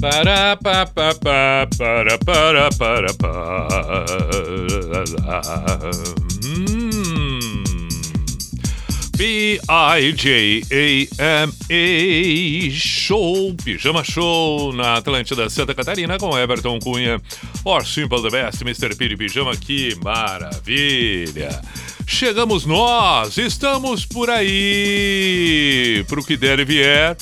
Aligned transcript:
Para 0.00 0.56
pa 0.56 0.84
pa 0.86 1.14
pa 1.14 1.66
para 1.78 2.18
para 2.18 2.70
para 2.70 3.14
para. 3.14 4.16
Hum. 6.44 7.64
B 9.16 9.58
I 9.66 10.12
J 10.12 10.62
A 10.70 11.08
M 11.18 11.52
A 11.70 12.70
Show, 12.70 13.54
Pijama 13.64 14.04
Show 14.04 14.74
na 14.74 14.96
Atlântida 14.96 15.48
Santa 15.48 15.74
Catarina 15.74 16.18
com 16.18 16.38
Everton 16.38 16.78
Cunha. 16.78 17.18
Or 17.64 17.82
Simple 17.82 18.20
the 18.20 18.28
Best, 18.28 18.62
Mr. 18.62 18.94
Piri 18.94 19.16
Pijama, 19.16 19.56
que 19.56 19.96
maravilha! 20.04 21.62
Chegamos 22.06 22.66
nós, 22.66 23.38
estamos 23.38 24.04
por 24.04 24.28
aí, 24.28 26.04
pro 26.06 26.22
que 26.22 26.36
der 26.36 26.60
e 26.60 26.64
vier. 26.66 27.16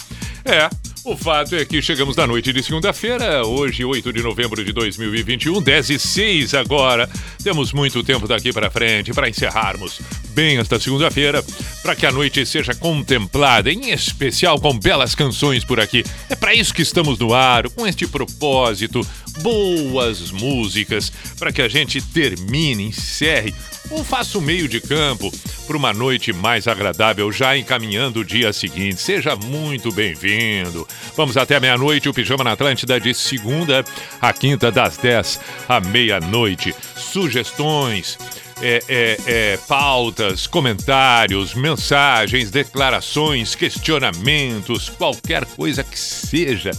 É, 0.44 0.68
o 1.04 1.16
fato 1.16 1.54
é 1.54 1.64
que 1.66 1.82
chegamos 1.82 2.16
na 2.16 2.26
noite 2.26 2.50
de 2.50 2.62
segunda-feira, 2.62 3.46
hoje, 3.46 3.84
8 3.84 4.10
de 4.10 4.22
novembro 4.22 4.64
de 4.64 4.72
2021, 4.72 5.60
10 5.60 5.90
e 5.90 5.98
6 5.98 6.54
agora. 6.54 7.08
Temos 7.42 7.74
muito 7.74 8.02
tempo 8.02 8.26
daqui 8.26 8.52
para 8.52 8.70
frente 8.70 9.12
para 9.12 9.28
encerrarmos 9.28 10.00
bem 10.30 10.56
esta 10.56 10.80
segunda-feira, 10.80 11.44
para 11.82 11.94
que 11.94 12.06
a 12.06 12.12
noite 12.12 12.44
seja 12.46 12.74
contemplada, 12.74 13.70
em 13.70 13.90
especial 13.90 14.58
com 14.58 14.78
belas 14.78 15.14
canções 15.14 15.64
por 15.64 15.78
aqui. 15.78 16.02
É 16.28 16.34
para 16.34 16.54
isso 16.54 16.74
que 16.74 16.82
estamos 16.82 17.18
no 17.18 17.34
ar, 17.34 17.68
com 17.68 17.86
este 17.86 18.06
propósito, 18.06 19.06
boas 19.40 20.30
músicas, 20.30 21.12
para 21.38 21.52
que 21.52 21.62
a 21.62 21.68
gente 21.68 22.00
termine, 22.00 22.84
encerre 22.84 23.54
ou 23.90 24.02
faça 24.02 24.38
o 24.38 24.42
meio 24.42 24.66
de 24.66 24.80
campo 24.80 25.30
para 25.66 25.76
uma 25.76 25.92
noite 25.92 26.32
mais 26.32 26.66
agradável, 26.66 27.30
já 27.30 27.56
encaminhando 27.56 28.20
o 28.20 28.24
dia 28.24 28.52
seguinte. 28.52 29.00
Seja 29.00 29.36
muito 29.36 29.92
bem-vindo. 29.92 30.86
Vamos 31.16 31.36
até 31.36 31.58
meia-noite, 31.58 32.08
o 32.08 32.14
Pijama 32.14 32.44
na 32.44 32.52
Atlântida, 32.52 33.00
de 33.00 33.14
segunda 33.14 33.84
a 34.20 34.32
quinta, 34.32 34.70
das 34.70 34.96
10 34.96 35.40
à 35.68 35.80
meia-noite. 35.80 36.74
Sugestões. 36.96 38.18
É, 38.62 38.80
é, 38.88 39.18
é, 39.26 39.56
pautas, 39.68 40.46
comentários, 40.46 41.54
mensagens, 41.54 42.52
declarações, 42.52 43.56
questionamentos, 43.56 44.88
qualquer 44.88 45.44
coisa 45.44 45.82
que 45.82 45.98
seja 45.98 46.70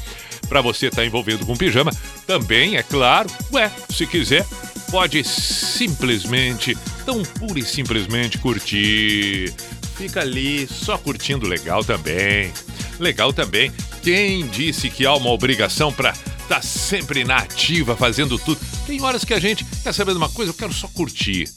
para 0.45 0.61
você 0.61 0.87
estar 0.87 1.01
tá 1.01 1.05
envolvido 1.05 1.45
com 1.45 1.55
pijama. 1.55 1.91
Também, 2.25 2.77
é 2.77 2.83
claro, 2.83 3.29
ué, 3.51 3.71
se 3.89 4.05
quiser, 4.05 4.45
pode 4.89 5.23
simplesmente, 5.23 6.77
tão 7.05 7.23
pura 7.23 7.59
e 7.59 7.63
simplesmente 7.63 8.37
curtir. 8.37 9.53
Fica 9.97 10.21
ali 10.21 10.67
só 10.67 10.97
curtindo 10.97 11.47
legal 11.47 11.83
também. 11.83 12.51
Legal 12.99 13.33
também. 13.33 13.71
Quem 14.01 14.47
disse 14.47 14.89
que 14.89 15.05
há 15.05 15.13
uma 15.13 15.29
obrigação 15.29 15.91
para 15.91 16.11
estar 16.11 16.47
tá 16.47 16.61
sempre 16.61 17.23
na 17.23 17.37
ativa, 17.37 17.95
fazendo 17.95 18.37
tudo? 18.37 18.59
Tem 18.85 19.01
horas 19.01 19.23
que 19.23 19.33
a 19.33 19.39
gente 19.39 19.65
quer 19.83 19.93
saber 19.93 20.11
de 20.11 20.17
uma 20.17 20.29
coisa, 20.29 20.51
eu 20.51 20.55
quero 20.55 20.73
só 20.73 20.87
curtir. 20.87 21.49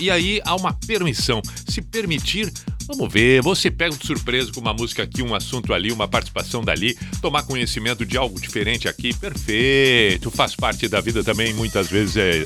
E, 0.00 0.10
aí 0.10 0.40
há 0.44 0.54
uma 0.54 0.72
permissão. 0.72 1.42
Se 1.68 1.82
permitir, 1.82 2.52
Vamos 2.88 3.12
ver, 3.12 3.42
você 3.42 3.68
pega 3.68 3.96
de 3.96 4.06
surpresa 4.06 4.52
com 4.52 4.60
uma 4.60 4.72
música 4.72 5.02
aqui, 5.02 5.20
um 5.20 5.34
assunto 5.34 5.74
ali, 5.74 5.90
uma 5.90 6.06
participação 6.06 6.62
dali, 6.62 6.96
tomar 7.20 7.42
conhecimento 7.42 8.06
de 8.06 8.16
algo 8.16 8.40
diferente 8.40 8.86
aqui, 8.86 9.12
perfeito. 9.12 10.30
Faz 10.30 10.54
parte 10.54 10.86
da 10.86 11.00
vida 11.00 11.24
também, 11.24 11.52
muitas 11.52 11.88
vezes 11.88 12.16
é 12.16 12.44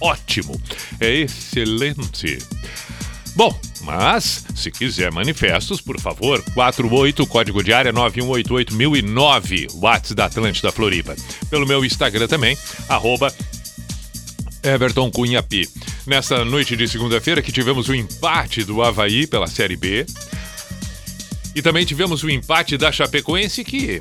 ótimo, 0.00 0.58
é 0.98 1.16
excelente. 1.16 2.38
Bom, 3.36 3.54
mas 3.82 4.44
se 4.54 4.70
quiser 4.70 5.12
manifestos, 5.12 5.80
por 5.80 6.00
favor, 6.00 6.42
48 6.54 7.26
código 7.26 7.62
de 7.62 7.72
área 7.72 7.92
9188009, 7.92 9.74
WhatsApp 9.74 10.14
da 10.14 10.24
Atlântida 10.26 10.70
Floripa. 10.72 11.16
Pelo 11.50 11.66
meu 11.66 11.84
Instagram 11.84 12.28
também, 12.28 12.56
arroba 12.88 13.34
Everton 14.64 15.10
Cunha 15.10 15.42
P. 15.42 15.68
Nessa 16.06 16.44
noite 16.44 16.74
de 16.74 16.88
segunda-feira 16.88 17.42
que 17.42 17.52
tivemos 17.52 17.88
o 17.88 17.94
empate 17.94 18.64
do 18.64 18.82
Havaí 18.82 19.26
pela 19.26 19.46
Série 19.46 19.76
B. 19.76 20.06
E 21.54 21.62
também 21.62 21.84
tivemos 21.84 22.22
o 22.22 22.30
empate 22.30 22.76
da 22.76 22.90
Chapecoense 22.90 23.62
que 23.62 24.00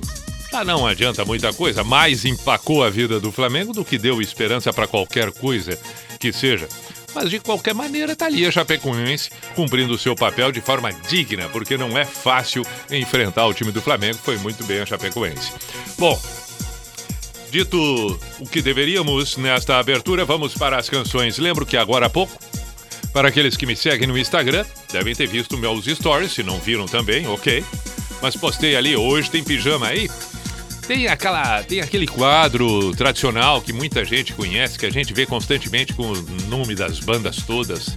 ah, 0.54 0.64
não 0.64 0.86
adianta 0.86 1.26
muita 1.26 1.52
coisa, 1.52 1.84
mais 1.84 2.26
empacou 2.26 2.84
a 2.84 2.90
vida 2.90 3.20
do 3.20 3.32
Flamengo 3.32 3.74
do 3.74 3.84
que 3.84 3.98
deu 3.98 4.22
esperança 4.22 4.72
para 4.72 4.86
qualquer 4.86 5.32
coisa 5.32 5.80
que 6.20 6.32
seja. 6.32 6.68
Mas 7.14 7.30
de 7.30 7.40
qualquer 7.40 7.74
maneira, 7.74 8.16
tá 8.16 8.28
ali 8.28 8.46
a 8.46 8.52
Chapecoense 8.52 9.32
cumprindo 9.56 9.94
o 9.94 9.98
seu 9.98 10.16
papel 10.16 10.52
de 10.52 10.62
forma 10.62 10.92
digna, 11.10 11.50
porque 11.50 11.76
não 11.76 11.98
é 11.98 12.06
fácil 12.06 12.64
enfrentar 12.92 13.48
o 13.48 13.54
time 13.54 13.72
do 13.72 13.82
Flamengo. 13.82 14.20
Foi 14.22 14.38
muito 14.38 14.64
bem 14.64 14.80
a 14.80 14.86
Chapecoense. 14.86 15.52
Bom, 15.98 16.20
Dito 17.54 18.20
o 18.40 18.48
que 18.48 18.64
deveríamos 18.64 19.38
nesta 19.38 19.78
abertura, 19.78 20.26
vamos 20.26 20.56
para 20.56 20.76
as 20.76 20.90
canções. 20.90 21.38
Lembro 21.38 21.68
que 21.68 21.78
agora 21.78 22.08
há 22.08 22.10
pouco, 22.10 22.36
para 23.14 23.28
aqueles 23.28 23.56
que 23.56 23.68
me 23.68 23.76
seguem 23.76 24.08
no 24.08 24.18
Instagram, 24.18 24.66
devem 24.92 25.14
ter 25.14 25.28
visto 25.28 25.56
meus 25.56 25.86
stories, 25.86 26.32
se 26.32 26.42
não 26.42 26.58
viram 26.58 26.88
também, 26.88 27.28
ok. 27.28 27.64
Mas 28.24 28.36
postei 28.36 28.76
ali, 28.76 28.96
hoje 28.96 29.30
tem 29.30 29.44
pijama 29.44 29.86
aí. 29.86 30.10
Tem 30.88 31.08
aquela, 31.08 31.62
tem 31.62 31.80
aquele 31.80 32.08
quadro 32.08 32.92
tradicional 32.96 33.62
que 33.62 33.72
muita 33.72 34.04
gente 34.04 34.34
conhece, 34.34 34.80
que 34.80 34.88
a 34.88 34.92
gente 34.92 35.14
vê 35.14 35.28
constantemente 35.28 35.94
com 35.94 36.12
o 36.12 36.22
nome 36.50 36.74
das 36.74 37.00
bandas 37.02 37.36
todas 37.46 37.96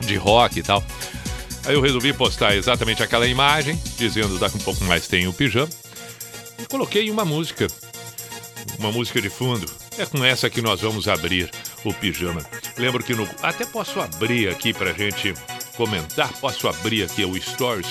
de 0.00 0.16
rock 0.16 0.58
e 0.58 0.62
tal. 0.62 0.84
Aí 1.64 1.72
eu 1.72 1.80
resolvi 1.80 2.12
postar 2.12 2.54
exatamente 2.54 3.02
aquela 3.02 3.26
imagem, 3.26 3.80
dizendo 3.96 4.38
daqui 4.38 4.58
um 4.58 4.60
pouco 4.60 4.84
mais 4.84 5.08
tem 5.08 5.26
o 5.26 5.32
pijama. 5.32 5.70
E 6.58 6.66
coloquei 6.66 7.10
uma 7.10 7.24
música 7.24 7.68
uma 8.78 8.92
música 8.92 9.20
de 9.20 9.30
fundo. 9.30 9.66
É 9.98 10.06
com 10.06 10.24
essa 10.24 10.50
que 10.50 10.60
nós 10.60 10.80
vamos 10.80 11.08
abrir 11.08 11.50
o 11.84 11.92
pijama. 11.92 12.44
Lembro 12.76 13.02
que 13.02 13.14
no. 13.14 13.28
Até 13.42 13.64
posso 13.64 14.00
abrir 14.00 14.48
aqui 14.48 14.72
pra 14.72 14.92
gente 14.92 15.34
comentar, 15.76 16.32
posso 16.40 16.68
abrir 16.68 17.04
aqui 17.04 17.24
o 17.24 17.40
Stories 17.40 17.88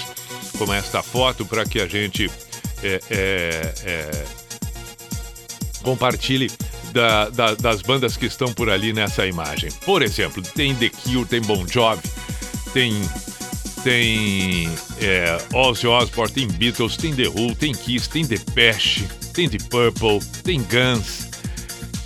com 0.57 0.73
esta 0.73 1.01
foto 1.01 1.45
para 1.45 1.65
que 1.65 1.79
a 1.79 1.87
gente 1.87 2.29
é, 2.81 2.99
é, 3.09 3.73
é, 3.85 4.25
compartilhe 5.81 6.51
da, 6.91 7.29
da, 7.29 7.55
das 7.55 7.81
bandas 7.81 8.15
que 8.15 8.25
estão 8.25 8.53
por 8.53 8.69
ali 8.69 8.93
nessa 8.93 9.25
imagem. 9.25 9.71
Por 9.85 10.01
exemplo, 10.01 10.41
tem 10.41 10.75
The 10.75 10.89
Cure, 10.89 11.25
tem 11.25 11.41
Bon 11.41 11.65
Jovi, 11.67 12.03
tem 12.73 12.93
tem 13.83 14.69
é, 15.01 15.37
Ozzy 15.53 15.87
Osbourne, 15.87 16.33
tem 16.33 16.47
Beatles, 16.47 16.95
tem 16.95 17.13
The 17.13 17.27
Who, 17.27 17.53
tem 17.53 17.73
Kiss, 17.73 18.09
tem 18.09 18.25
Depeche, 18.25 19.05
tem 19.33 19.49
The 19.49 19.57
Purple, 19.69 20.19
tem 20.43 20.61
Guns, 20.61 21.29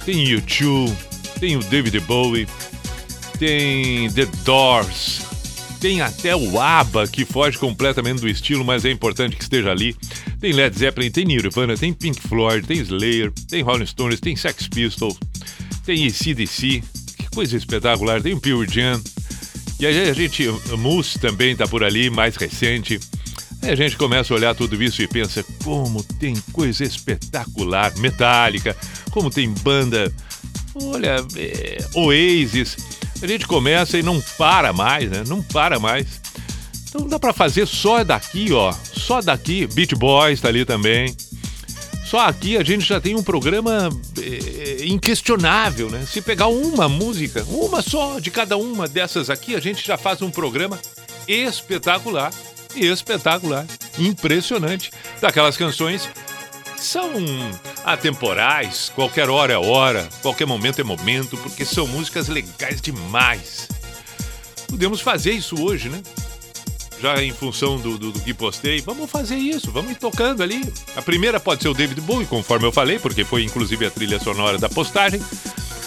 tem 0.06 0.26
U2, 0.26 0.94
tem 1.40 1.58
o 1.58 1.60
David 1.60 2.00
Bowie, 2.02 2.48
tem 3.38 4.10
The 4.12 4.26
Doors, 4.44 5.22
tem 5.80 6.02
até 6.02 6.36
o 6.36 6.60
ABBA, 6.60 7.08
que 7.08 7.26
foge 7.26 7.58
completamente 7.58 8.22
do 8.22 8.28
estilo, 8.28 8.66
mas 8.66 8.86
é 8.86 8.92
importante 8.92 9.36
que 9.36 9.44
esteja 9.44 9.72
ali. 9.72 9.96
Tem 10.40 10.52
Led 10.52 10.78
Zeppelin, 10.78 11.12
tem 11.12 11.26
Nirvana, 11.26 11.78
tem 11.78 11.94
Pink 11.94 12.20
Floyd, 12.22 12.66
tem 12.66 12.80
Slayer, 12.80 13.32
tem 13.48 13.62
Rolling 13.62 13.86
Stones, 13.86 14.20
tem 14.20 14.36
Sex 14.36 14.68
Pistols, 14.68 15.18
tem 15.86 16.08
ACDC, 16.08 16.82
que 17.18 17.30
coisa 17.34 17.56
espetacular, 17.58 18.22
tem 18.22 18.34
o 18.34 18.40
Pure 18.40 18.68
Jam. 18.72 19.02
E 19.80 19.86
a 19.86 20.14
gente, 20.14 20.48
Moose 20.78 21.20
também 21.20 21.52
está 21.52 21.68
por 21.68 21.84
ali, 21.84 22.10
mais 22.10 22.36
recente. 22.36 23.00
Aí 23.68 23.74
a 23.74 23.76
gente 23.76 23.98
começa 23.98 24.34
a 24.34 24.38
olhar 24.38 24.56
tudo 24.56 24.82
isso 24.82 25.02
e 25.02 25.08
pensa 25.10 25.44
como 25.62 26.02
tem 26.02 26.34
coisa 26.54 26.86
espetacular, 26.86 27.94
metálica, 27.98 28.74
como 29.12 29.30
tem 29.30 29.50
banda, 29.50 30.10
olha, 30.74 31.18
é, 31.36 31.86
Oasis. 31.94 32.78
A 33.22 33.28
gente 33.28 33.46
começa 33.46 33.98
e 33.98 34.02
não 34.02 34.22
para 34.38 34.72
mais, 34.72 35.12
né? 35.12 35.26
Não 35.28 35.44
para 35.44 35.80
mais. 35.80 36.08
Então 36.88 37.06
dá 37.10 37.20
para 37.20 37.34
fazer 37.34 37.68
só 37.68 38.06
daqui, 38.06 38.54
ó, 38.54 38.72
só 38.72 39.22
daqui. 39.22 39.68
Beach 39.68 39.96
Boys 39.96 40.40
tá 40.40 40.48
ali 40.48 40.64
também. 40.64 41.14
Só 42.06 42.20
aqui 42.20 42.56
a 42.56 42.64
gente 42.64 42.88
já 42.88 43.02
tem 43.02 43.18
um 43.18 43.24
programa 43.24 43.90
é, 44.18 44.86
inquestionável, 44.86 45.90
né? 45.90 46.06
Se 46.10 46.22
pegar 46.22 46.48
uma 46.48 46.88
música, 46.88 47.44
uma 47.50 47.82
só 47.82 48.18
de 48.22 48.32
cada 48.32 48.56
uma 48.56 48.88
dessas 48.88 49.30
aqui, 49.30 49.56
a 49.56 49.60
gente 49.60 49.86
já 49.86 49.98
faz 49.98 50.22
um 50.22 50.32
programa 50.32 50.80
espetacular 51.28 52.32
espetacular, 52.76 53.66
impressionante, 53.98 54.92
daquelas 55.22 55.58
canções 55.58 56.10
são 56.78 57.12
atemporais, 57.84 58.92
qualquer 58.94 59.30
hora 59.30 59.54
é 59.54 59.58
hora, 59.58 60.08
qualquer 60.22 60.46
momento 60.46 60.80
é 60.80 60.84
momento, 60.84 61.38
porque 61.38 61.66
são 61.66 61.88
músicas 61.88 62.28
legais 62.28 62.82
demais. 62.82 63.68
Podemos 64.68 65.02
fazer 65.02 65.32
isso 65.32 65.62
hoje, 65.62 65.90
né? 65.90 66.02
Já 67.00 67.22
em 67.22 67.32
função 67.32 67.78
do, 67.78 67.98
do, 67.98 68.12
do 68.12 68.20
que 68.20 68.34
postei, 68.34 68.82
vamos 68.82 69.10
fazer 69.10 69.36
isso, 69.36 69.72
vamos 69.72 69.92
ir 69.92 69.96
tocando 69.96 70.42
ali. 70.42 70.72
A 70.96 71.02
primeira 71.02 71.40
pode 71.40 71.62
ser 71.62 71.70
o 71.70 71.74
David 71.74 72.02
Bowie, 72.02 72.26
conforme 72.26 72.66
eu 72.66 72.72
falei, 72.72 72.98
porque 72.98 73.24
foi 73.24 73.44
inclusive 73.44 73.86
a 73.86 73.92
trilha 73.92 74.20
sonora 74.20 74.58
da 74.58 74.68
postagem. 74.68 75.22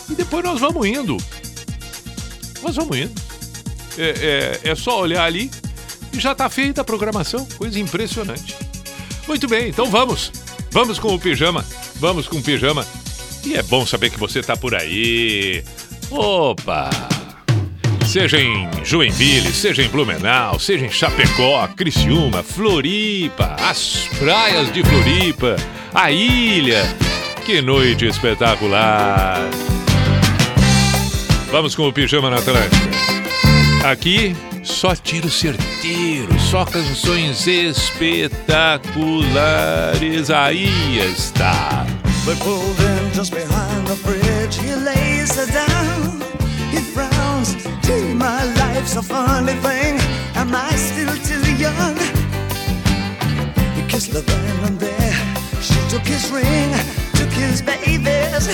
E 0.09 0.15
depois 0.15 0.45
nós 0.45 0.61
vamos 0.61 0.87
indo. 0.87 1.17
Nós 2.63 2.77
vamos 2.77 2.97
indo. 2.97 3.13
É, 3.99 4.61
é, 4.65 4.71
é 4.71 4.75
só 4.75 5.01
olhar 5.01 5.25
ali 5.25 5.51
e 6.13 6.21
já 6.21 6.35
tá 6.35 6.49
feita 6.49 6.81
a 6.81 6.85
programação. 6.85 7.47
Coisa 7.57 7.79
impressionante. 7.79 8.57
Muito 9.27 9.49
bem, 9.49 9.69
então 9.69 9.87
vamos. 9.87 10.33
Vamos 10.71 10.99
com 10.99 11.15
o 11.15 11.19
pijama. 11.19 11.65
Vamos 11.97 12.27
com 12.27 12.39
o 12.39 12.43
pijama. 12.43 12.87
E 13.45 13.55
é 13.55 13.63
bom 13.63 13.87
saber 13.87 14.11
que 14.11 14.19
você 14.19 14.43
tá 14.43 14.57
por 14.57 14.75
aí. 14.75 15.65
Opa! 16.11 16.91
Seja 18.07 18.41
em 18.41 18.69
Joinville, 18.85 19.53
seja 19.53 19.83
em 19.83 19.89
Blumenau, 19.89 20.59
seja 20.59 20.85
em 20.85 20.91
Chapecó, 20.91 21.69
Criciúma, 21.69 22.43
Floripa, 22.43 23.55
as 23.61 24.09
praias 24.19 24.73
de 24.73 24.83
Floripa, 24.83 25.55
a 25.95 26.11
ilha. 26.11 26.83
Que 27.47 27.63
noite 27.63 28.07
espetacular! 28.07 29.39
Vamos 31.53 31.77
com 31.77 31.87
o 31.87 31.93
pijama 31.93 32.31
na 32.31 32.39
Atlântica. 32.39 32.90
Aqui 33.85 34.35
só 34.63 34.95
tiro 34.95 35.31
certeiro, 35.31 36.39
só 36.39 36.67
canções 36.67 37.47
espetaculares. 37.47 40.29
Aí 40.31 40.99
está. 40.99 41.87
But 42.27 42.37
in 42.45 43.11
just 43.15 43.33
behind 43.33 43.87
the 43.87 43.97
bridge, 44.05 44.59
he 44.61 44.75
lays 44.75 45.35
her 45.37 45.47
down. 45.47 46.21
He 46.71 46.81
frowns, 46.81 47.57
gee, 47.83 48.13
my 48.15 48.45
life's 48.59 48.97
a 48.97 49.03
funny 49.03 49.55
thing. 49.63 49.99
Am 50.37 50.55
I 50.55 50.77
still 50.77 51.17
too 51.25 51.41
young? 51.57 51.97
He 53.75 53.81
kissed 53.89 54.13
the 54.13 54.21
then 54.21 54.65
and 54.67 54.79
there. 54.79 55.17
She 55.63 55.81
took 55.89 56.07
his 56.07 56.31
ring, 56.31 56.75
took 57.15 57.33
his 57.33 57.63
babies. 57.63 58.47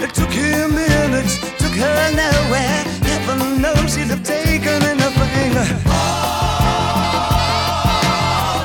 It 0.00 0.14
took 0.14 0.30
him 0.30 0.76
minutes, 0.76 1.38
took 1.58 1.72
her 1.72 2.10
nowhere. 2.12 2.84
Heaven 3.02 3.60
knows 3.60 3.96
he'd 3.96 4.08
have 4.08 4.22
taken 4.22 4.80
anything. 4.82 5.56
All 5.90 7.10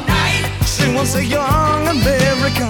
night. 0.06 0.46
She 0.66 0.94
was 0.94 1.16
a 1.16 1.26
young 1.26 1.88
American. 1.88 2.70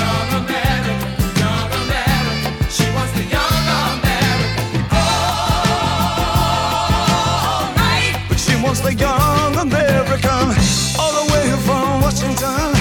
Young 0.00 0.30
American, 0.40 0.98
young 1.36 1.70
American. 1.82 2.70
She 2.70 2.86
was 2.96 3.10
the 3.12 3.24
young 3.36 3.64
American. 3.84 4.88
All 4.96 5.28
night. 7.76 8.14
But 8.30 8.38
she 8.40 8.56
was 8.62 8.80
the 8.80 8.94
young 8.94 9.56
American, 9.56 10.56
all 10.98 11.12
the 11.20 11.26
way 11.32 11.46
from 11.66 12.00
Washington. 12.00 12.72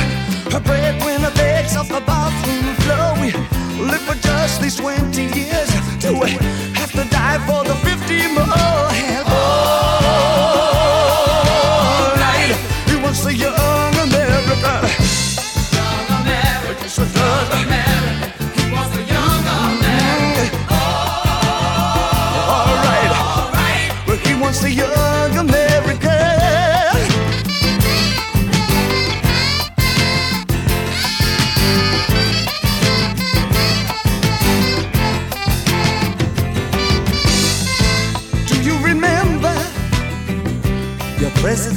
Her 0.53 0.61
breadwinner 0.61 1.31
begs 1.35 1.75
off 1.75 1.89
the. 1.89 2.26
We 2.26 2.26
live 3.97 4.07
for 4.07 4.21
just 4.21 4.61
these 4.61 4.75
20 4.75 5.21
years. 5.21 5.69
Do 5.99 6.19
we 6.19 6.29
have 6.79 6.91
to 6.91 7.03
die 7.09 7.39
for 7.47 7.63
the 7.63 7.75
50 7.75 8.33
more? 8.33 8.46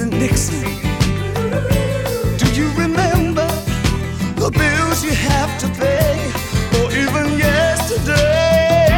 President 0.00 0.22
Nixon? 0.22 0.64
Do 2.40 2.46
you 2.56 2.72
remember 2.72 3.46
the 4.40 4.50
bills 4.50 5.04
you 5.04 5.12
have 5.12 5.52
to 5.60 5.68
pay, 5.76 6.16
or 6.80 6.88
even 6.88 7.36
yesterday? 7.36 8.88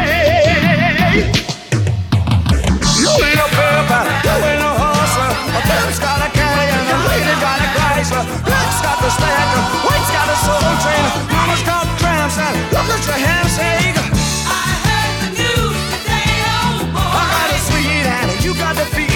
You 2.95 3.11
ain't 3.19 3.35
a 3.35 3.49
pepper, 3.51 4.03
you 4.23 4.35
ain't 4.47 4.63
a 4.63 4.71
horse. 4.79 5.15
A 5.19 5.61
bird's 5.67 5.99
got 5.99 6.23
a 6.23 6.29
carry 6.31 6.71
and 6.71 6.87
a 6.87 6.97
lady 7.11 7.35
got 7.43 7.59
a 7.59 7.67
Chrysler. 7.75 8.23
Black's 8.47 8.79
got 8.79 8.97
the 9.03 9.09
spectrum, 9.11 9.65
white's 9.83 10.07
got 10.07 10.27
a 10.31 10.37
soul 10.47 10.71
train. 10.87 11.03
Mama's 11.35 11.63
got 11.67 11.83
cramps 11.99 12.37
and 12.39 12.55
look 12.71 12.87
at 12.95 13.03
your 13.03 13.19
handshake. 13.19 13.99
I 14.47 14.71
heard 14.87 15.15
the 15.19 15.29
news 15.35 15.79
today, 15.91 16.47
oh 16.47 16.87
I 16.87 16.95
boy. 16.95 17.27
got 17.35 17.49
a 17.51 17.59
sweet 17.67 18.07
and 18.07 18.31
you 18.45 18.53
got 18.55 18.75
the 18.77 18.85
feel. 18.95 19.12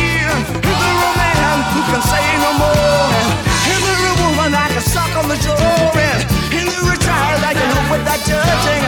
Say 2.18 2.38
no 2.42 2.52
more? 2.58 3.10
Is 3.74 3.80
there 3.86 4.04
a 4.10 4.16
woman 4.25 4.52
I 4.58 4.68
can 4.74 4.81
suck 4.81 5.14
on 5.19 5.25
the 5.30 5.38
jaw? 5.38 5.54
And 5.54 6.25
is 6.58 6.66
there 6.74 6.94
a 6.94 6.98
child 6.98 7.40
I 7.46 7.54
can 7.54 7.69
help 7.75 7.88
with 7.94 8.04
that 8.10 8.22
judging? 8.25 8.84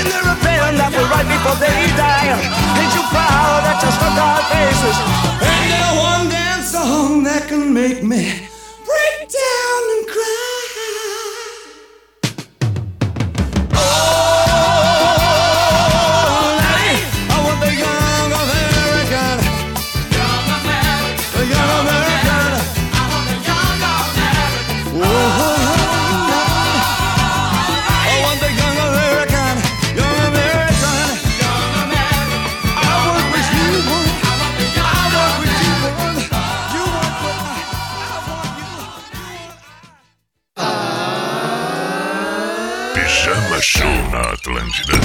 Is 0.00 0.06
there 0.12 0.26
a 0.34 0.36
parent 0.40 0.76
that 0.80 0.90
will 0.96 1.08
write 1.12 1.28
before 1.28 1.58
they 1.60 1.80
die? 2.00 2.32
Ain't 2.80 2.92
you 2.96 3.04
proud 3.12 3.60
that 3.66 3.78
you 3.84 3.90
struck 3.96 4.16
our 4.16 4.42
faces? 4.52 4.96
Ain't 5.50 5.68
there 5.74 5.94
one 6.00 6.24
dance 6.32 6.68
song 6.72 7.24
that 7.24 7.48
can 7.48 7.72
make 7.72 8.02
me 8.02 8.48
na 44.62 45.01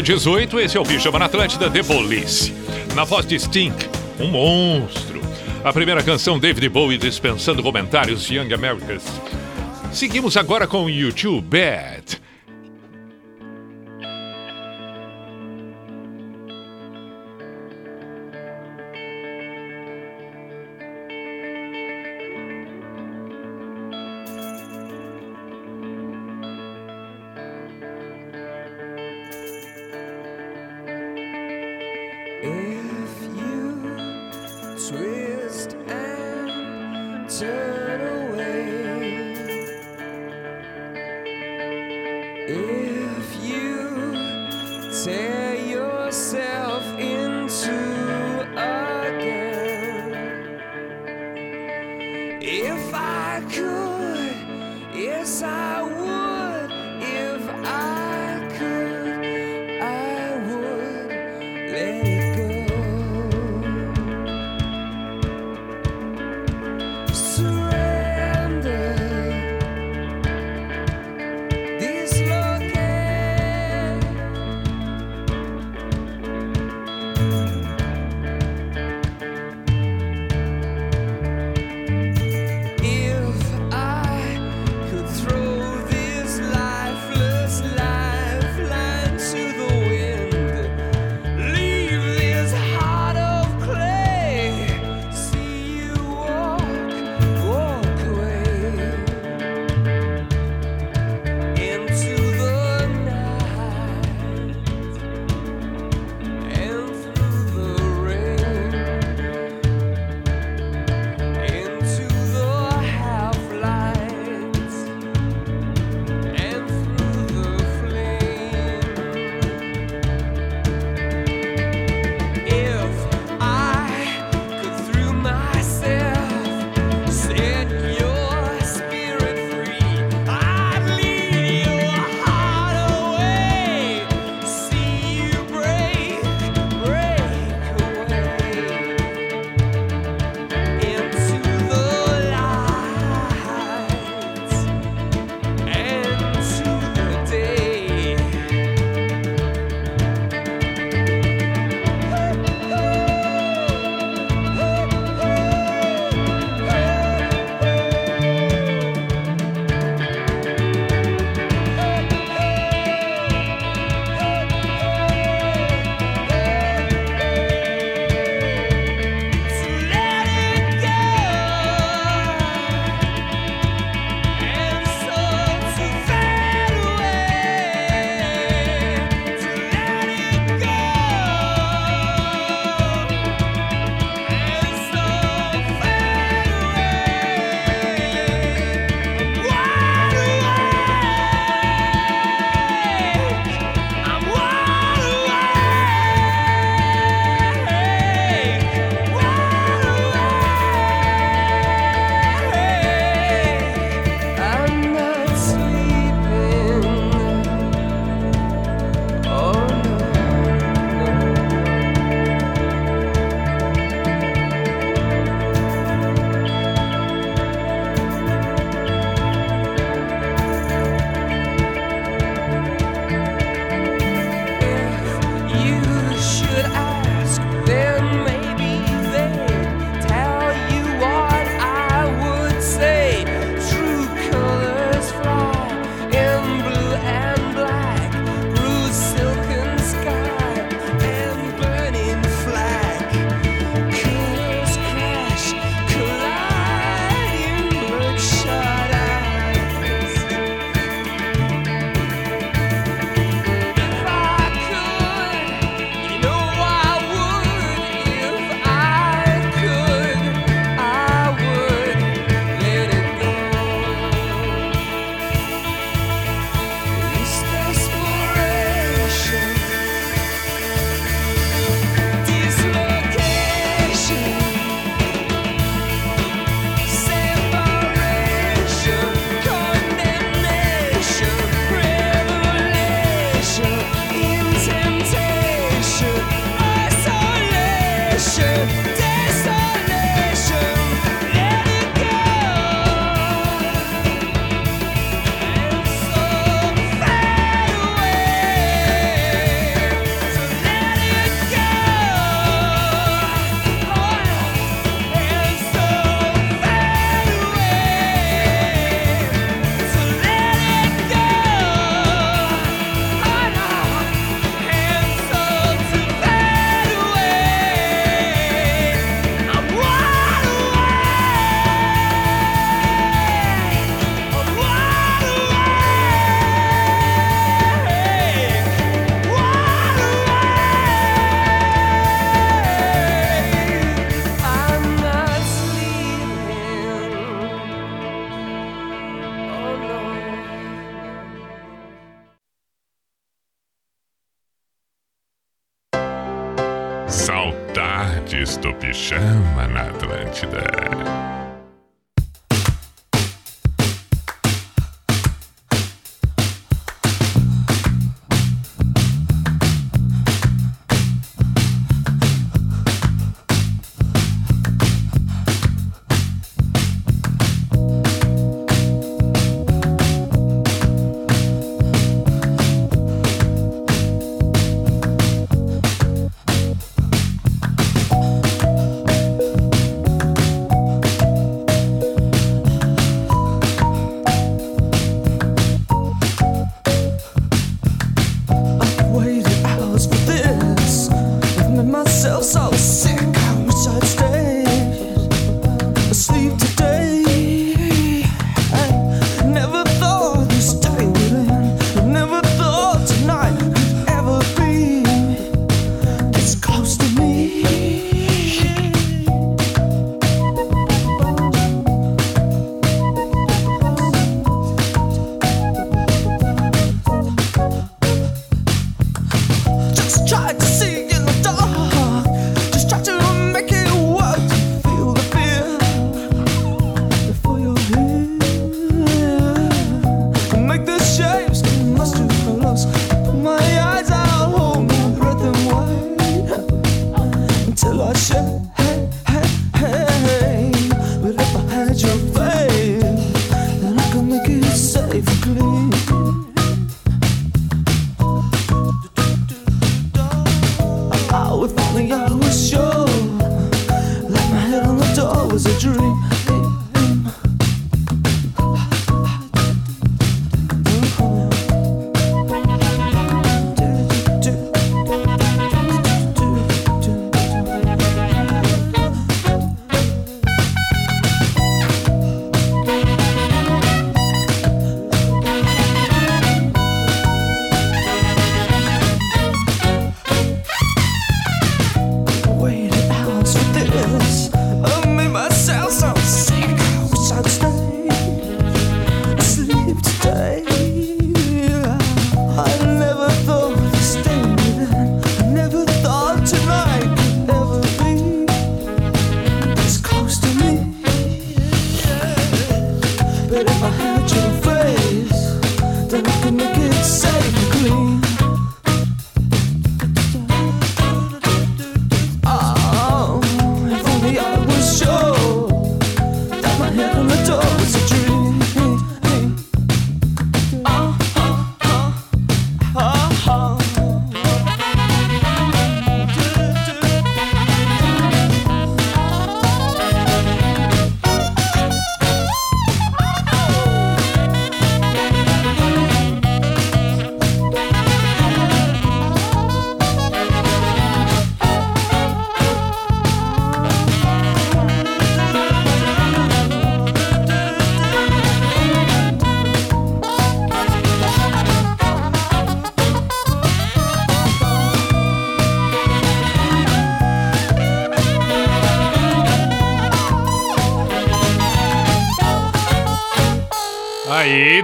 18, 0.00 0.58
esse 0.60 0.76
é 0.76 0.80
o 0.80 0.84
Pijama 0.84 1.18
na 1.18 1.26
Atlântida 1.26 1.68
The 1.68 1.82
Police. 1.82 2.54
Na 2.94 3.04
voz 3.04 3.26
de 3.26 3.38
Sting, 3.38 3.74
um 4.18 4.28
monstro. 4.28 5.20
A 5.62 5.70
primeira 5.70 6.02
canção, 6.02 6.38
David 6.38 6.68
Bowie 6.70 6.96
dispensando 6.96 7.62
comentários, 7.62 8.30
Young 8.30 8.54
Americans. 8.54 9.04
Seguimos 9.92 10.36
agora 10.38 10.66
com 10.66 10.88
YouTube 10.88 11.42
Bad. 11.42 11.91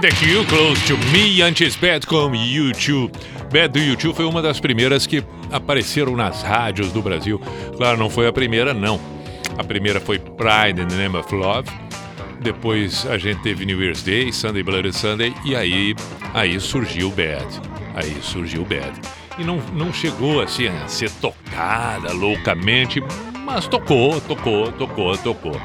The 0.01 0.11
Cure, 0.11 0.45
Close 0.45 0.87
to 0.87 0.97
Me, 1.11 1.41
antes 1.41 1.75
Bad 1.75 2.07
com 2.07 2.33
YouTube. 2.33 3.11
Bad 3.51 3.73
do 3.73 3.79
YouTube 3.79 4.15
foi 4.15 4.23
uma 4.23 4.41
das 4.41 4.57
primeiras 4.57 5.05
que 5.05 5.21
apareceram 5.51 6.15
nas 6.15 6.41
rádios 6.41 6.93
do 6.93 7.01
Brasil. 7.01 7.37
Claro, 7.75 7.97
não 7.97 8.09
foi 8.09 8.25
a 8.25 8.31
primeira, 8.31 8.73
não. 8.73 8.97
A 9.57 9.63
primeira 9.63 9.99
foi 9.99 10.17
Pride 10.17 10.81
in 10.81 10.87
the 10.87 10.95
Name 10.95 11.17
of 11.17 11.35
Love. 11.35 11.69
Depois 12.39 13.05
a 13.07 13.17
gente 13.17 13.41
teve 13.41 13.65
New 13.65 13.81
Year's 13.81 14.01
Day, 14.01 14.31
Sunday 14.31 14.63
Bloody 14.63 14.93
Sunday, 14.93 15.33
e 15.43 15.53
aí, 15.53 15.93
aí 16.33 16.57
surgiu 16.61 17.09
Bad. 17.09 17.61
Aí 17.93 18.15
surgiu 18.21 18.63
Bad. 18.63 19.01
E 19.37 19.43
não, 19.43 19.57
não 19.73 19.91
chegou 19.91 20.41
assim 20.41 20.67
a 20.67 20.87
ser 20.87 21.11
tocada 21.11 22.13
loucamente, 22.13 23.03
mas 23.43 23.67
tocou, 23.67 24.21
tocou, 24.21 24.71
tocou, 24.71 25.17
tocou. 25.17 25.59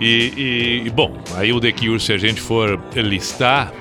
E, 0.00 0.84
e, 0.86 0.90
bom, 0.90 1.21
aí 1.36 1.52
o 1.52 1.60
The 1.60 1.72
Cure, 1.72 2.00
se 2.00 2.12
a 2.12 2.18
gente 2.18 2.40
for 2.40 2.80
listar, 2.94 3.72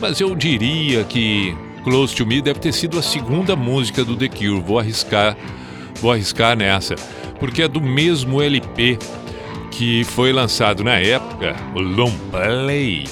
mas 0.00 0.20
eu 0.20 0.34
diria 0.34 1.04
que 1.04 1.56
Close 1.84 2.14
to 2.14 2.26
Me 2.26 2.42
deve 2.42 2.60
ter 2.60 2.72
sido 2.72 2.98
a 2.98 3.02
segunda 3.02 3.56
música 3.56 4.04
do 4.04 4.16
The 4.16 4.28
Cure. 4.28 4.60
Vou 4.60 4.78
arriscar, 4.78 5.36
vou 6.00 6.12
arriscar 6.12 6.56
nessa, 6.56 6.94
porque 7.38 7.62
é 7.62 7.68
do 7.68 7.80
mesmo 7.80 8.42
LP 8.42 8.98
que 9.70 10.04
foi 10.04 10.32
lançado 10.32 10.82
na 10.82 10.96
época, 10.96 11.54
o 11.74 11.80
Long 11.80 12.12
Play, 12.30 13.04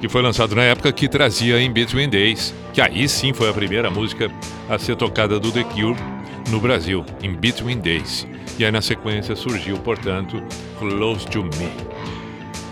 que 0.00 0.08
foi 0.08 0.22
lançado 0.22 0.54
na 0.54 0.62
época 0.62 0.92
que 0.92 1.08
trazia 1.08 1.60
In 1.60 1.72
Between 1.72 2.08
Days, 2.08 2.54
que 2.72 2.80
aí 2.80 3.08
sim 3.08 3.32
foi 3.32 3.50
a 3.50 3.52
primeira 3.52 3.90
música 3.90 4.30
a 4.68 4.78
ser 4.78 4.96
tocada 4.96 5.40
do 5.40 5.50
The 5.50 5.64
Cure 5.64 5.96
no 6.50 6.60
Brasil, 6.60 7.04
In 7.22 7.34
Between 7.34 7.80
Days. 7.80 8.26
E 8.58 8.64
aí 8.64 8.70
na 8.70 8.80
sequência 8.80 9.34
surgiu, 9.36 9.76
portanto, 9.78 10.42
Close 10.78 11.26
to 11.26 11.42
Me. 11.42 11.95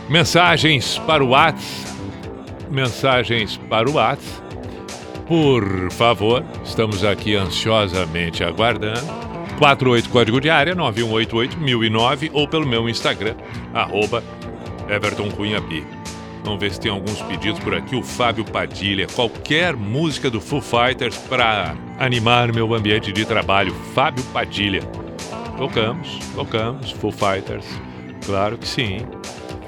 Mensagens 0.08 0.98
para 1.06 1.24
o 1.24 1.28
WhatsApp. 1.28 1.94
Mensagens 2.70 3.56
para 3.68 3.88
o 3.88 3.94
WhatsApp. 3.94 4.44
Por 5.26 5.90
favor, 5.90 6.44
estamos 6.62 7.02
aqui 7.02 7.34
ansiosamente 7.34 8.44
aguardando. 8.44 9.00
48 9.58 10.10
código 10.10 10.40
de 10.40 10.50
área 10.50 10.74
9188 10.74 11.58
1009 11.58 12.30
ou 12.34 12.46
pelo 12.46 12.66
meu 12.66 12.88
Instagram, 12.88 13.34
arroba 13.72 14.22
Everton 14.88 15.30
Cunha. 15.30 15.62
Vamos 16.44 16.60
ver 16.60 16.72
se 16.72 16.80
tem 16.80 16.90
alguns 16.90 17.22
pedidos 17.22 17.58
por 17.60 17.74
aqui. 17.74 17.96
O 17.96 18.02
Fábio 18.02 18.44
Padilha, 18.44 19.06
qualquer 19.06 19.74
música 19.74 20.28
do 20.28 20.40
Foo 20.40 20.60
Fighters 20.60 21.16
para 21.16 21.74
animar 21.98 22.52
meu 22.52 22.74
ambiente 22.74 23.10
de 23.10 23.24
trabalho. 23.24 23.74
Fábio 23.94 24.22
Padilha. 24.24 24.82
Tocamos, 25.56 26.18
tocamos, 26.34 26.90
Full 26.90 27.12
Fighters. 27.12 27.64
Claro 28.26 28.58
que 28.58 28.66
sim. 28.66 28.98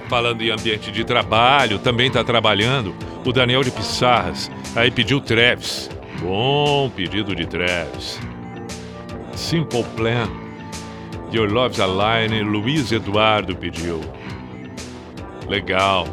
Falando 0.09 0.40
em 0.40 0.51
ambiente 0.51 0.92
de 0.92 1.05
trabalho, 1.05 1.79
também 1.79 2.07
está 2.07 2.23
trabalhando 2.23 2.95
o 3.25 3.33
Daniel 3.33 3.62
de 3.64 3.73
Pissarras. 3.73 4.51
Aí 4.75 4.90
pediu 4.90 5.21
Travis. 5.21 5.90
Bom 6.21 6.88
pedido 6.90 7.35
de 7.35 7.45
Travis. 7.47 8.21
Simple 9.35 9.85
Plan. 9.97 10.29
Your 11.33 11.51
Love's 11.51 11.81
a 11.81 11.87
Line. 11.87 12.42
Luiz 12.42 12.92
Eduardo 12.92 13.57
pediu. 13.57 14.01
Legal. 15.49 16.07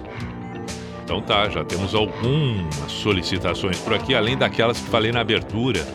Então 1.03 1.21
tá, 1.21 1.47
já 1.49 1.63
temos 1.63 1.93
algumas 1.93 2.91
solicitações 2.91 3.77
por 3.79 3.93
aqui, 3.93 4.15
além 4.15 4.38
daquelas 4.38 4.79
que 4.79 4.89
falei 4.89 5.12
na 5.12 5.21
abertura. 5.21 5.86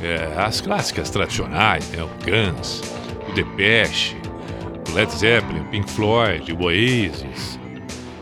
É, 0.00 0.34
as 0.36 0.60
clássicas 0.60 1.10
tradicionais, 1.10 1.88
né? 1.90 2.02
O 2.02 2.08
Guns, 2.24 2.82
o 3.28 3.32
Depeche, 3.32 4.16
Led 4.94 5.12
Zeppelin, 5.12 5.64
Pink 5.64 5.90
Floyd, 5.90 6.52
o 6.52 6.62
Oasis. 6.62 7.58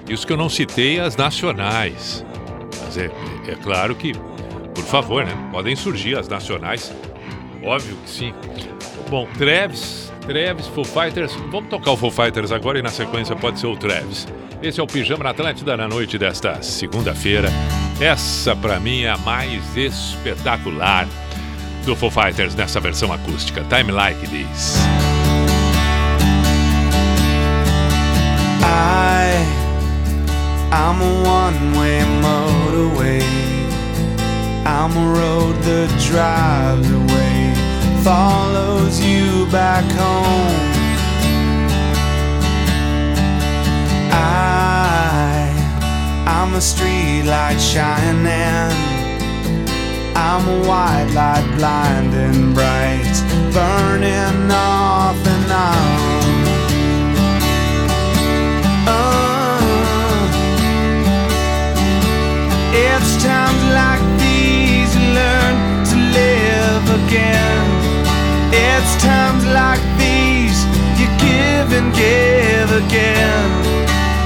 Isso 0.08 0.26
que 0.26 0.32
eu 0.32 0.36
não 0.36 0.48
citei, 0.48 0.98
as 0.98 1.16
nacionais. 1.16 2.24
Mas 2.82 2.96
é, 2.96 3.10
é 3.46 3.54
claro 3.62 3.94
que, 3.94 4.14
por 4.74 4.84
favor, 4.84 5.24
né? 5.24 5.32
Podem 5.52 5.76
surgir 5.76 6.18
as 6.18 6.28
nacionais. 6.28 6.92
Óbvio 7.62 7.96
que 7.96 8.10
sim. 8.10 8.34
Bom, 9.08 9.28
Travis, 9.36 10.10
Travis, 10.26 10.66
Foo 10.66 10.84
Fighters. 10.84 11.34
Vamos 11.50 11.68
tocar 11.68 11.92
o 11.92 11.96
Foo 11.96 12.10
Fighters 12.10 12.50
agora 12.50 12.78
e 12.78 12.82
na 12.82 12.88
sequência 12.88 13.36
pode 13.36 13.60
ser 13.60 13.66
o 13.66 13.76
Travis. 13.76 14.26
Esse 14.62 14.80
é 14.80 14.82
o 14.82 14.86
Pijama 14.86 15.24
na 15.24 15.30
Atlântida 15.30 15.76
na 15.76 15.86
noite 15.86 16.16
desta 16.16 16.62
segunda-feira. 16.62 17.48
Essa, 18.00 18.56
pra 18.56 18.80
mim, 18.80 19.02
é 19.02 19.10
a 19.10 19.18
mais 19.18 19.76
espetacular 19.76 21.06
do 21.84 21.94
Foo 21.94 22.10
Fighters 22.10 22.54
nessa 22.54 22.80
versão 22.80 23.12
acústica. 23.12 23.62
Time 23.64 23.92
Like 23.92 24.26
This. 24.28 25.11
I'm 30.74 31.00
a 31.02 31.12
one-way 31.22 32.00
motorway. 32.22 33.22
I'm 34.64 34.96
a 34.96 35.06
road 35.20 35.54
that 35.62 35.90
drives 36.00 36.90
away, 36.90 37.52
follows 38.02 38.98
you 39.04 39.46
back 39.52 39.84
home. 39.92 40.70
I, 44.10 45.52
I'm 46.26 46.54
a 46.54 46.60
street 46.60 47.24
light 47.24 47.60
shining. 47.60 48.92
I'm 50.16 50.48
a 50.48 50.58
white 50.66 51.10
light 51.14 51.46
blinding 51.56 52.54
bright, 52.54 53.14
burning 53.52 54.50
off 54.50 55.16
and 55.26 55.52
on. 55.52 56.32
Uh, 58.88 59.21
it's 62.74 63.22
times 63.22 63.62
like 63.76 64.00
these 64.18 64.96
you 64.96 65.04
learn 65.12 65.84
to 65.84 65.96
live 66.18 66.84
again. 67.04 67.68
It's 68.52 68.92
times 69.02 69.44
like 69.46 69.82
these 70.00 70.58
you 70.98 71.06
give 71.20 71.68
and 71.78 71.92
give 71.94 72.70
again. 72.84 73.50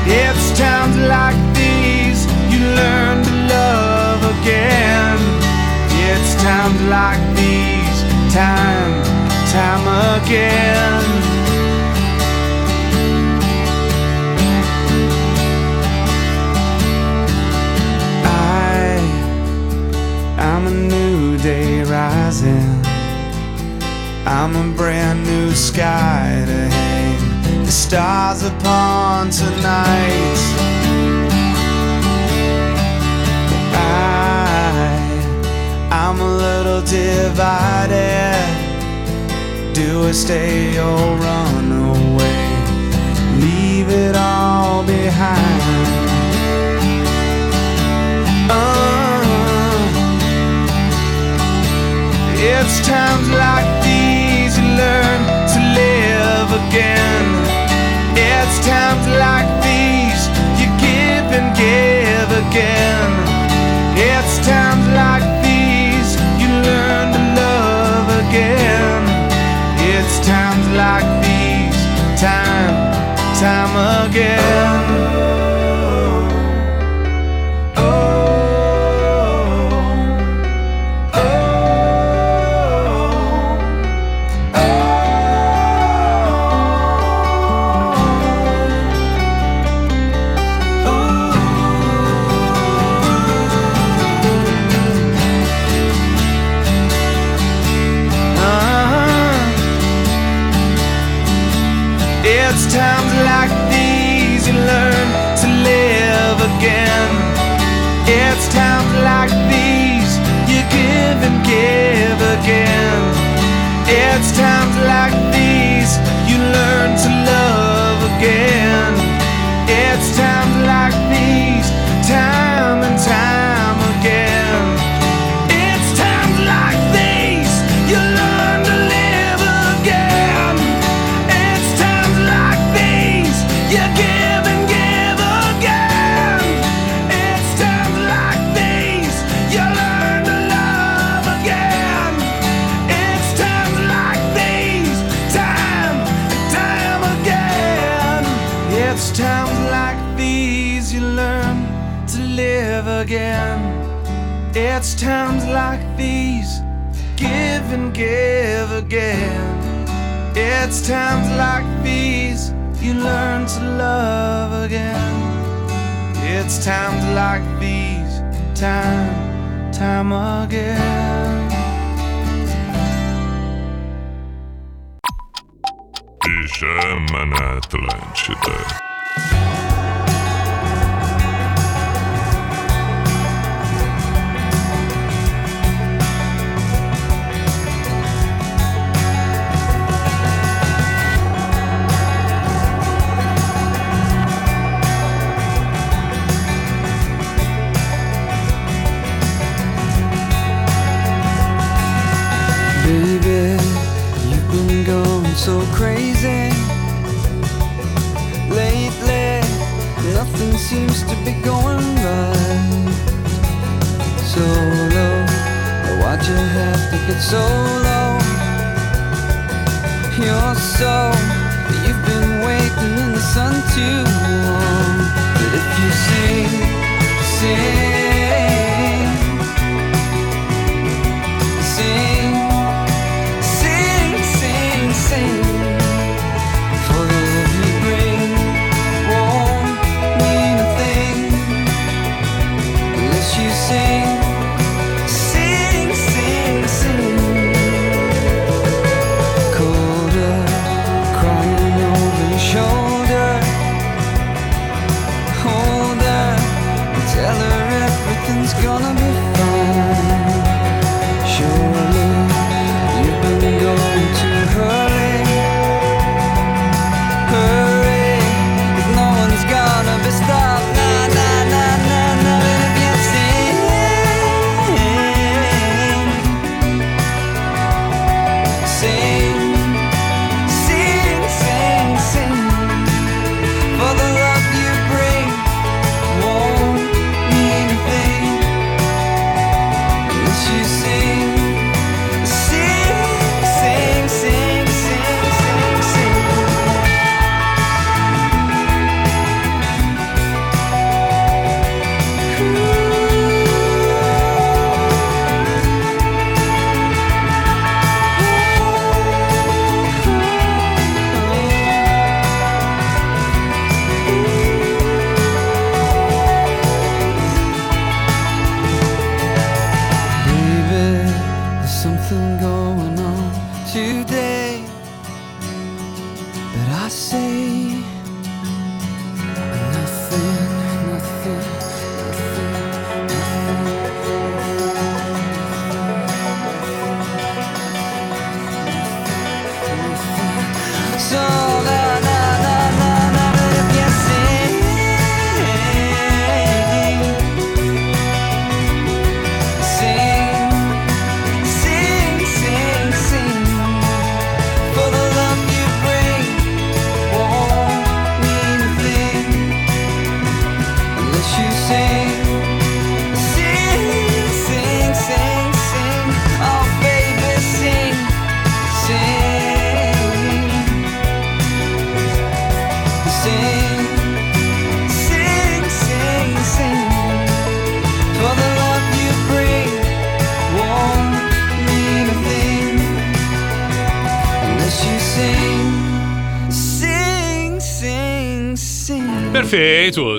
It's 0.07 0.57
times 0.59 0.97
like 0.97 1.37
these 1.55 2.27
you 2.53 2.61
learn 2.81 3.25
to 3.25 3.35
love 3.51 4.23
again. 4.41 5.19
It's 6.07 6.35
times 6.41 6.81
like 6.83 7.23
these, 7.35 7.99
time, 8.33 9.03
time 9.51 10.23
again. 10.23 11.26
I'm 20.39 20.67
a 20.67 20.71
new 20.71 21.39
day 21.39 21.83
rising. 21.83 22.85
I'm 24.27 24.55
a 24.57 24.77
brand 24.77 25.25
new 25.25 25.53
sky 25.53 26.45
to 26.47 26.53
hang 26.53 27.65
the 27.65 27.71
stars 27.71 28.43
upon 28.43 29.31
tonight. 29.31 30.39
I, 33.73 34.89
I'm 35.91 36.21
a 36.21 36.37
little 36.37 36.83
divided. 36.83 38.37
Do 39.75 40.09
I 40.09 40.13
stay 40.13 40.79
or 40.79 41.17
run 41.17 41.73
away? 41.73 42.49
Leave 43.41 43.89
it 43.89 44.17
all 44.17 44.83
behind. 44.85 45.63
Uh, 48.51 48.76
it's 52.39 52.87
times 52.87 53.29
like 53.31 53.67
these 53.83 54.59
you 54.59 54.65
learn 54.77 55.21
to 55.53 55.59
live 55.81 56.49
again. 56.69 57.27
It's 58.13 58.57
times 58.67 59.07
like 59.09 59.49
these 59.65 60.23
you 60.61 60.69
give 60.77 61.27
and 61.33 61.49
give 61.57 62.29
again. 62.45 63.11
It's 63.97 64.37
times 64.47 64.87
like 64.93 65.25
these 65.43 66.13
you 66.41 66.49
learn 66.49 67.13
to 67.17 67.23
love 67.41 68.09
again. 68.29 69.03
It's 69.81 70.21
times 70.27 70.67
like 70.77 71.09
these, 71.25 71.79
time, 72.21 72.77
time 73.41 74.11
again. 74.11 74.96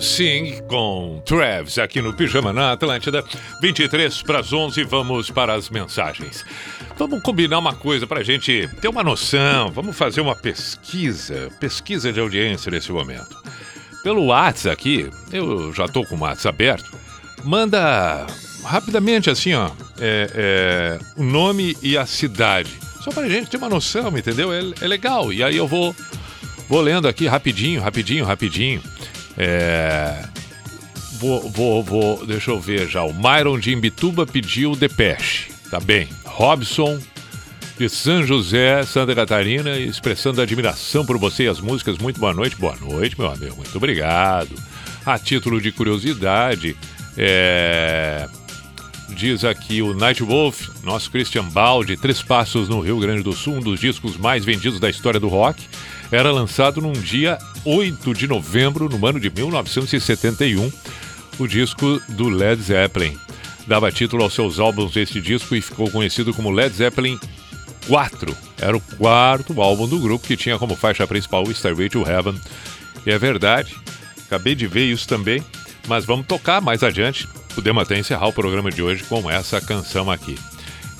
Sim, 0.07 0.61
com 0.67 1.21
Travis 1.25 1.77
aqui 1.77 2.01
no 2.01 2.13
Pijama 2.13 2.53
na 2.53 2.71
Atlântida, 2.71 3.23
23 3.61 4.23
para 4.23 4.39
as 4.39 4.53
11, 4.53 4.83
vamos 4.85 5.29
para 5.29 5.53
as 5.53 5.69
mensagens. 5.69 6.45
Vamos 6.97 7.21
combinar 7.21 7.59
uma 7.59 7.75
coisa 7.75 8.07
para 8.07 8.21
a 8.21 8.23
gente 8.23 8.67
ter 8.81 8.87
uma 8.87 9.03
noção, 9.03 9.69
vamos 9.69 9.95
fazer 9.95 10.21
uma 10.21 10.33
pesquisa, 10.33 11.51
pesquisa 11.59 12.11
de 12.11 12.19
audiência 12.19 12.71
nesse 12.71 12.91
momento. 12.91 13.35
Pelo 14.01 14.27
WhatsApp 14.27 14.73
aqui, 14.73 15.09
eu 15.31 15.71
já 15.73 15.85
estou 15.85 16.05
com 16.05 16.15
o 16.15 16.19
WhatsApp 16.19 16.47
aberto, 16.47 16.97
manda 17.43 18.25
rapidamente 18.63 19.29
assim, 19.29 19.53
ó, 19.53 19.69
é, 19.99 20.31
é, 20.33 20.99
o 21.15 21.23
nome 21.23 21.77
e 21.83 21.97
a 21.97 22.05
cidade, 22.05 22.71
só 23.03 23.11
para 23.11 23.23
a 23.23 23.29
gente 23.29 23.51
ter 23.51 23.57
uma 23.57 23.69
noção, 23.69 24.17
entendeu? 24.17 24.51
É, 24.53 24.61
é 24.81 24.87
legal, 24.87 25.31
e 25.31 25.43
aí 25.43 25.57
eu 25.57 25.67
vou 25.67 25.93
Vou 26.69 26.81
lendo 26.81 27.07
aqui 27.07 27.27
rapidinho, 27.27 27.81
rapidinho, 27.81 28.25
rapidinho. 28.25 28.83
É... 29.37 30.23
Vou, 31.19 31.49
vou, 31.49 31.83
vou, 31.83 32.25
deixa 32.25 32.51
eu 32.51 32.59
ver 32.59 32.87
já. 32.87 33.03
O 33.03 33.13
Myron 33.13 33.59
de 33.59 33.71
Imbituba 33.73 34.25
pediu 34.25 34.75
Depeche. 34.75 35.51
Tá 35.69 35.79
bem. 35.79 36.07
Robson 36.25 36.99
de 37.77 37.89
São 37.89 38.25
José, 38.25 38.83
Santa 38.83 39.13
Catarina, 39.13 39.77
expressando 39.77 40.41
admiração 40.41 41.05
por 41.05 41.17
você 41.17 41.43
e 41.43 41.47
as 41.47 41.59
músicas. 41.59 41.97
Muito 41.97 42.19
boa 42.19 42.33
noite. 42.33 42.55
Boa 42.55 42.75
noite, 42.75 43.15
meu 43.19 43.29
amigo. 43.29 43.55
Muito 43.55 43.75
obrigado. 43.75 44.55
A 45.05 45.17
título 45.17 45.61
de 45.61 45.71
curiosidade, 45.71 46.75
é... 47.17 48.27
diz 49.09 49.45
aqui 49.45 49.81
o 49.81 49.93
Night 49.93 50.21
Wolf, 50.21 50.69
nosso 50.83 51.09
Christian 51.09 51.45
Baldi, 51.45 51.95
Três 51.95 52.21
Passos 52.21 52.67
no 52.67 52.79
Rio 52.79 52.99
Grande 52.99 53.23
do 53.23 53.31
Sul, 53.31 53.55
um 53.55 53.61
dos 53.61 53.79
discos 53.79 54.17
mais 54.17 54.43
vendidos 54.43 54.79
da 54.79 54.89
história 54.89 55.19
do 55.19 55.27
rock. 55.27 55.63
Era 56.11 56.31
lançado 56.31 56.81
num 56.81 56.93
dia 56.93 57.37
8 57.65 58.13
de 58.13 58.27
novembro, 58.27 58.87
no 58.87 59.05
ano 59.05 59.19
de 59.19 59.29
1971, 59.29 60.71
o 61.37 61.47
disco 61.47 62.01
do 62.09 62.29
Led 62.29 62.61
Zeppelin. 62.61 63.17
Dava 63.67 63.91
título 63.91 64.23
aos 64.23 64.33
seus 64.33 64.59
álbuns 64.59 64.95
esse 64.95 65.19
disco 65.19 65.53
e 65.53 65.61
ficou 65.61 65.91
conhecido 65.91 66.33
como 66.33 66.49
Led 66.49 66.73
Zeppelin 66.73 67.19
4. 67.87 68.35
Era 68.59 68.77
o 68.77 68.79
quarto 68.79 69.61
álbum 69.61 69.87
do 69.87 69.99
grupo 69.99 70.25
que 70.25 70.37
tinha 70.37 70.57
como 70.57 70.75
faixa 70.75 71.05
principal 71.05 71.43
o 71.43 71.51
Stairway 71.51 71.89
to 71.89 72.07
Heaven. 72.07 72.39
E 73.05 73.11
é 73.11 73.17
verdade, 73.17 73.75
acabei 74.25 74.55
de 74.55 74.65
ver 74.65 74.85
isso 74.85 75.07
também, 75.07 75.43
mas 75.87 76.05
vamos 76.05 76.25
tocar 76.25 76.61
mais 76.61 76.83
adiante. 76.83 77.27
Podemos 77.53 77.83
até 77.83 77.97
encerrar 77.97 78.27
o 78.27 78.33
programa 78.33 78.71
de 78.71 78.81
hoje 78.81 79.03
com 79.03 79.29
essa 79.29 79.59
canção 79.59 80.09
aqui. 80.09 80.37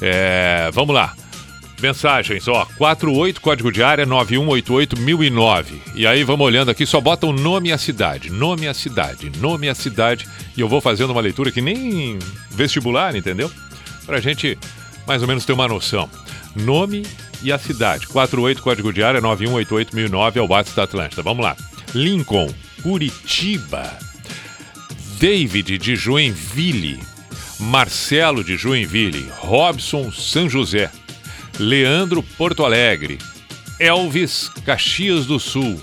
É, 0.01 0.69
vamos 0.73 0.93
lá. 0.93 1.15
Mensagens, 1.81 2.47
ó, 2.47 2.65
48, 2.77 3.39
código 3.39 3.71
de 3.71 3.83
área 3.83 4.05
9188-1009. 4.07 5.65
E 5.93 6.07
aí 6.07 6.23
vamos 6.23 6.45
olhando 6.45 6.71
aqui, 6.71 6.85
só 6.87 6.99
bota 6.99 7.27
o 7.27 7.31
nome 7.31 7.69
e 7.69 7.71
a 7.71 7.77
cidade, 7.77 8.31
nome 8.31 8.63
e 8.63 8.67
a 8.67 8.73
cidade, 8.73 9.31
nome 9.37 9.67
e 9.67 9.69
a 9.69 9.75
cidade. 9.75 10.27
E 10.55 10.61
eu 10.61 10.67
vou 10.67 10.81
fazendo 10.81 11.11
uma 11.11 11.21
leitura 11.21 11.51
que 11.51 11.61
nem 11.61 12.17
vestibular, 12.49 13.15
entendeu? 13.15 13.51
Pra 14.07 14.19
gente 14.19 14.57
mais 15.05 15.21
ou 15.21 15.27
menos 15.27 15.45
ter 15.45 15.53
uma 15.53 15.67
noção. 15.67 16.09
Nome 16.55 17.05
e 17.43 17.51
a 17.51 17.59
cidade. 17.59 18.07
48, 18.07 18.61
código 18.61 18.91
de 18.91 19.03
área 19.03 19.21
9188-1009 19.21 20.35
é 20.35 20.41
o 20.41 20.47
WhatsApp 20.47 20.75
da 20.75 20.83
Atlântida. 20.83 21.21
Vamos 21.21 21.43
lá. 21.43 21.55
Lincoln, 21.93 22.49
Curitiba. 22.81 23.97
David 25.19 25.77
de 25.77 25.95
Joinville. 25.95 26.99
Marcelo 27.59 28.43
de 28.43 28.57
Joinville. 28.57 29.29
Robson 29.37 30.11
São 30.11 30.49
José. 30.49 30.91
Leandro 31.59 32.21
Porto 32.21 32.63
Alegre, 32.63 33.17
Elvis 33.79 34.49
Caxias 34.65 35.25
do 35.25 35.39
Sul, 35.39 35.81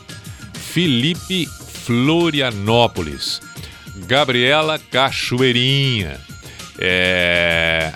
Felipe 0.54 1.46
Florianópolis, 1.84 3.40
Gabriela 4.06 4.78
Cachoeirinha, 4.78 6.20
É, 6.78 7.92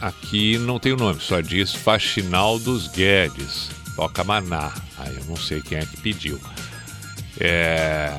aqui 0.00 0.58
não 0.58 0.78
tem 0.80 0.92
o 0.92 0.96
nome, 0.96 1.20
só 1.20 1.40
diz 1.40 1.72
Faxinal 1.72 2.58
dos 2.58 2.88
Guedes. 2.88 3.70
Toca 3.94 4.22
Maná. 4.24 4.72
Aí 4.98 5.14
eu 5.16 5.24
não 5.24 5.36
sei 5.36 5.62
quem 5.62 5.78
é 5.78 5.86
que 5.86 5.96
pediu. 5.96 6.38
É, 7.40 8.12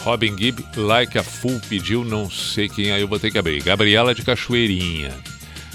Robin 0.00 0.36
Gibb, 0.36 0.64
Like 0.76 1.18
a 1.18 1.22
Fool 1.24 1.60
pediu, 1.68 2.04
não 2.04 2.30
sei 2.30 2.68
quem, 2.68 2.92
aí 2.92 3.00
eu 3.00 3.08
vou 3.08 3.18
ter 3.18 3.30
que 3.30 3.38
abrir. 3.38 3.62
Gabriela 3.62 4.14
de 4.14 4.22
Cachoeirinha. 4.22 5.12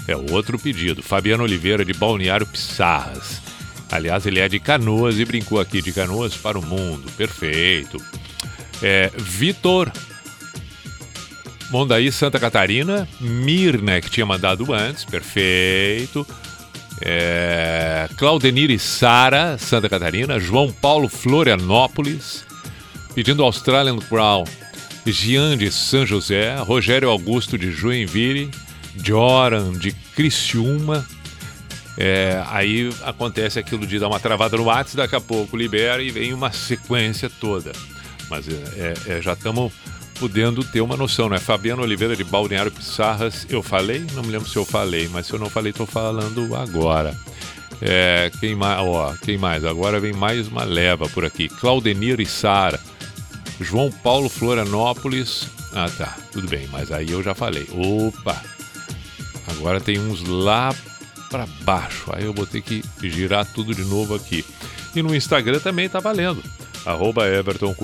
É 0.06 0.16
outro 0.16 0.58
pedido. 0.58 1.02
Fabiano 1.02 1.44
Oliveira 1.44 1.84
de 1.84 1.92
Balneário 1.92 2.46
Pissarras. 2.46 3.40
Aliás, 3.90 4.24
ele 4.26 4.38
é 4.38 4.48
de 4.48 4.60
Canoas 4.60 5.18
e 5.18 5.24
brincou 5.24 5.60
aqui 5.60 5.82
de 5.82 5.92
Canoas 5.92 6.36
para 6.36 6.58
o 6.58 6.64
mundo. 6.64 7.10
Perfeito. 7.16 7.98
É, 8.82 9.10
Vitor 9.16 9.92
Mondaí, 11.70 12.10
Santa 12.10 12.38
Catarina. 12.38 13.08
Mirna, 13.20 14.00
que 14.00 14.10
tinha 14.10 14.26
mandado 14.26 14.72
antes. 14.72 15.04
Perfeito. 15.04 16.26
É, 17.00 18.08
Claudenir 18.16 18.70
e 18.70 18.78
Sara, 18.78 19.56
Santa 19.56 19.88
Catarina. 19.88 20.38
João 20.40 20.72
Paulo 20.72 21.08
Florianópolis. 21.08 22.44
Pedindo 23.14 23.44
Australian 23.44 23.98
Crown. 23.98 24.44
Gian 25.06 25.56
de 25.56 25.70
São 25.70 26.04
José. 26.04 26.56
Rogério 26.56 27.08
Augusto 27.08 27.56
de 27.56 27.70
Joinville. 27.70 28.50
Joran 28.96 29.72
de 29.72 29.92
Criciúma. 29.92 31.06
É, 31.96 32.42
aí 32.46 32.90
acontece 33.02 33.58
aquilo 33.58 33.86
de 33.86 33.98
dar 33.98 34.08
uma 34.08 34.20
travada 34.20 34.56
no 34.56 34.64
WhatsApp, 34.64 34.96
daqui 34.96 35.16
a 35.16 35.20
pouco 35.20 35.56
libera 35.56 36.02
e 36.02 36.10
vem 36.10 36.32
uma 36.32 36.50
sequência 36.50 37.28
toda. 37.28 37.72
Mas 38.30 38.48
é, 38.48 38.52
é, 38.76 38.94
é, 39.16 39.22
já 39.22 39.32
estamos 39.32 39.72
podendo 40.18 40.62
ter 40.62 40.80
uma 40.80 40.96
noção, 40.96 41.28
né? 41.28 41.38
Fabiano 41.38 41.82
Oliveira 41.82 42.14
de 42.14 42.22
Balneário 42.22 42.70
Pissarras, 42.70 43.46
eu 43.48 43.62
falei? 43.62 44.06
Não 44.14 44.22
me 44.22 44.30
lembro 44.30 44.48
se 44.48 44.56
eu 44.56 44.64
falei, 44.64 45.08
mas 45.08 45.26
se 45.26 45.32
eu 45.32 45.38
não 45.38 45.50
falei, 45.50 45.70
estou 45.70 45.86
falando 45.86 46.54
agora. 46.54 47.16
É, 47.82 48.30
quem, 48.38 48.54
mais, 48.54 48.78
ó, 48.80 49.14
quem 49.22 49.38
mais? 49.38 49.64
Agora 49.64 49.98
vem 49.98 50.12
mais 50.12 50.48
uma 50.48 50.64
leva 50.64 51.08
por 51.08 51.24
aqui. 51.24 51.48
Claudenir 51.48 52.20
e 52.20 52.26
Sara. 52.26 52.78
João 53.60 53.90
Paulo 53.90 54.28
Florianópolis. 54.28 55.48
Ah, 55.72 55.90
tá. 55.96 56.16
Tudo 56.32 56.48
bem, 56.48 56.68
mas 56.70 56.92
aí 56.92 57.10
eu 57.10 57.22
já 57.22 57.34
falei. 57.34 57.66
Opa! 57.72 58.59
Agora 59.50 59.80
tem 59.80 59.98
uns 59.98 60.22
lá 60.22 60.74
para 61.30 61.46
baixo. 61.62 62.10
Aí 62.12 62.24
eu 62.24 62.32
vou 62.32 62.46
ter 62.46 62.60
que 62.60 62.82
girar 63.02 63.46
tudo 63.46 63.74
de 63.74 63.84
novo 63.84 64.14
aqui. 64.14 64.44
E 64.94 65.02
no 65.02 65.14
Instagram 65.14 65.60
também 65.60 65.88
tá 65.88 66.00
valendo. 66.00 66.42
Arroba 66.84 67.28
Everton. 67.28 67.74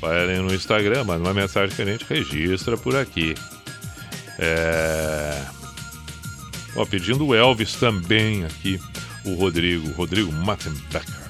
Vai 0.00 0.22
ali 0.22 0.38
no 0.38 0.54
Instagram, 0.54 1.04
manda 1.04 1.24
uma 1.24 1.34
mensagem 1.34 1.74
gente 1.86 2.04
registra 2.08 2.76
por 2.76 2.96
aqui. 2.96 3.34
É... 4.38 5.44
Ó, 6.74 6.84
pedindo 6.84 7.26
o 7.26 7.34
Elvis 7.34 7.74
também 7.74 8.44
aqui. 8.44 8.80
O 9.24 9.34
Rodrigo, 9.34 9.90
Rodrigo 9.92 10.32
Mattenbecker. 10.32 11.22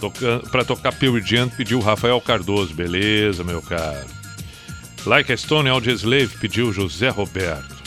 Toca... 0.00 0.40
Para 0.50 0.64
tocar 0.64 0.92
Pearl 0.92 1.18
Jam 1.18 1.48
pediu 1.48 1.80
Rafael 1.80 2.20
Cardoso. 2.20 2.74
Beleza, 2.74 3.44
meu 3.44 3.60
caro. 3.60 4.08
Like 5.04 5.32
a 5.32 5.36
Stone 5.36 5.68
Audioslave 5.68 6.36
pediu 6.38 6.72
José 6.72 7.08
Roberto. 7.08 7.79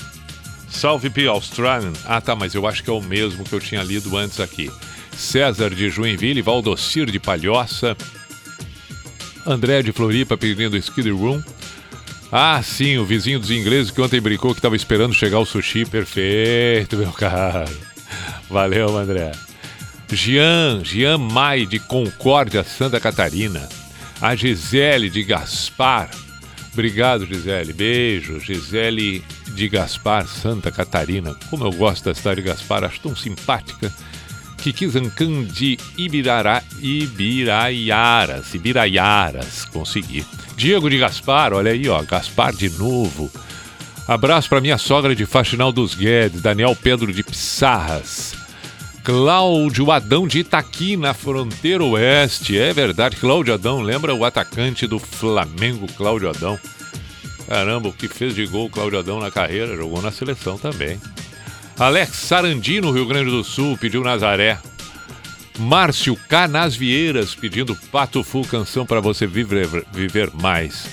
Salve 0.74 1.10
P 1.10 1.28
Australian. 1.28 1.94
Ah, 2.06 2.20
tá, 2.20 2.36
mas 2.36 2.56
eu 2.56 2.68
acho 2.68 2.84
que 2.84 2.90
é 2.90 2.94
o 2.94 3.02
mesmo 3.02 3.44
que 3.44 3.54
eu 3.54 3.60
tinha 3.60 3.84
lido 3.84 4.18
antes 4.18 4.40
aqui. 4.40 4.70
César 5.16 5.70
de 5.70 5.90
Joinville, 5.90 6.42
Valdocir 6.42 7.10
de 7.10 7.20
Palhoça, 7.20 7.96
André 9.46 9.82
de 9.84 9.92
Floripa 9.92 10.36
pedindo 10.36 10.76
Skid 10.76 11.10
Room. 11.12 11.42
Ah, 12.32 12.62
sim, 12.64 12.98
o 12.98 13.06
vizinho 13.06 13.40
dos 13.40 13.52
ingleses 13.52 13.92
que 13.92 14.02
ontem 14.02 14.20
brincou 14.20 14.52
que 14.52 14.60
estava 14.60 14.76
esperando 14.76 15.14
chegar 15.14 15.40
o 15.40 15.46
sushi. 15.46 15.86
Perfeito, 15.86 16.98
meu 16.98 17.12
caro. 17.12 17.72
Valeu, 18.50 18.98
André. 18.98 19.32
Jean, 20.12 20.82
Jean 20.84 21.18
Mai 21.18 21.66
de 21.66 21.80
Concórdia, 21.80 22.64
Santa 22.64 23.00
Catarina. 23.00 23.70
A 24.20 24.36
Gisele 24.36 25.10
de 25.10 25.24
Gaspar. 25.24 26.10
Obrigado, 26.72 27.26
Gisele. 27.26 27.74
Beijo. 27.74 28.40
Gisele 28.40 29.24
de 29.54 29.70
Gaspar, 29.70 30.28
Santa 30.28 30.72
Catarina. 30.72 31.36
Como 31.50 31.66
eu 31.66 31.72
gosto 31.72 32.06
da 32.06 32.16
cidade 32.16 32.42
de 32.42 32.48
Gaspar, 32.48 32.84
acho 32.84 33.00
tão 33.00 33.16
simpática. 33.16 33.94
Kikizancan 34.58 35.44
de 35.44 35.78
Ibirará, 35.98 36.64
Ibiraiaras, 36.82 38.54
Ibiraiaras, 38.54 39.66
consegui. 39.66 40.26
Diego 40.56 40.90
de 40.90 40.98
Gaspar, 40.98 41.54
olha 41.54 41.72
aí, 41.72 41.88
ó, 41.90 42.02
Gaspar 42.04 42.54
de 42.54 42.70
novo. 42.70 43.30
Abraço 44.08 44.50
para 44.50 44.62
minha 44.62 44.78
sogra 44.78 45.16
de 45.16 45.26
Faxinal 45.26 45.72
dos 45.72 45.96
Guedes, 45.96 46.42
Daniel 46.42 46.76
Pedro 46.76 47.12
de 47.14 47.24
Pissarras. 47.24 48.36
Cláudio 49.04 49.92
Adão 49.92 50.26
de 50.26 50.40
Itaqui, 50.40 50.96
na 50.96 51.14
fronteira 51.14 51.84
oeste. 51.84 52.58
É 52.58 52.72
verdade, 52.72 53.18
Cláudio 53.18 53.54
Adão, 53.54 53.82
lembra 53.82 54.16
o 54.16 54.24
atacante 54.24 54.88
do 54.88 54.98
Flamengo, 54.98 55.88
Cláudio 55.98 56.30
Adão? 56.30 56.58
Caramba, 57.48 57.90
o 57.90 57.94
que 57.94 58.08
fez 58.08 58.34
de 58.34 58.46
gol 58.46 58.66
o 58.66 58.70
Cláudio 58.70 59.00
Adão 59.00 59.20
na 59.20 59.30
carreira, 59.30 59.76
jogou 59.76 60.02
na 60.02 60.12
seleção 60.12 60.58
também. 60.58 61.00
Alex 61.78 62.16
Sarandi, 62.16 62.80
no 62.80 62.92
Rio 62.92 63.06
Grande 63.06 63.30
do 63.30 63.44
Sul, 63.44 63.78
pediu 63.78 64.04
Nazaré. 64.04 64.58
Márcio 65.60 66.16
Canasvieiras 66.28 67.36
pedindo 67.36 67.76
Pato 67.92 68.24
Fu, 68.24 68.44
canção 68.44 68.86
para 68.86 69.00
você 69.00 69.28
viver, 69.28 69.68
viver 69.92 70.32
mais. 70.34 70.88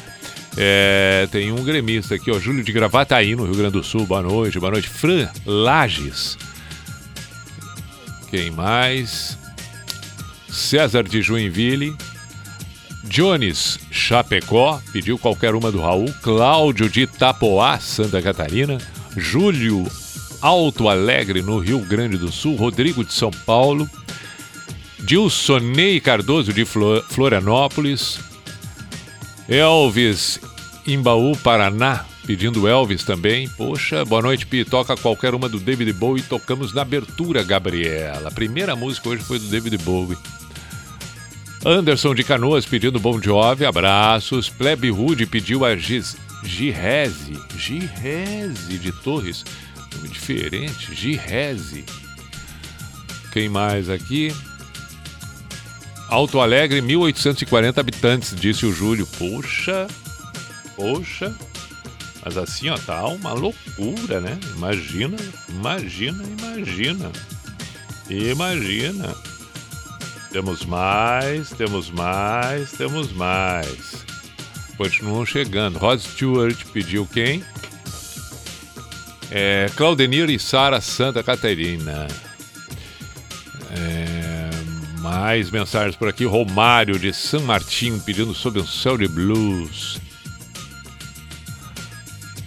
É, 0.56 1.28
tem 1.30 1.52
um 1.52 1.62
gremista 1.64 2.16
aqui, 2.16 2.30
ó, 2.30 2.38
Júlio 2.38 2.64
de 2.64 2.72
Gravataí, 2.72 3.34
no 3.36 3.44
Rio 3.44 3.54
Grande 3.54 3.72
do 3.72 3.84
Sul. 3.84 4.06
Boa 4.06 4.22
noite, 4.22 4.58
boa 4.58 4.72
noite. 4.72 4.88
Fran 4.88 5.28
Lages. 5.46 6.36
Quem 8.30 8.50
mais? 8.50 9.38
César 10.48 11.04
de 11.04 11.22
Joinville. 11.22 11.96
Jones 13.04 13.78
Chapecó, 13.90 14.80
pediu 14.92 15.18
qualquer 15.18 15.54
uma 15.54 15.72
do 15.72 15.80
Raul. 15.80 16.12
Cláudio 16.22 16.88
de 16.88 17.02
Itapoá, 17.02 17.78
Santa 17.78 18.20
Catarina. 18.22 18.78
Júlio 19.16 19.86
Alto 20.40 20.88
Alegre, 20.88 21.42
no 21.42 21.58
Rio 21.58 21.80
Grande 21.80 22.16
do 22.16 22.30
Sul. 22.30 22.56
Rodrigo 22.56 23.04
de 23.04 23.12
São 23.12 23.30
Paulo. 23.30 23.88
Dilsonei 25.00 25.98
Cardoso 26.00 26.52
de 26.52 26.64
Flo- 26.64 27.02
Florianópolis. 27.08 28.20
Elvis 29.48 30.38
Imbaú, 30.86 31.36
Paraná, 31.38 32.04
pedindo 32.26 32.68
Elvis 32.68 33.02
também. 33.02 33.48
Poxa, 33.48 34.04
boa 34.04 34.22
noite, 34.22 34.46
Pi. 34.46 34.64
Toca 34.64 34.96
qualquer 34.96 35.34
uma 35.34 35.48
do 35.48 35.58
David 35.58 35.92
Bowie. 35.94 36.22
Tocamos 36.22 36.72
na 36.72 36.82
abertura, 36.82 37.42
Gabriela. 37.42 38.28
A 38.28 38.32
primeira 38.32 38.76
música 38.76 39.08
hoje 39.08 39.22
foi 39.24 39.38
do 39.38 39.46
David 39.46 39.78
Bowie. 39.78 40.16
Anderson 41.64 42.14
de 42.14 42.24
Canoas 42.24 42.64
pedindo 42.64 42.98
Bom 42.98 43.20
Jovi, 43.20 43.66
abraços. 43.66 44.48
Plebe 44.48 44.88
Rude 44.88 45.26
pediu 45.26 45.62
a 45.64 45.76
Giz, 45.76 46.16
Girese, 46.42 47.38
Girese 47.56 48.78
de 48.78 48.90
Torres, 48.90 49.44
nome 49.94 50.08
diferente, 50.08 50.94
Girese. 50.94 51.84
Quem 53.30 53.50
mais 53.50 53.90
aqui? 53.90 54.34
Alto 56.08 56.40
Alegre, 56.40 56.80
1840 56.80 57.78
habitantes, 57.78 58.34
disse 58.34 58.64
o 58.64 58.72
Júlio. 58.72 59.06
Poxa, 59.06 59.86
poxa. 60.74 61.34
Mas 62.24 62.38
assim, 62.38 62.70
ó, 62.70 62.78
tá 62.78 63.06
uma 63.06 63.32
loucura, 63.32 64.20
né? 64.20 64.38
Imagina, 64.56 65.16
imagina, 65.48 66.24
imagina. 66.24 67.12
Imagina. 68.08 69.14
Temos 70.30 70.64
mais, 70.64 71.50
temos 71.50 71.90
mais, 71.90 72.70
temos 72.72 73.12
mais. 73.12 74.04
Continuam 74.76 75.26
chegando. 75.26 75.78
Rod 75.78 76.00
Stewart 76.00 76.56
pediu 76.72 77.06
quem? 77.06 77.44
É, 79.30 79.68
Claudenir 79.76 80.30
e 80.30 80.38
Sara 80.38 80.80
Santa 80.80 81.22
Catarina. 81.22 82.06
É, 83.72 84.50
mais 85.00 85.50
mensagens 85.50 85.96
por 85.96 86.08
aqui. 86.08 86.24
Romário 86.24 86.98
de 86.98 87.12
San 87.12 87.40
Martin 87.40 87.98
pedindo 87.98 88.32
sobre 88.32 88.60
um 88.60 88.66
céu 88.66 88.96
de 88.96 89.08
blues. 89.08 90.00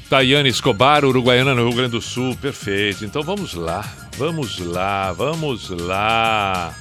Tayane 0.09 0.49
Escobar, 0.49 1.03
Uruguaiana 1.03 1.53
no 1.53 1.67
Rio 1.67 1.75
Grande 1.75 1.91
do 1.91 2.01
Sul. 2.01 2.35
Perfeito. 2.37 3.03
Então 3.03 3.21
vamos 3.21 3.53
lá. 3.53 3.83
Vamos 4.17 4.59
lá, 4.59 5.11
vamos 5.11 5.69
lá. 5.69 6.73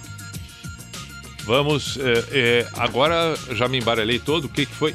Vamos. 1.44 1.98
É, 1.98 2.24
é, 2.30 2.68
agora 2.76 3.34
já 3.52 3.68
me 3.68 3.78
embaralhei 3.78 4.18
todo. 4.18 4.44
O 4.44 4.48
que, 4.48 4.66
que 4.66 4.74
foi? 4.74 4.94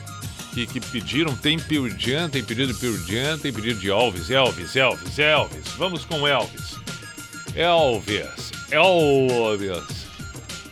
Que, 0.54 0.66
que 0.66 0.80
pediram? 0.80 1.36
Tem 1.36 1.60
Piudian, 1.60 2.30
tem 2.30 2.44
pedido 2.44 2.74
de 2.74 2.80
Piudian, 2.80 3.38
tem 3.38 3.54
pedido 3.54 3.80
de 3.80 3.90
Elvis, 3.90 4.30
Elvis, 4.30 4.76
Elvis, 4.76 5.20
Elvis. 5.20 5.68
Vamos 5.78 6.06
com 6.06 6.28
Elvis. 6.28 6.76
Elvis, 7.56 8.52
Elvis. 8.72 10.08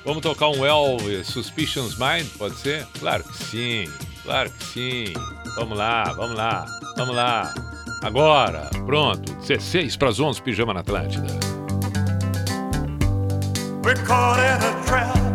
Vamos 0.06 0.22
tocar 0.22 0.50
um 0.50 0.64
Elvis 0.64 1.28
Suspicions 1.28 1.98
Mind? 1.98 2.28
Pode 2.38 2.56
ser? 2.58 2.86
Claro 3.00 3.24
que 3.24 3.44
sim, 3.44 3.92
claro 4.24 4.52
que 4.52 4.64
sim. 4.66 5.14
Vamos 5.56 5.76
lá, 5.76 6.04
vamos 6.14 6.36
lá, 6.36 6.66
vamos 6.96 7.16
lá. 7.16 7.54
Agora, 8.04 8.70
pronto, 8.86 9.34
16 9.34 9.98
para 9.98 10.10
as 10.10 10.20
11, 10.20 10.42
Pijama 10.44 10.76
na 10.76 10.82
Atlântida. 10.82 11.28
We're 13.84 13.96
caught 14.04 14.40
in 14.40 14.64
a 14.64 14.84
trap. 14.86 15.35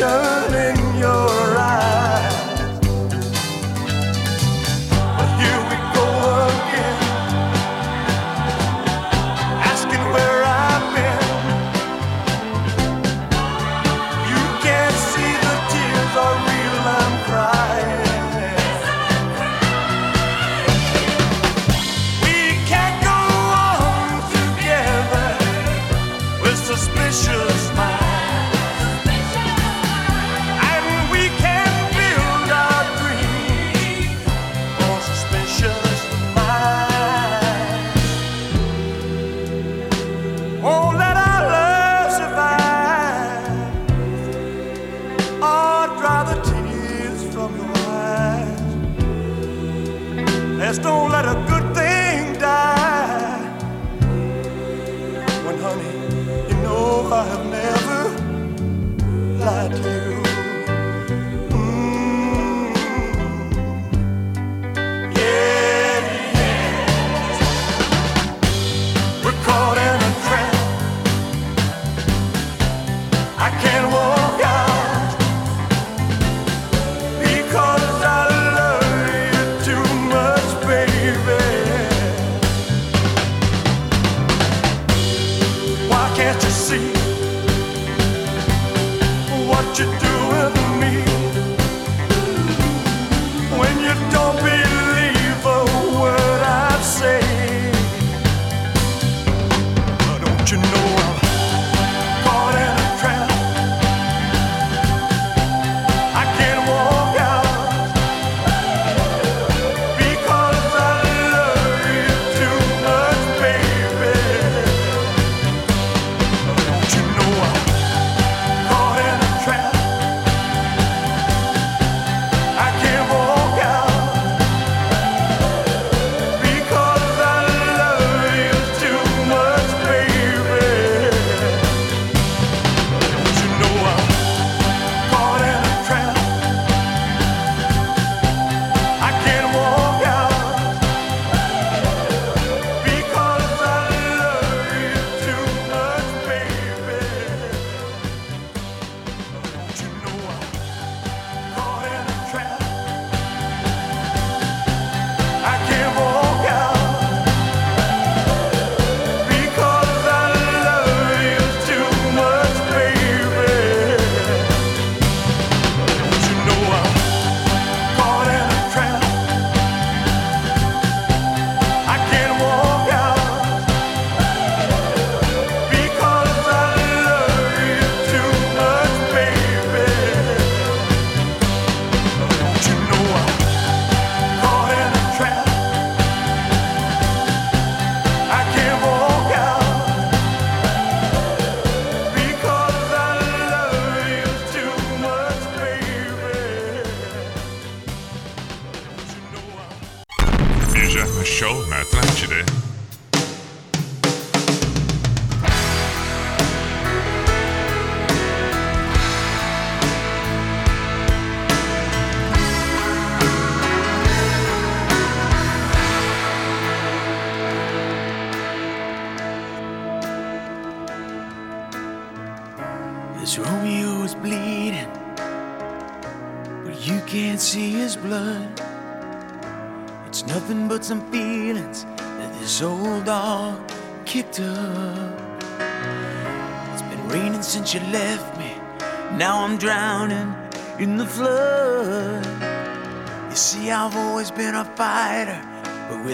Sure. 0.00 0.49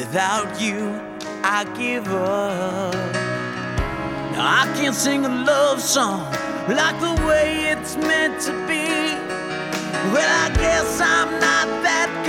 Without 0.06 0.60
you, 0.60 1.00
I 1.42 1.64
give 1.76 2.06
up. 2.06 2.94
Now 4.32 4.62
I 4.62 4.72
can't 4.76 4.94
sing 4.94 5.24
a 5.24 5.28
love 5.28 5.80
song 5.80 6.20
like 6.68 7.00
the 7.00 7.26
way 7.26 7.70
it's 7.72 7.96
meant 7.96 8.40
to 8.42 8.52
be. 8.68 8.86
Well, 10.14 10.32
I 10.44 10.54
guess 10.54 11.00
I'm 11.00 11.32
not 11.40 11.82
that. 11.82 12.25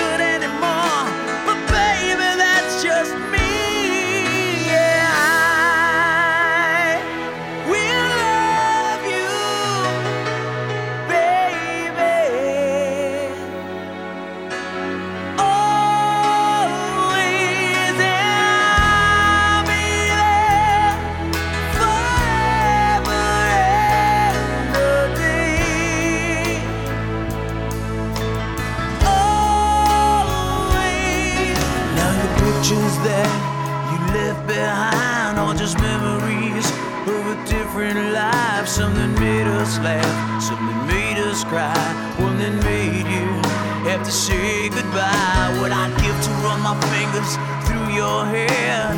my 46.68 46.76
fingers 46.92 47.40
through 47.64 47.96
your 47.96 48.26
hair, 48.26 48.92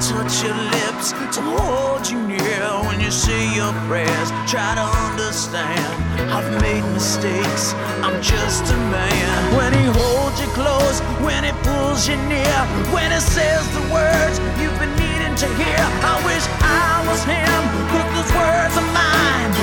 touch 0.00 0.42
your 0.42 0.56
lips 0.72 1.12
to 1.36 1.40
hold 1.42 2.08
you 2.08 2.16
near 2.26 2.64
when 2.88 2.98
you 2.98 3.10
say 3.10 3.42
your 3.54 3.72
prayers. 3.88 4.30
Try 4.48 4.72
to 4.80 4.86
understand, 5.04 5.84
I've 6.32 6.48
made 6.62 6.84
mistakes, 6.96 7.74
I'm 8.00 8.22
just 8.22 8.72
a 8.72 8.76
man. 8.88 9.56
When 9.58 9.72
he 9.74 9.84
holds 10.00 10.40
you 10.40 10.48
close, 10.56 11.00
when 11.20 11.44
he 11.44 11.52
pulls 11.60 12.08
you 12.08 12.16
near, 12.24 12.58
when 12.96 13.12
he 13.12 13.20
says 13.20 13.68
the 13.76 13.84
words 13.92 14.40
you've 14.56 14.78
been 14.80 14.94
needing 14.96 15.36
to 15.44 15.48
hear, 15.60 15.82
I 16.12 16.16
wish 16.24 16.44
I 16.64 17.04
was 17.04 17.20
him, 17.24 17.60
but 17.92 18.06
those 18.16 18.32
words 18.32 18.74
are 18.80 18.90
mine. 18.96 19.59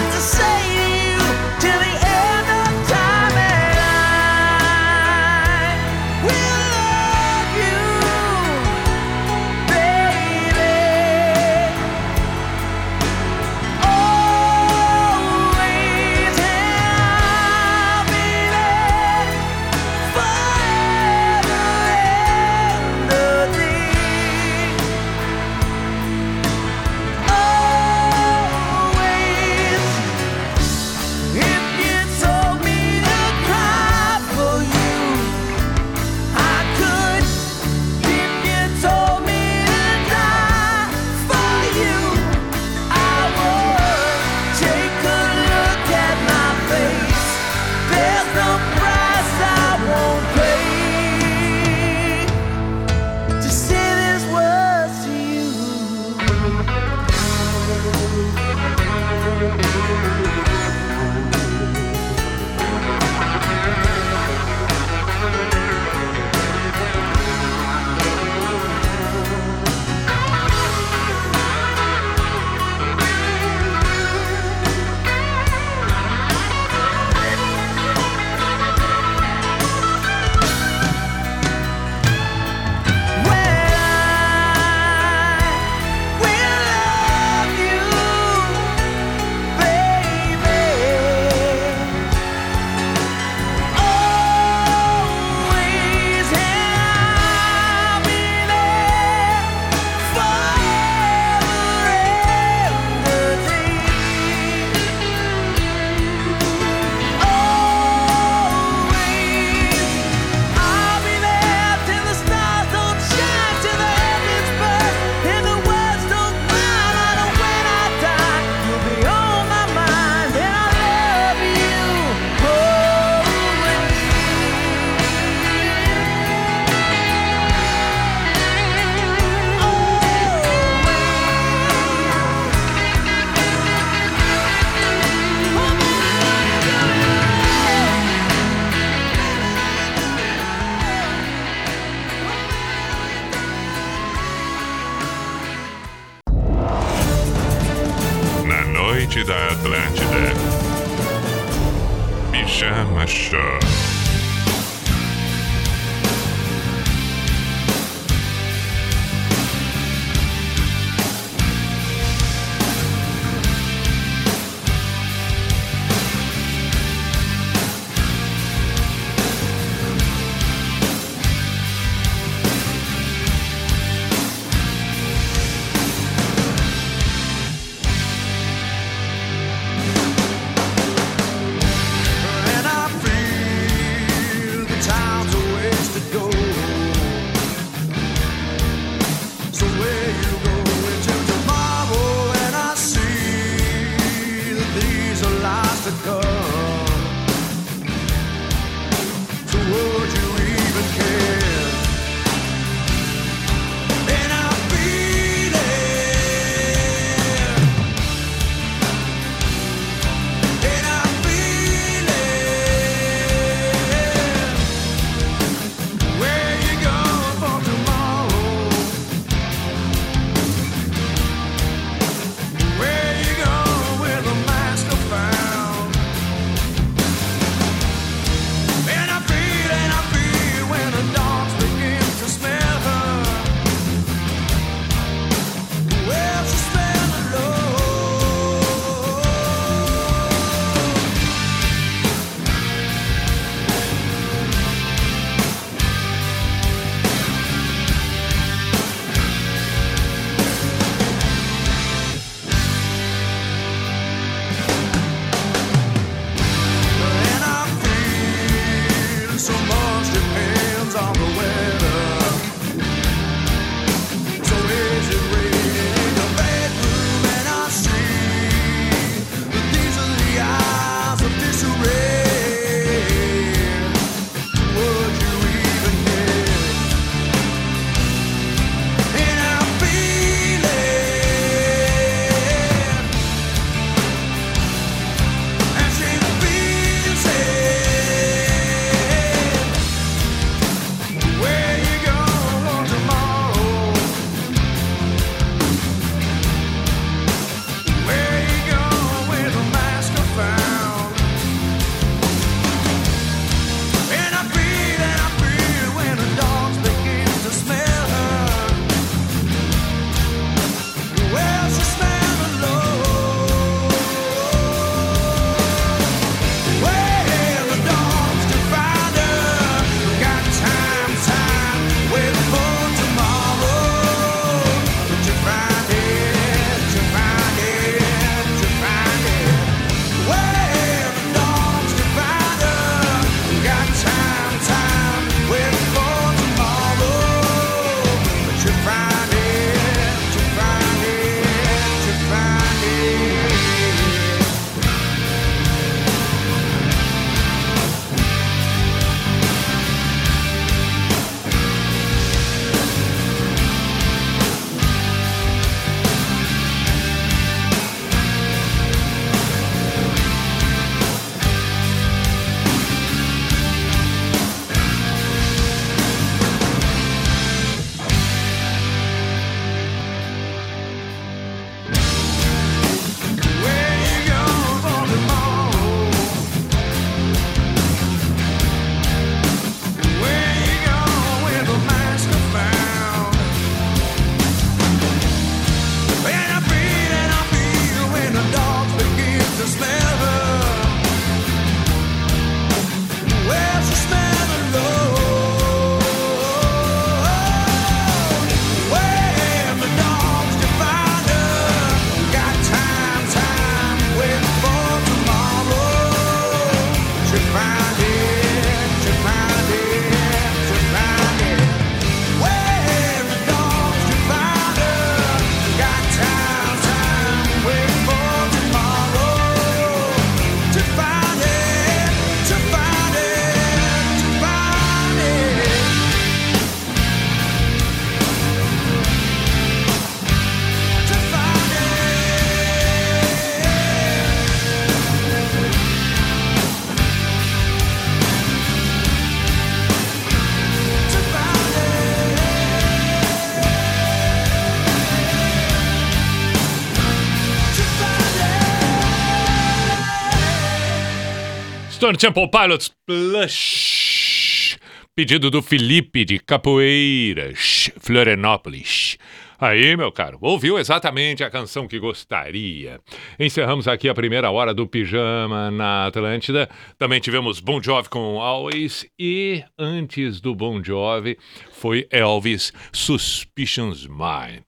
Stone 452.07 452.17
Temple 452.17 452.49
Pilots 452.49 452.89
Plush. 453.05 454.77
Pedido 455.13 455.51
do 455.51 455.61
Felipe 455.61 456.23
de 456.23 456.39
Capoeiras, 456.39 457.91
Florianópolis. 457.99 459.17
Aí, 459.59 459.97
meu 459.97 460.09
caro, 460.09 460.37
ouviu 460.39 460.79
exatamente 460.79 461.43
a 461.43 461.49
canção 461.49 461.85
que 461.85 461.99
gostaria. 461.99 463.01
Encerramos 463.37 463.89
aqui 463.89 464.07
a 464.07 464.13
primeira 464.13 464.49
hora 464.49 464.73
do 464.73 464.87
Pijama 464.87 465.69
na 465.69 466.05
Atlântida. 466.05 466.69
Também 466.97 467.19
tivemos 467.19 467.59
Bon 467.59 467.83
Jovi 467.83 468.07
com 468.07 468.39
Always. 468.39 469.05
E 469.19 469.61
antes 469.77 470.39
do 470.39 470.55
Bon 470.55 470.81
Jovi 470.81 471.37
foi 471.73 472.07
Elvis 472.09 472.71
Suspicions 472.93 474.07
Mine. 474.07 474.63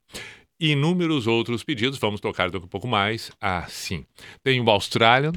Inúmeros 0.59 1.25
outros 1.25 1.63
pedidos, 1.63 1.97
vamos 1.99 2.19
tocar 2.19 2.49
daqui 2.49 2.65
a 2.65 2.67
pouco 2.67 2.85
mais. 2.85 3.31
Ah, 3.39 3.65
sim. 3.69 4.05
Tem 4.43 4.59
o 4.59 4.69
Australian, 4.69 5.31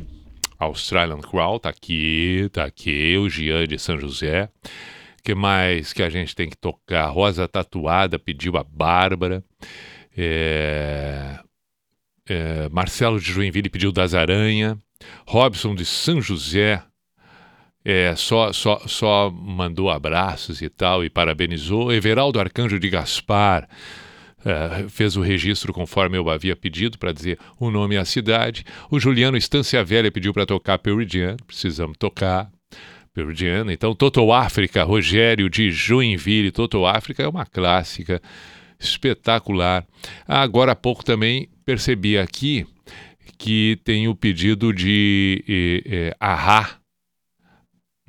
Australian 0.64 1.20
Crawl, 1.20 1.58
tá 1.58 1.68
aqui, 1.68 2.48
tá 2.52 2.64
aqui, 2.64 3.16
o 3.16 3.28
Gian 3.28 3.66
de 3.66 3.78
São 3.78 3.98
José. 3.98 4.48
que 5.22 5.34
mais 5.34 5.92
que 5.92 6.02
a 6.02 6.10
gente 6.10 6.34
tem 6.34 6.48
que 6.48 6.56
tocar? 6.56 7.06
Rosa 7.08 7.46
Tatuada 7.48 8.18
pediu 8.18 8.56
a 8.56 8.64
Bárbara. 8.64 9.44
É, 10.16 11.38
é, 12.28 12.68
Marcelo 12.70 13.20
de 13.20 13.32
Joinville 13.32 13.70
pediu 13.70 13.92
das 13.92 14.14
Aranha. 14.14 14.78
Robson 15.26 15.74
de 15.74 15.84
São 15.84 16.20
José 16.20 16.82
é, 17.84 18.14
só, 18.14 18.52
só, 18.52 18.80
só 18.86 19.30
mandou 19.30 19.90
abraços 19.90 20.62
e 20.62 20.68
tal 20.68 21.04
e 21.04 21.10
parabenizou. 21.10 21.92
Everaldo 21.92 22.38
Arcanjo 22.38 22.78
de 22.78 22.88
Gaspar 22.88 23.68
é, 24.44 24.88
fez 24.88 25.16
o 25.16 25.20
registro 25.20 25.72
conforme 25.72 26.18
eu 26.18 26.28
havia 26.28 26.56
pedido 26.56 26.98
para 26.98 27.12
dizer 27.12 27.38
o 27.58 27.70
nome 27.70 27.94
e 27.94 27.98
a 27.98 28.04
cidade. 28.04 28.64
O 28.90 28.98
Juliano 28.98 29.36
Estância 29.36 29.84
Velha 29.84 30.10
pediu 30.10 30.32
para 30.32 30.46
tocar 30.46 30.78
Peridian, 30.78 31.36
precisamos 31.46 31.96
tocar. 31.98 32.50
Peridian. 33.14 33.66
Então, 33.70 33.94
Toto 33.94 34.32
África, 34.32 34.84
Rogério 34.84 35.50
de 35.50 35.70
Joinville. 35.70 36.50
Toto 36.50 36.86
África 36.86 37.22
é 37.22 37.28
uma 37.28 37.44
clássica 37.44 38.22
espetacular. 38.80 39.86
Agora 40.26 40.72
há 40.72 40.76
pouco 40.76 41.04
também 41.04 41.48
percebi 41.64 42.16
aqui 42.16 42.66
que 43.36 43.78
tem 43.84 44.08
o 44.08 44.14
pedido 44.14 44.72
de 44.72 45.44
eh, 45.46 45.94
eh, 45.94 46.16
Ahá. 46.18 46.78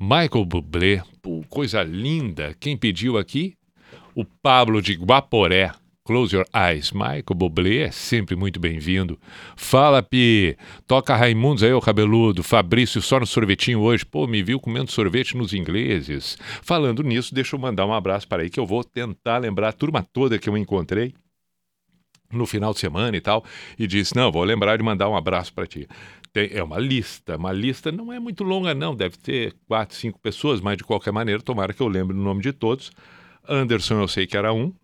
Michael 0.00 0.44
Bublé, 0.44 1.02
Pô, 1.22 1.42
coisa 1.48 1.82
linda. 1.82 2.54
Quem 2.60 2.76
pediu 2.76 3.16
aqui? 3.16 3.56
O 4.14 4.24
Pablo 4.24 4.82
de 4.82 4.94
Guaporé. 4.94 5.72
Close 6.06 6.36
Your 6.36 6.44
Eyes. 6.54 6.92
Michael 6.92 7.34
Bublé 7.34 7.78
é 7.78 7.90
sempre 7.90 8.36
muito 8.36 8.60
bem-vindo. 8.60 9.18
Fala, 9.56 10.02
Pi. 10.02 10.54
Toca 10.86 11.16
Raimundos 11.16 11.62
aí, 11.62 11.72
ô 11.72 11.80
cabeludo. 11.80 12.42
Fabrício 12.42 13.00
só 13.00 13.18
no 13.18 13.26
sorvetinho 13.26 13.80
hoje. 13.80 14.04
Pô, 14.04 14.26
me 14.26 14.42
viu 14.42 14.60
comendo 14.60 14.90
sorvete 14.90 15.34
nos 15.34 15.54
ingleses. 15.54 16.36
Falando 16.62 17.02
nisso, 17.02 17.34
deixa 17.34 17.56
eu 17.56 17.60
mandar 17.60 17.86
um 17.86 17.94
abraço 17.94 18.28
para 18.28 18.42
aí 18.42 18.50
que 18.50 18.60
eu 18.60 18.66
vou 18.66 18.84
tentar 18.84 19.38
lembrar 19.38 19.70
a 19.70 19.72
turma 19.72 20.02
toda 20.12 20.38
que 20.38 20.46
eu 20.46 20.58
encontrei 20.58 21.14
no 22.30 22.44
final 22.44 22.74
de 22.74 22.80
semana 22.80 23.16
e 23.16 23.20
tal, 23.20 23.42
e 23.78 23.86
disse: 23.86 24.14
Não, 24.14 24.30
vou 24.30 24.42
lembrar 24.44 24.76
de 24.76 24.82
mandar 24.82 25.08
um 25.08 25.16
abraço 25.16 25.54
para 25.54 25.66
ti. 25.66 25.88
Tem- 26.32 26.50
é 26.52 26.62
uma 26.62 26.78
lista, 26.78 27.36
uma 27.36 27.52
lista 27.52 27.90
não 27.92 28.12
é 28.12 28.18
muito 28.18 28.42
longa, 28.44 28.74
não, 28.74 28.94
deve 28.94 29.16
ter 29.16 29.54
quatro, 29.68 29.96
cinco 29.96 30.18
pessoas, 30.18 30.60
mas 30.60 30.76
de 30.76 30.84
qualquer 30.84 31.12
maneira, 31.12 31.40
tomara 31.40 31.72
que 31.72 31.80
eu 31.80 31.88
lembre 31.88 32.14
o 32.16 32.20
nome 32.20 32.42
de 32.42 32.52
todos. 32.52 32.90
Anderson, 33.48 34.00
eu 34.00 34.08
sei 34.08 34.26
que 34.26 34.36
era 34.36 34.52
um. 34.52 34.74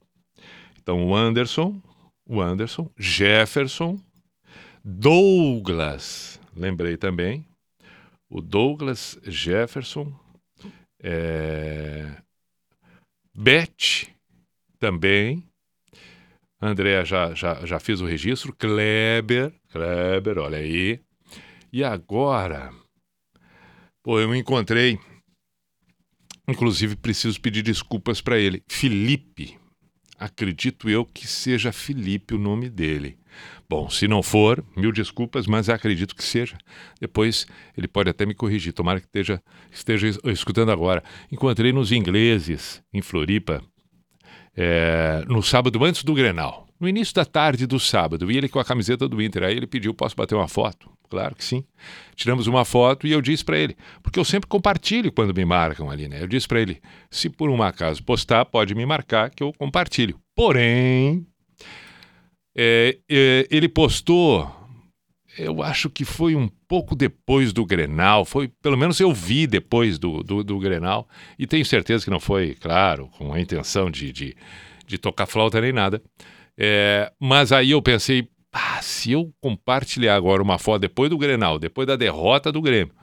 Então, 0.82 1.06
o 1.06 1.14
Anderson, 1.14 1.80
o 2.26 2.40
Anderson, 2.40 2.90
Jefferson, 2.96 4.00
Douglas, 4.82 6.40
lembrei 6.56 6.96
também. 6.96 7.46
O 8.28 8.40
Douglas 8.40 9.18
Jefferson, 9.24 10.12
é... 11.02 12.16
Beth 13.34 14.08
também. 14.78 15.44
Andréa 16.62 17.04
já, 17.04 17.34
já, 17.34 17.66
já 17.66 17.78
fez 17.78 18.00
o 18.00 18.06
registro. 18.06 18.54
Kleber, 18.54 19.52
Kleber, 19.68 20.38
olha 20.38 20.58
aí. 20.58 21.00
E 21.72 21.84
agora, 21.84 22.72
pô, 24.02 24.18
eu 24.18 24.34
encontrei. 24.34 24.98
Inclusive, 26.48 26.96
preciso 26.96 27.40
pedir 27.40 27.62
desculpas 27.62 28.20
para 28.20 28.38
ele. 28.38 28.62
Felipe. 28.68 29.59
Acredito 30.20 30.90
eu 30.90 31.06
que 31.06 31.26
seja 31.26 31.72
Felipe 31.72 32.34
o 32.34 32.38
nome 32.38 32.68
dele. 32.68 33.16
Bom, 33.66 33.88
se 33.88 34.06
não 34.06 34.22
for, 34.22 34.62
mil 34.76 34.92
desculpas, 34.92 35.46
mas 35.46 35.70
acredito 35.70 36.14
que 36.14 36.22
seja. 36.22 36.58
Depois 37.00 37.46
ele 37.74 37.88
pode 37.88 38.10
até 38.10 38.26
me 38.26 38.34
corrigir. 38.34 38.74
Tomara 38.74 39.00
que 39.00 39.06
esteja, 39.06 39.42
esteja 39.72 40.08
escutando 40.24 40.70
agora. 40.70 41.02
Encontrei 41.32 41.72
nos 41.72 41.90
ingleses, 41.90 42.82
em 42.92 43.00
Floripa, 43.00 43.62
é, 44.54 45.24
no 45.26 45.42
sábado 45.42 45.82
antes 45.82 46.04
do 46.04 46.12
Grenal, 46.12 46.68
no 46.80 46.88
início 46.88 47.14
da 47.14 47.24
tarde 47.24 47.66
do 47.66 47.78
sábado, 47.78 48.32
e 48.32 48.36
ele 48.36 48.48
com 48.48 48.58
a 48.58 48.64
camiseta 48.64 49.06
do 49.06 49.20
Inter. 49.20 49.44
Aí 49.44 49.56
ele 49.56 49.66
pediu: 49.66 49.92
posso 49.92 50.16
bater 50.16 50.34
uma 50.34 50.48
foto? 50.48 50.90
Claro 51.10 51.34
que 51.34 51.44
sim. 51.44 51.64
Tiramos 52.14 52.46
uma 52.46 52.64
foto 52.64 53.06
e 53.06 53.12
eu 53.12 53.20
disse 53.20 53.44
para 53.44 53.58
ele, 53.58 53.76
porque 54.02 54.18
eu 54.18 54.24
sempre 54.24 54.48
compartilho 54.48 55.10
quando 55.10 55.34
me 55.34 55.44
marcam 55.44 55.90
ali, 55.90 56.08
né? 56.08 56.22
Eu 56.22 56.26
disse 56.26 56.48
para 56.48 56.60
ele: 56.60 56.80
se 57.10 57.28
por 57.28 57.50
um 57.50 57.62
acaso 57.62 58.02
postar, 58.02 58.44
pode 58.46 58.74
me 58.74 58.86
marcar 58.86 59.28
que 59.30 59.42
eu 59.42 59.52
compartilho. 59.52 60.18
Porém, 60.34 61.26
é, 62.56 62.98
é, 63.08 63.46
ele 63.50 63.68
postou. 63.68 64.56
Eu 65.38 65.62
acho 65.62 65.88
que 65.88 66.04
foi 66.04 66.34
um 66.34 66.48
pouco 66.66 66.96
depois 66.96 67.52
do 67.52 67.64
Grenal, 67.64 68.24
foi 68.24 68.48
pelo 68.60 68.76
menos 68.76 68.98
eu 69.00 69.12
vi 69.12 69.46
depois 69.46 69.98
do, 69.98 70.22
do, 70.22 70.42
do 70.42 70.58
Grenal, 70.58 71.08
e 71.38 71.46
tenho 71.46 71.64
certeza 71.64 72.04
que 72.04 72.10
não 72.10 72.18
foi, 72.20 72.56
claro, 72.56 73.08
com 73.16 73.32
a 73.32 73.40
intenção 73.40 73.90
de, 73.90 74.12
de, 74.12 74.36
de 74.86 74.98
tocar 74.98 75.26
flauta 75.26 75.60
nem 75.60 75.72
nada. 75.72 76.02
É, 76.56 77.10
mas 77.18 77.52
aí 77.52 77.70
eu 77.70 77.80
pensei, 77.80 78.28
ah, 78.52 78.80
se 78.82 79.12
eu 79.12 79.32
compartilhar 79.40 80.16
agora 80.16 80.42
uma 80.42 80.58
foto 80.58 80.80
depois 80.80 81.08
do 81.10 81.18
Grenal, 81.18 81.58
depois 81.58 81.86
da 81.86 81.96
derrota 81.96 82.50
do 82.50 82.60
Grêmio, 82.60 82.94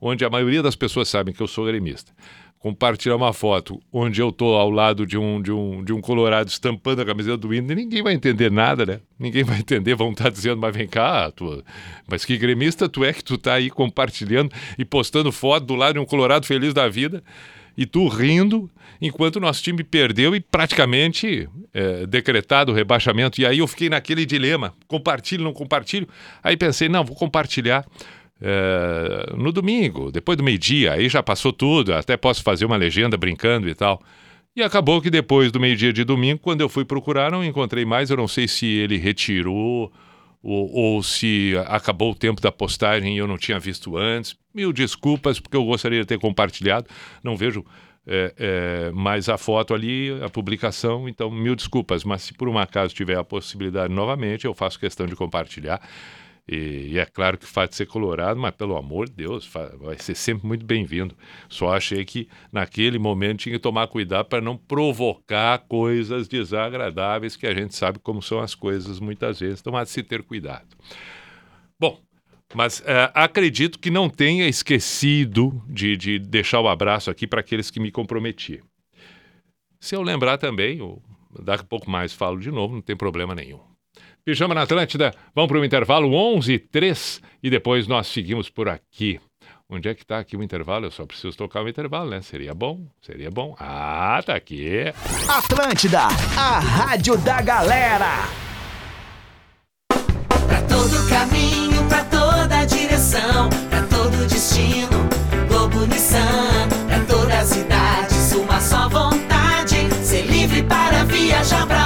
onde 0.00 0.24
a 0.24 0.30
maioria 0.30 0.62
das 0.62 0.76
pessoas 0.76 1.08
sabem 1.08 1.34
que 1.34 1.42
eu 1.42 1.46
sou 1.46 1.64
gremista, 1.64 2.12
compartilhar 2.58 3.16
uma 3.16 3.32
foto 3.32 3.80
onde 3.92 4.20
eu 4.20 4.32
tô 4.32 4.54
ao 4.54 4.70
lado 4.70 5.06
de 5.06 5.16
um, 5.16 5.40
de 5.40 5.52
um, 5.52 5.84
de 5.84 5.92
um 5.92 6.00
colorado 6.00 6.48
estampando 6.48 7.00
a 7.00 7.04
camiseta 7.04 7.36
do 7.36 7.54
Inter, 7.54 7.76
ninguém 7.76 8.02
vai 8.02 8.12
entender 8.12 8.50
nada, 8.50 8.84
né? 8.84 9.00
Ninguém 9.18 9.44
vai 9.44 9.58
entender, 9.58 9.94
vão 9.94 10.10
estar 10.10 10.30
dizendo, 10.30 10.60
mas 10.60 10.74
vem 10.74 10.88
cá, 10.88 11.30
tu, 11.30 11.62
mas 12.08 12.24
que 12.24 12.36
gremista 12.36 12.88
tu 12.88 13.04
é 13.04 13.12
que 13.12 13.22
tu 13.22 13.38
tá 13.38 13.54
aí 13.54 13.70
compartilhando 13.70 14.50
e 14.76 14.84
postando 14.84 15.30
foto 15.30 15.66
do 15.66 15.74
lado 15.74 15.94
de 15.94 16.00
um 16.00 16.04
colorado 16.04 16.44
feliz 16.44 16.74
da 16.74 16.88
vida 16.88 17.22
e 17.76 17.84
tu 17.84 18.08
rindo 18.08 18.70
enquanto 19.00 19.36
o 19.36 19.40
nosso 19.40 19.62
time 19.62 19.84
perdeu 19.84 20.34
e 20.34 20.40
praticamente 20.40 21.48
é, 21.74 22.06
decretado 22.06 22.72
o 22.72 22.74
rebaixamento. 22.74 23.40
E 23.40 23.46
aí 23.46 23.58
eu 23.58 23.66
fiquei 23.66 23.88
naquele 23.88 24.24
dilema: 24.24 24.74
compartilho, 24.86 25.44
não 25.44 25.52
compartilho? 25.52 26.08
Aí 26.42 26.56
pensei, 26.56 26.88
não, 26.88 27.04
vou 27.04 27.16
compartilhar. 27.16 27.84
é, 28.40 29.34
no 29.36 29.50
domingo, 29.52 30.10
depois 30.10 30.36
do 30.36 30.44
meio-dia, 30.44 30.92
aí 30.92 31.08
já 31.08 31.22
passou 31.22 31.52
tudo, 31.52 31.94
até 31.94 32.16
posso 32.16 32.42
fazer 32.42 32.64
uma 32.64 32.76
legenda 32.76 33.16
brincando 33.16 33.68
e 33.68 33.74
tal. 33.74 34.02
E 34.54 34.62
acabou 34.62 35.02
que 35.02 35.10
depois 35.10 35.52
do 35.52 35.60
meio-dia 35.60 35.92
de 35.92 36.02
domingo, 36.02 36.40
quando 36.40 36.62
eu 36.62 36.68
fui 36.68 36.82
procurar, 36.84 37.30
não 37.30 37.44
encontrei 37.44 37.84
mais. 37.84 38.08
Eu 38.08 38.16
não 38.16 38.26
sei 38.26 38.48
se 38.48 38.66
ele 38.66 38.96
retirou 38.96 39.92
ou, 40.46 40.70
ou 40.72 41.02
se 41.02 41.54
acabou 41.66 42.12
o 42.12 42.14
tempo 42.14 42.40
da 42.40 42.52
postagem 42.52 43.16
e 43.16 43.18
eu 43.18 43.26
não 43.26 43.36
tinha 43.36 43.58
visto 43.58 43.96
antes. 43.96 44.36
Mil 44.54 44.72
desculpas, 44.72 45.40
porque 45.40 45.56
eu 45.56 45.64
gostaria 45.64 46.00
de 46.00 46.06
ter 46.06 46.20
compartilhado. 46.20 46.86
Não 47.22 47.36
vejo 47.36 47.64
é, 48.06 48.32
é, 48.38 48.90
mais 48.92 49.28
a 49.28 49.36
foto 49.36 49.74
ali, 49.74 50.16
a 50.22 50.28
publicação. 50.28 51.08
Então, 51.08 51.30
mil 51.32 51.56
desculpas. 51.56 52.04
Mas 52.04 52.22
se 52.22 52.32
por 52.32 52.48
um 52.48 52.56
acaso 52.56 52.94
tiver 52.94 53.18
a 53.18 53.24
possibilidade 53.24 53.92
novamente, 53.92 54.44
eu 54.44 54.54
faço 54.54 54.78
questão 54.78 55.04
de 55.04 55.16
compartilhar. 55.16 55.80
E, 56.48 56.92
e 56.92 56.98
é 56.98 57.04
claro 57.04 57.36
que 57.36 57.44
o 57.44 57.48
fato 57.48 57.70
de 57.70 57.76
ser 57.76 57.86
colorado, 57.86 58.38
mas 58.38 58.54
pelo 58.54 58.76
amor 58.76 59.08
de 59.08 59.14
Deus, 59.16 59.50
vai 59.80 59.98
ser 59.98 60.14
sempre 60.14 60.46
muito 60.46 60.64
bem-vindo. 60.64 61.16
Só 61.48 61.74
achei 61.74 62.04
que 62.04 62.28
naquele 62.52 62.98
momento 62.98 63.40
tinha 63.40 63.54
que 63.56 63.62
tomar 63.62 63.88
cuidado 63.88 64.26
para 64.26 64.40
não 64.40 64.56
provocar 64.56 65.58
coisas 65.66 66.28
desagradáveis, 66.28 67.34
que 67.34 67.46
a 67.46 67.54
gente 67.54 67.74
sabe 67.74 67.98
como 67.98 68.22
são 68.22 68.38
as 68.40 68.54
coisas 68.54 69.00
muitas 69.00 69.40
vezes. 69.40 69.60
Então, 69.60 69.76
há 69.76 69.82
de 69.82 69.90
se 69.90 70.02
ter 70.04 70.22
cuidado. 70.22 70.76
Bom, 71.78 72.00
mas 72.54 72.80
é, 72.86 73.10
acredito 73.12 73.78
que 73.78 73.90
não 73.90 74.08
tenha 74.08 74.48
esquecido 74.48 75.62
de, 75.68 75.96
de 75.96 76.18
deixar 76.18 76.60
o 76.60 76.68
abraço 76.68 77.10
aqui 77.10 77.26
para 77.26 77.40
aqueles 77.40 77.70
que 77.70 77.80
me 77.80 77.90
comprometi. 77.90 78.62
Se 79.80 79.96
eu 79.96 80.02
lembrar 80.02 80.38
também, 80.38 80.78
eu, 80.78 81.02
daqui 81.42 81.64
a 81.64 81.66
pouco 81.66 81.90
mais 81.90 82.12
falo 82.12 82.38
de 82.38 82.50
novo, 82.52 82.74
não 82.74 82.82
tem 82.82 82.96
problema 82.96 83.34
nenhum. 83.34 83.75
Pijama 84.26 84.56
na 84.56 84.62
Atlântida, 84.62 85.14
vamos 85.32 85.48
para 85.48 85.60
o 85.60 85.64
intervalo 85.64 86.12
11 86.12 86.52
e 86.52 86.58
3 86.58 87.22
e 87.40 87.48
depois 87.48 87.86
nós 87.86 88.08
seguimos 88.08 88.50
por 88.50 88.68
aqui. 88.68 89.20
Onde 89.70 89.88
é 89.88 89.94
que 89.94 90.02
está 90.02 90.18
aqui 90.18 90.36
o 90.36 90.42
intervalo? 90.42 90.86
Eu 90.86 90.90
só 90.90 91.06
preciso 91.06 91.36
tocar 91.36 91.62
o 91.62 91.68
intervalo, 91.68 92.10
né? 92.10 92.20
Seria 92.22 92.52
bom, 92.52 92.88
seria 93.00 93.30
bom. 93.30 93.54
Ah, 93.56 94.20
tá 94.26 94.34
aqui. 94.34 94.92
Atlântida, 95.28 96.08
a 96.36 96.58
rádio 96.58 97.16
da 97.18 97.40
galera. 97.40 98.24
Pra 100.48 100.60
todo 100.62 101.08
caminho, 101.08 101.88
pra 101.88 102.02
toda 102.06 102.64
direção, 102.64 103.48
pra 103.70 103.82
todo 103.82 104.26
destino. 104.26 105.08
Globo 105.46 105.86
Nissan. 105.86 106.66
Pra 106.88 106.98
todas 107.04 107.32
as 107.32 107.56
idades, 107.56 108.32
uma 108.32 108.60
só 108.60 108.88
vontade. 108.88 109.88
Ser 110.02 110.22
livre 110.22 110.64
para 110.64 111.04
viajar 111.04 111.64
quiser. 111.68 111.85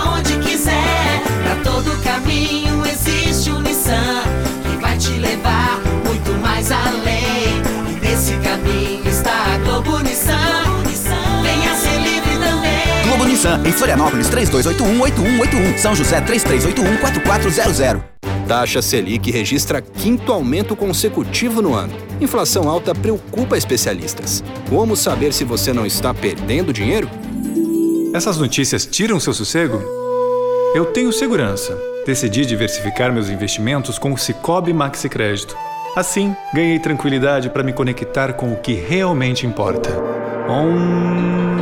Pra 1.51 1.59
todo 1.65 1.91
caminho 2.05 2.87
existe 2.87 3.51
um 3.51 3.61
Nissan 3.61 4.23
que 4.71 4.77
vai 4.81 4.97
te 4.97 5.11
levar 5.15 5.81
muito 6.07 6.31
mais 6.41 6.71
além. 6.71 7.61
E 7.91 8.01
nesse 8.01 8.35
caminho 8.37 9.03
está 9.09 9.55
a 9.55 9.59
Globo 9.59 9.99
Nissan. 9.99 10.85
Venha 11.43 11.75
ser 11.75 11.99
livre 12.03 12.39
também. 12.39 13.03
Globo 13.05 13.25
Nissan, 13.25 13.61
em 13.67 13.73
Florianópolis 13.73 14.31
3281-8181, 14.31 15.79
São 15.79 15.97
José 15.97 16.21
3381-4400. 16.21 18.01
Taxa 18.47 18.81
Selic 18.81 19.33
registra 19.33 19.83
quinto 19.83 20.33
aumento 20.33 20.77
consecutivo 20.77 21.61
no 21.61 21.75
ano. 21.75 21.93
Inflação 22.21 22.69
alta 22.69 22.95
preocupa 22.95 23.59
especialistas. 23.59 24.45
Como 24.69 24.95
saber 24.95 25.33
se 25.33 25.43
você 25.43 25.73
não 25.73 25.85
está 25.85 26.15
perdendo 26.15 26.73
dinheiro? 26.73 27.11
Essas 28.15 28.39
notícias 28.39 28.87
tiram 28.87 29.19
seu 29.19 29.33
sossego? 29.33 30.00
Eu 30.73 30.87
tenho 30.87 31.13
segurança. 31.13 31.77
Decidi 32.07 32.47
diversificar 32.47 33.13
meus 33.13 33.29
investimentos 33.29 33.99
com 33.99 34.13
o 34.13 34.19
Cicobi 34.19 34.73
Maxi 34.73 35.09
Crédito. 35.09 35.57
Assim, 35.97 36.37
ganhei 36.55 36.79
tranquilidade 36.79 37.51
para 37.51 37.65
me 37.65 37.73
conectar 37.73 38.35
com 38.35 38.53
o 38.53 38.57
que 38.57 38.75
realmente 38.75 39.45
importa. 39.45 39.91
Om... 40.49 41.59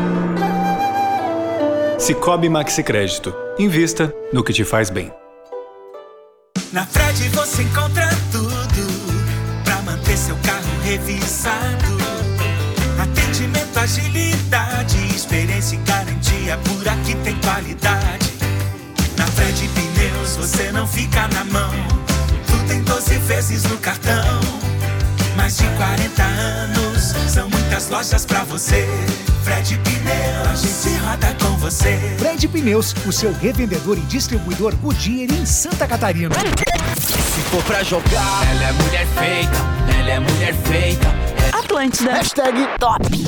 Cicobi 1.98 2.50
Maxi 2.50 2.82
Crédito. 2.82 3.34
Invista 3.58 4.14
no 4.30 4.44
que 4.44 4.52
te 4.52 4.62
faz 4.62 4.90
bem. 4.90 5.10
Na 6.70 6.84
Fred 6.84 7.30
você 7.30 7.62
encontra 7.62 8.10
tudo 8.30 9.64
pra 9.64 9.80
manter 9.90 10.18
seu 10.18 10.36
carro 10.44 10.82
revisado. 10.84 11.96
Atendimento, 13.00 13.78
agilidade, 13.78 14.98
experiência 15.16 15.76
e 15.76 15.78
garantia. 15.78 16.58
Por 16.58 16.86
aqui 16.86 17.16
tem 17.24 17.34
qualidade. 17.40 18.27
Fred 19.38 19.68
Pneus 19.68 20.36
você 20.36 20.72
não 20.72 20.84
fica 20.84 21.28
na 21.28 21.44
mão. 21.44 21.70
Tudo 22.48 22.72
em 22.72 22.82
12 22.82 23.18
vezes 23.18 23.62
no 23.62 23.78
cartão. 23.78 24.40
Mais 25.36 25.56
de 25.56 25.64
40 25.76 26.22
anos, 26.24 27.14
são 27.32 27.48
muitas 27.48 27.88
lojas 27.88 28.26
pra 28.26 28.42
você. 28.42 28.84
Fred 29.44 29.78
Pneus, 29.78 30.48
a 30.50 30.54
gente 30.56 30.98
roda 30.98 31.36
com 31.40 31.56
você. 31.58 31.96
Fred 32.18 32.48
Pneus, 32.48 32.92
o 33.06 33.12
seu 33.12 33.32
revendedor 33.32 33.96
e 33.96 34.00
distribuidor 34.02 34.74
Goodyear 34.74 35.32
em 35.32 35.46
Santa 35.46 35.86
Catarina. 35.86 36.34
Se 37.00 37.40
for 37.42 37.62
pra 37.62 37.84
jogar, 37.84 38.44
Ela 38.50 38.64
é 38.64 38.72
mulher 38.72 39.06
feita, 39.06 39.98
ela 40.00 40.10
é 40.10 40.18
mulher 40.18 40.54
feita. 40.64 41.06
Atlântida. 41.56 42.10
hashtag 42.10 42.68
top. 42.80 43.27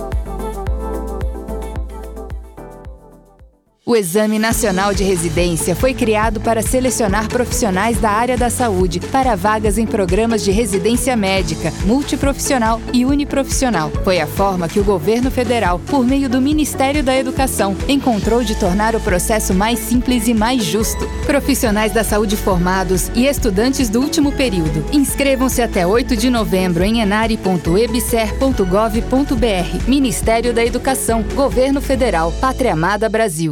O 3.83 3.95
Exame 3.95 4.37
Nacional 4.37 4.93
de 4.93 5.03
Residência 5.03 5.75
foi 5.75 5.95
criado 5.95 6.39
para 6.39 6.61
selecionar 6.61 7.27
profissionais 7.27 7.99
da 7.99 8.11
área 8.11 8.37
da 8.37 8.47
saúde 8.47 8.99
para 8.99 9.35
vagas 9.35 9.79
em 9.79 9.87
programas 9.87 10.43
de 10.43 10.51
residência 10.51 11.15
médica, 11.15 11.73
multiprofissional 11.83 12.79
e 12.93 13.03
uniprofissional. 13.03 13.89
Foi 14.03 14.19
a 14.19 14.27
forma 14.27 14.69
que 14.69 14.79
o 14.79 14.83
governo 14.83 15.31
federal, 15.31 15.79
por 15.79 16.05
meio 16.05 16.29
do 16.29 16.39
Ministério 16.39 17.03
da 17.03 17.17
Educação, 17.17 17.75
encontrou 17.87 18.43
de 18.43 18.53
tornar 18.53 18.95
o 18.95 18.99
processo 18.99 19.51
mais 19.51 19.79
simples 19.79 20.27
e 20.27 20.33
mais 20.35 20.63
justo. 20.63 21.09
Profissionais 21.25 21.91
da 21.91 22.03
saúde 22.03 22.37
formados 22.37 23.09
e 23.15 23.25
estudantes 23.25 23.89
do 23.89 23.99
último 23.99 24.31
período. 24.31 24.85
Inscrevam-se 24.93 25.59
até 25.59 25.87
8 25.87 26.15
de 26.15 26.29
novembro 26.29 26.83
em 26.83 27.01
enare.ebser.gov.br. 27.01 29.89
Ministério 29.89 30.53
da 30.53 30.63
Educação, 30.63 31.23
Governo 31.33 31.81
Federal, 31.81 32.31
Pátria 32.33 32.73
Amada 32.73 33.09
Brasil. 33.09 33.49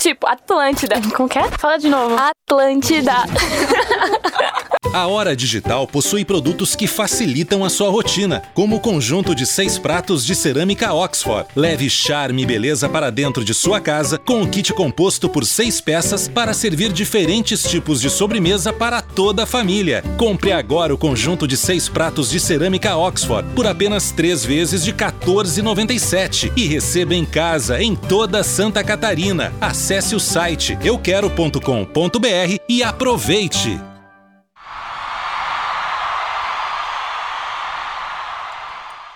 Tipo, 0.00 0.26
Atlântida. 0.26 0.96
Como 1.14 1.28
que 1.28 1.38
é? 1.38 1.44
Fala 1.58 1.78
de 1.78 1.88
novo. 1.88 2.16
Atlântida. 2.18 3.12
A 4.92 5.06
Hora 5.06 5.36
Digital 5.36 5.86
possui 5.86 6.24
produtos 6.24 6.74
que 6.74 6.88
facilitam 6.88 7.64
a 7.64 7.70
sua 7.70 7.88
rotina, 7.88 8.42
como 8.52 8.74
o 8.74 8.80
conjunto 8.80 9.36
de 9.36 9.46
seis 9.46 9.78
pratos 9.78 10.26
de 10.26 10.34
cerâmica 10.34 10.92
Oxford. 10.92 11.48
Leve 11.54 11.88
charme 11.88 12.42
e 12.42 12.46
beleza 12.46 12.88
para 12.88 13.08
dentro 13.08 13.44
de 13.44 13.54
sua 13.54 13.80
casa 13.80 14.18
com 14.18 14.42
o 14.42 14.48
kit 14.48 14.72
composto 14.72 15.28
por 15.28 15.46
seis 15.46 15.80
peças 15.80 16.26
para 16.26 16.52
servir 16.52 16.92
diferentes 16.92 17.62
tipos 17.62 18.00
de 18.00 18.10
sobremesa 18.10 18.72
para 18.72 19.00
toda 19.00 19.44
a 19.44 19.46
família. 19.46 20.02
Compre 20.16 20.50
agora 20.50 20.92
o 20.92 20.98
conjunto 20.98 21.46
de 21.46 21.56
seis 21.56 21.88
pratos 21.88 22.28
de 22.28 22.40
cerâmica 22.40 22.96
Oxford 22.96 23.48
por 23.54 23.68
apenas 23.68 24.10
três 24.10 24.44
vezes 24.44 24.82
de 24.82 24.90
R$ 24.90 24.96
14,97 24.96 26.52
e 26.56 26.66
receba 26.66 27.14
em 27.14 27.24
casa 27.24 27.80
em 27.80 27.94
toda 27.94 28.42
Santa 28.42 28.82
Catarina. 28.82 29.52
Acesse 29.60 30.16
o 30.16 30.20
site 30.20 30.76
euquero.com.br 30.82 32.58
e 32.68 32.82
aproveite! 32.82 33.89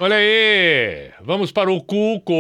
Olha 0.01 0.16
aí, 0.16 1.12
vamos 1.20 1.53
para 1.53 1.70
o 1.70 1.80
Cuco. 1.80 2.32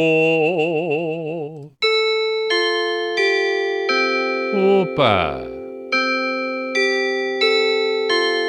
Opa. 4.82 5.40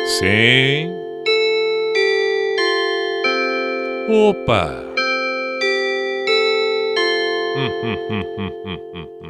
Sim. 0.08 0.89
Opa. 4.10 4.72
Hum, 7.56 7.72
hum, 7.84 7.97
hum, 8.10 8.24
hum, 8.39 8.51
hum, 8.66 8.80
hum. 8.95 9.25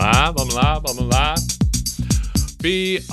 Lá, 0.00 0.30
vamos 0.30 0.54
lá, 0.54 0.78
vamos 0.78 1.08
lá. 1.08 1.34
P-I-J-A-M-A 2.62 3.12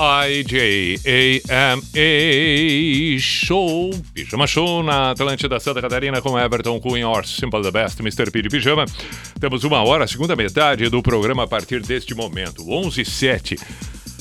Show, 3.20 3.92
Pijama 4.14 4.46
Show 4.46 4.84
na 4.84 5.12
Atlântida 5.12 5.58
Santa 5.60 5.82
Catarina 5.82 6.22
com 6.22 6.38
Everton 6.38 6.80
Cunha, 6.80 7.08
or 7.08 7.26
Simple 7.26 7.62
the 7.62 7.72
Best, 7.72 8.02
Mr. 8.02 8.30
P 8.32 8.42
de 8.42 8.50
Pijama. 8.50 8.86
Temos 9.40 9.64
uma 9.64 9.82
hora, 9.84 10.06
segunda 10.08 10.36
metade 10.36 10.90
do 10.90 11.02
programa 11.02 11.44
a 11.44 11.48
partir 11.48 11.82
deste 11.82 12.14
momento, 12.14 12.70
11 12.70 13.02
e 13.02 13.06
7. 13.06 13.58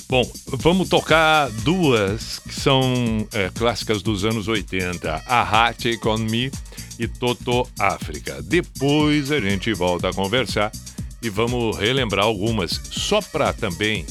Bom, 0.08 0.22
vamos 0.46 0.88
tocar 0.88 1.50
duas 1.64 2.38
que 2.38 2.54
são 2.54 3.26
é, 3.32 3.50
clássicas 3.52 4.02
dos 4.02 4.24
anos 4.24 4.46
80, 4.46 5.24
A 5.26 5.74
On 6.04 6.18
Me 6.18 6.52
e 7.00 7.08
Toto 7.08 7.68
África. 7.78 8.40
Depois 8.42 9.32
a 9.32 9.40
gente 9.40 9.72
volta 9.72 10.10
a 10.10 10.12
conversar 10.12 10.70
e 11.22 11.28
vamos 11.28 11.76
relembrar 11.76 12.24
algumas, 12.24 12.80
só 12.90 13.20
para 13.20 13.52
também 13.52 14.04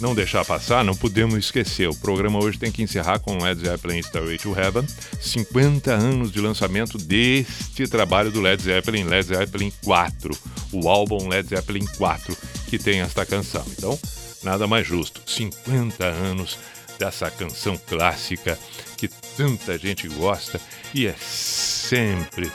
não 0.00 0.14
deixar 0.14 0.44
passar, 0.44 0.82
não 0.82 0.96
podemos 0.96 1.36
esquecer. 1.36 1.88
O 1.88 1.94
programa 1.94 2.42
hoje 2.42 2.58
tem 2.58 2.72
que 2.72 2.82
encerrar 2.82 3.18
com 3.18 3.42
Led 3.42 3.60
Zeppelin 3.60 3.98
Starway 3.98 4.38
to 4.38 4.58
Heaven, 4.58 4.86
50 5.20 5.92
anos 5.92 6.32
de 6.32 6.40
lançamento 6.40 6.96
deste 6.96 7.86
trabalho 7.86 8.30
do 8.30 8.40
Led 8.40 8.62
Zeppelin, 8.62 9.04
Led 9.04 9.28
Zeppelin 9.28 9.70
4, 9.84 10.36
o 10.72 10.88
álbum 10.88 11.28
Led 11.28 11.48
Zeppelin 11.48 11.86
4, 11.98 12.36
que 12.68 12.78
tem 12.78 13.00
esta 13.00 13.26
canção. 13.26 13.64
Então, 13.76 13.98
nada 14.42 14.66
mais 14.66 14.86
justo, 14.86 15.20
50 15.26 16.04
anos 16.04 16.58
dessa 16.98 17.30
canção 17.30 17.78
clássica 17.88 18.58
que 18.96 19.08
tanta 19.36 19.78
gente 19.78 20.08
gosta 20.08 20.60
e 20.92 21.06
é 21.06 21.14
sempre 21.18 22.50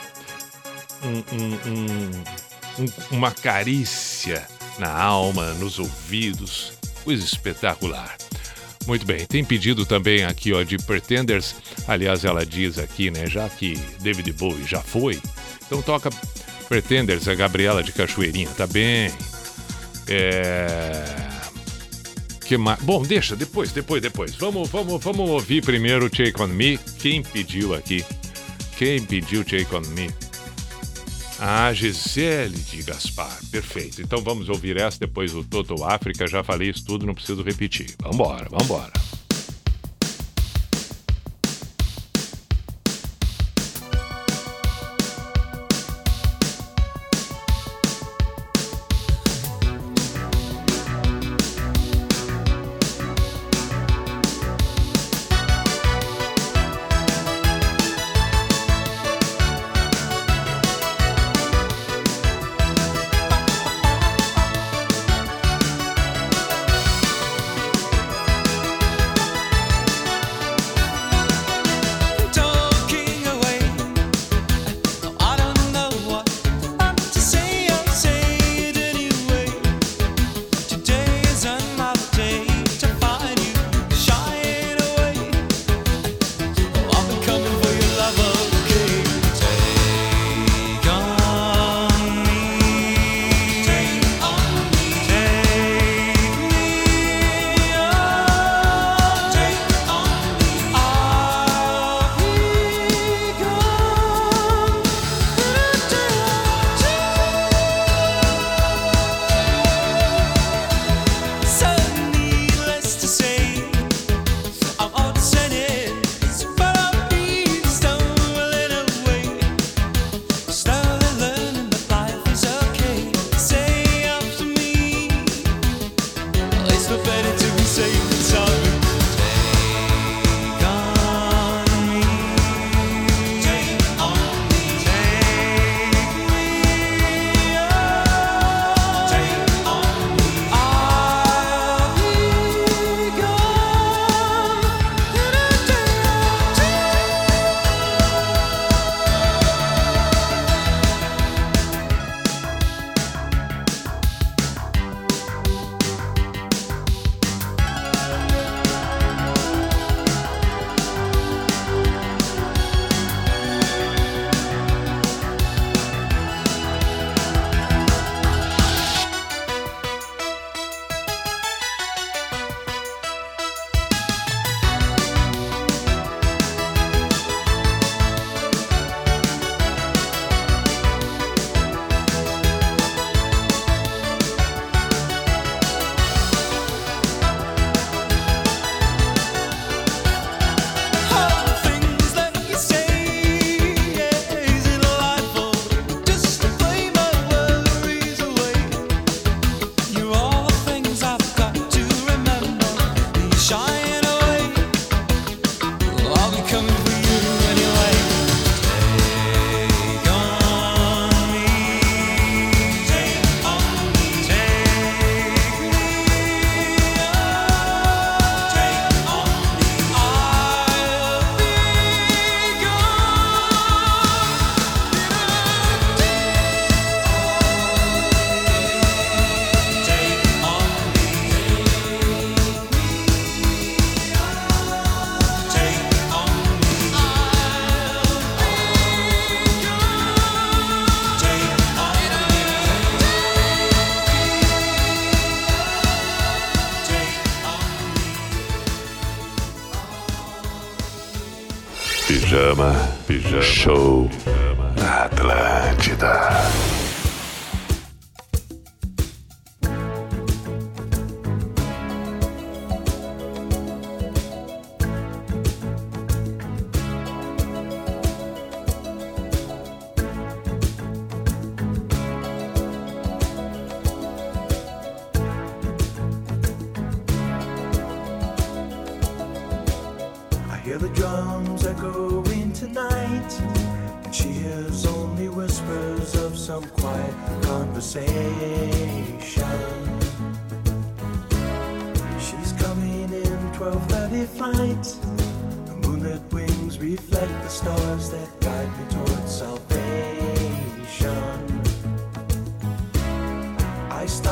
um, 1.02 1.36
um, 1.36 1.54
um 1.72 2.45
um, 2.78 3.16
uma 3.16 3.30
carícia 3.30 4.46
na 4.78 4.92
alma, 4.92 5.52
nos 5.54 5.78
ouvidos, 5.78 6.72
coisa 7.04 7.24
espetacular. 7.24 8.16
Muito 8.86 9.04
bem, 9.04 9.26
tem 9.26 9.44
pedido 9.44 9.84
também 9.84 10.24
aqui 10.24 10.52
ó, 10.52 10.62
de 10.62 10.78
Pretenders, 10.78 11.56
aliás 11.88 12.24
ela 12.24 12.46
diz 12.46 12.78
aqui, 12.78 13.10
né, 13.10 13.26
já 13.26 13.48
que 13.48 13.74
David 14.00 14.32
Bowie 14.32 14.64
já 14.64 14.80
foi, 14.80 15.20
então 15.66 15.82
toca 15.82 16.10
Pretenders, 16.68 17.26
a 17.26 17.34
Gabriela 17.34 17.82
de 17.82 17.92
Cachoeirinha, 17.92 18.50
tá 18.50 18.66
bem? 18.66 19.12
É... 20.08 21.26
Que? 22.46 22.56
Bom, 22.56 23.02
deixa, 23.02 23.34
depois, 23.34 23.72
depois, 23.72 24.00
depois. 24.00 24.34
Vamos, 24.36 24.68
vamos, 24.70 25.02
vamos 25.02 25.30
ouvir 25.30 25.64
primeiro 25.64 26.08
Take 26.08 26.40
On 26.40 26.46
Me. 26.46 26.78
Quem 26.98 27.20
pediu 27.20 27.74
aqui? 27.74 28.04
Quem 28.78 29.02
pediu 29.02 29.44
Take 29.44 29.74
On 29.74 29.80
Me? 29.80 30.08
Ah, 31.38 31.72
Gisele 31.72 32.56
de 32.56 32.82
Gaspar. 32.82 33.38
Perfeito. 33.50 34.00
Então 34.00 34.22
vamos 34.22 34.48
ouvir 34.48 34.76
essa 34.78 34.98
depois 34.98 35.32
do 35.32 35.44
Toto 35.44 35.84
África. 35.84 36.26
Já 36.26 36.42
falei 36.42 36.70
isso 36.70 36.84
tudo, 36.84 37.06
não 37.06 37.14
preciso 37.14 37.42
repetir. 37.42 37.94
Vambora, 38.02 38.48
vambora. 38.50 38.92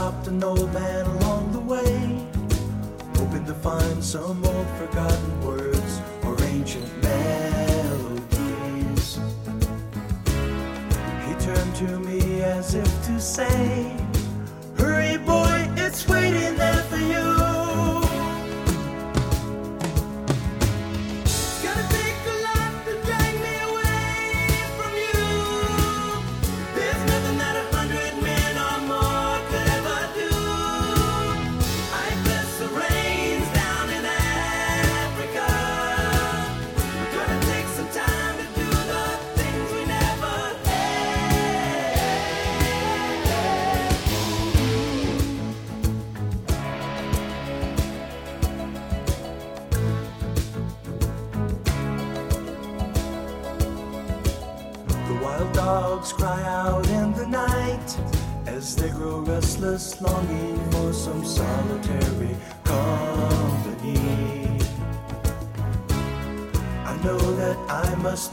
Stopped 0.04 0.26
an 0.26 0.44
old 0.44 0.70
man 0.74 1.06
along 1.06 1.50
the 1.52 1.60
way, 1.60 2.20
hoping 3.16 3.42
to 3.46 3.54
find 3.54 4.04
some 4.04 4.44
old 4.44 4.66
forgotten 4.76 5.40
words 5.40 5.98
or 6.24 6.36
ancient 6.42 6.86
melodies. 7.02 8.38
He 11.26 11.34
turned 11.42 11.74
to 11.76 11.98
me 12.00 12.42
as 12.42 12.74
if 12.74 13.06
to 13.06 13.18
say, 13.18 14.03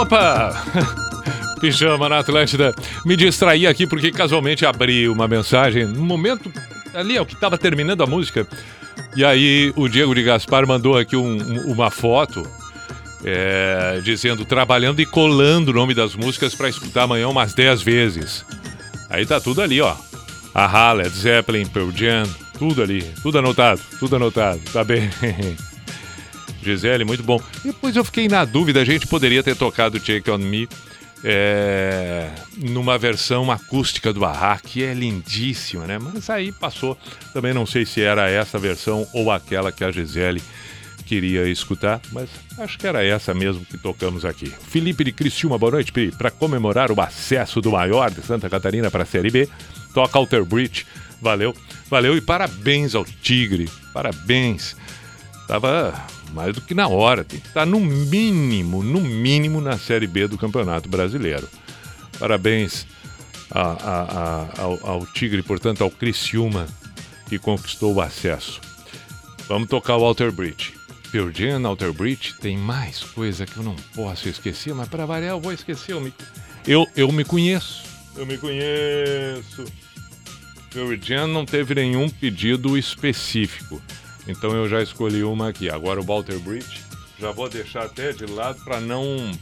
Opa! 0.00 0.52
Pijama 1.60 2.08
na 2.08 2.18
Atlântida. 2.20 2.72
Me 3.04 3.16
distraí 3.16 3.66
aqui 3.66 3.86
porque 3.86 4.12
casualmente 4.12 4.64
abri 4.64 5.08
uma 5.08 5.26
mensagem 5.26 5.86
no 5.86 6.02
momento 6.04 6.52
ali, 6.94 7.18
ó, 7.18 7.24
que 7.24 7.34
estava 7.34 7.58
terminando 7.58 8.02
a 8.02 8.06
música. 8.06 8.46
E 9.16 9.24
aí 9.24 9.72
o 9.76 9.88
Diego 9.88 10.14
de 10.14 10.22
Gaspar 10.22 10.66
mandou 10.66 10.96
aqui 10.96 11.16
um- 11.16 11.72
uma 11.72 11.90
foto 11.90 12.46
é, 13.24 14.00
dizendo 14.04 14.44
trabalhando 14.44 15.00
e 15.00 15.06
colando 15.06 15.72
o 15.72 15.74
nome 15.74 15.92
das 15.94 16.14
músicas 16.14 16.54
para 16.54 16.68
escutar 16.68 17.02
amanhã 17.02 17.28
umas 17.28 17.52
10 17.52 17.82
vezes. 17.82 18.44
Aí 19.10 19.26
tá 19.26 19.40
tudo 19.40 19.60
ali, 19.60 19.80
ó. 19.80 19.96
A 20.54 20.92
Led 20.92 21.10
Zeppelin, 21.10 21.66
Pearl 21.66 21.90
Jam, 21.90 22.22
tudo 22.56 22.80
ali, 22.82 23.02
tudo 23.22 23.38
anotado, 23.38 23.80
tudo 23.98 24.14
anotado, 24.16 24.60
tá 24.72 24.84
bem. 24.84 25.10
Gisele, 26.62 27.04
muito 27.04 27.22
bom. 27.22 27.40
Depois 27.64 27.96
eu 27.96 28.04
fiquei 28.04 28.28
na 28.28 28.44
dúvida, 28.44 28.80
a 28.80 28.84
gente 28.84 29.06
poderia 29.06 29.42
ter 29.42 29.56
tocado 29.56 30.00
Take 30.00 30.30
On 30.30 30.38
Me 30.38 30.68
é, 31.24 32.30
numa 32.56 32.96
versão 32.96 33.50
acústica 33.50 34.12
do 34.12 34.24
Ahá, 34.24 34.58
que 34.58 34.84
é 34.84 34.94
lindíssima, 34.94 35.86
né? 35.86 35.98
Mas 35.98 36.30
aí 36.30 36.52
passou. 36.52 36.96
Também 37.32 37.52
não 37.52 37.66
sei 37.66 37.84
se 37.84 38.02
era 38.02 38.30
essa 38.30 38.58
versão 38.58 39.06
ou 39.12 39.30
aquela 39.30 39.72
que 39.72 39.84
a 39.84 39.90
Gisele 39.90 40.42
queria 41.04 41.48
escutar, 41.48 42.02
mas 42.12 42.28
acho 42.58 42.78
que 42.78 42.86
era 42.86 43.02
essa 43.02 43.32
mesmo 43.32 43.64
que 43.64 43.78
tocamos 43.78 44.26
aqui. 44.26 44.52
Felipe 44.68 45.02
de 45.02 45.10
Criciúma, 45.10 45.56
boa 45.56 45.72
noite, 45.72 45.92
Para 46.18 46.30
comemorar 46.30 46.92
o 46.92 47.00
acesso 47.00 47.62
do 47.62 47.72
maior 47.72 48.10
de 48.10 48.20
Santa 48.20 48.50
Catarina 48.50 48.90
para 48.90 49.04
a 49.04 49.06
Série 49.06 49.30
B, 49.30 49.48
toca 49.94 50.18
Alter 50.18 50.44
Bridge. 50.44 50.86
Valeu, 51.20 51.54
valeu 51.88 52.16
e 52.16 52.20
parabéns 52.20 52.94
ao 52.94 53.04
Tigre, 53.04 53.68
parabéns. 53.92 54.76
Tava 55.48 55.94
mais 56.32 56.54
do 56.54 56.60
que 56.60 56.74
na 56.74 56.88
hora, 56.88 57.24
tem 57.24 57.40
que 57.40 57.48
estar 57.48 57.64
no 57.66 57.80
mínimo, 57.80 58.82
no 58.82 59.00
mínimo 59.00 59.60
na 59.60 59.78
Série 59.78 60.06
B 60.06 60.26
do 60.28 60.38
Campeonato 60.38 60.88
Brasileiro. 60.88 61.48
Parabéns 62.18 62.86
a- 63.50 63.60
a- 63.60 64.02
a- 64.58 64.62
ao, 64.62 64.86
ao 64.86 65.06
Tigre, 65.06 65.42
portanto, 65.42 65.82
ao 65.82 65.90
Criciúma, 65.90 66.66
que 67.28 67.38
conquistou 67.38 67.94
o 67.94 68.00
acesso. 68.00 68.60
Vamos 69.48 69.68
tocar 69.68 69.96
o 69.96 70.04
Alter 70.04 70.30
Bridge. 70.32 70.74
Jam, 71.34 71.66
Alter 71.66 71.92
Bridge, 71.92 72.34
tem 72.38 72.58
mais 72.58 73.02
coisa 73.02 73.46
que 73.46 73.56
eu 73.56 73.62
não 73.62 73.74
posso 73.94 74.28
esquecer, 74.28 74.74
mas 74.74 74.88
para 74.88 75.06
variar 75.06 75.30
eu 75.30 75.40
vou 75.40 75.52
esquecer. 75.52 75.92
Eu 75.92 76.00
me, 76.02 76.12
eu, 76.66 76.86
eu 76.94 77.10
me 77.10 77.24
conheço. 77.24 77.82
Eu 78.14 78.26
me 78.26 78.36
conheço. 78.36 79.64
Pearl 80.70 81.26
não 81.26 81.46
teve 81.46 81.74
nenhum 81.74 82.10
pedido 82.10 82.76
específico. 82.76 83.80
Então 84.28 84.54
eu 84.54 84.68
já 84.68 84.82
escolhi 84.82 85.24
uma 85.24 85.48
aqui. 85.48 85.70
Agora 85.70 86.00
o 86.00 86.04
Walter 86.04 86.38
Bridge, 86.38 86.84
já 87.18 87.32
vou 87.32 87.48
deixar 87.48 87.84
até 87.84 88.12
de 88.12 88.26
lado 88.26 88.62
para 88.62 88.80
não 88.80 89.32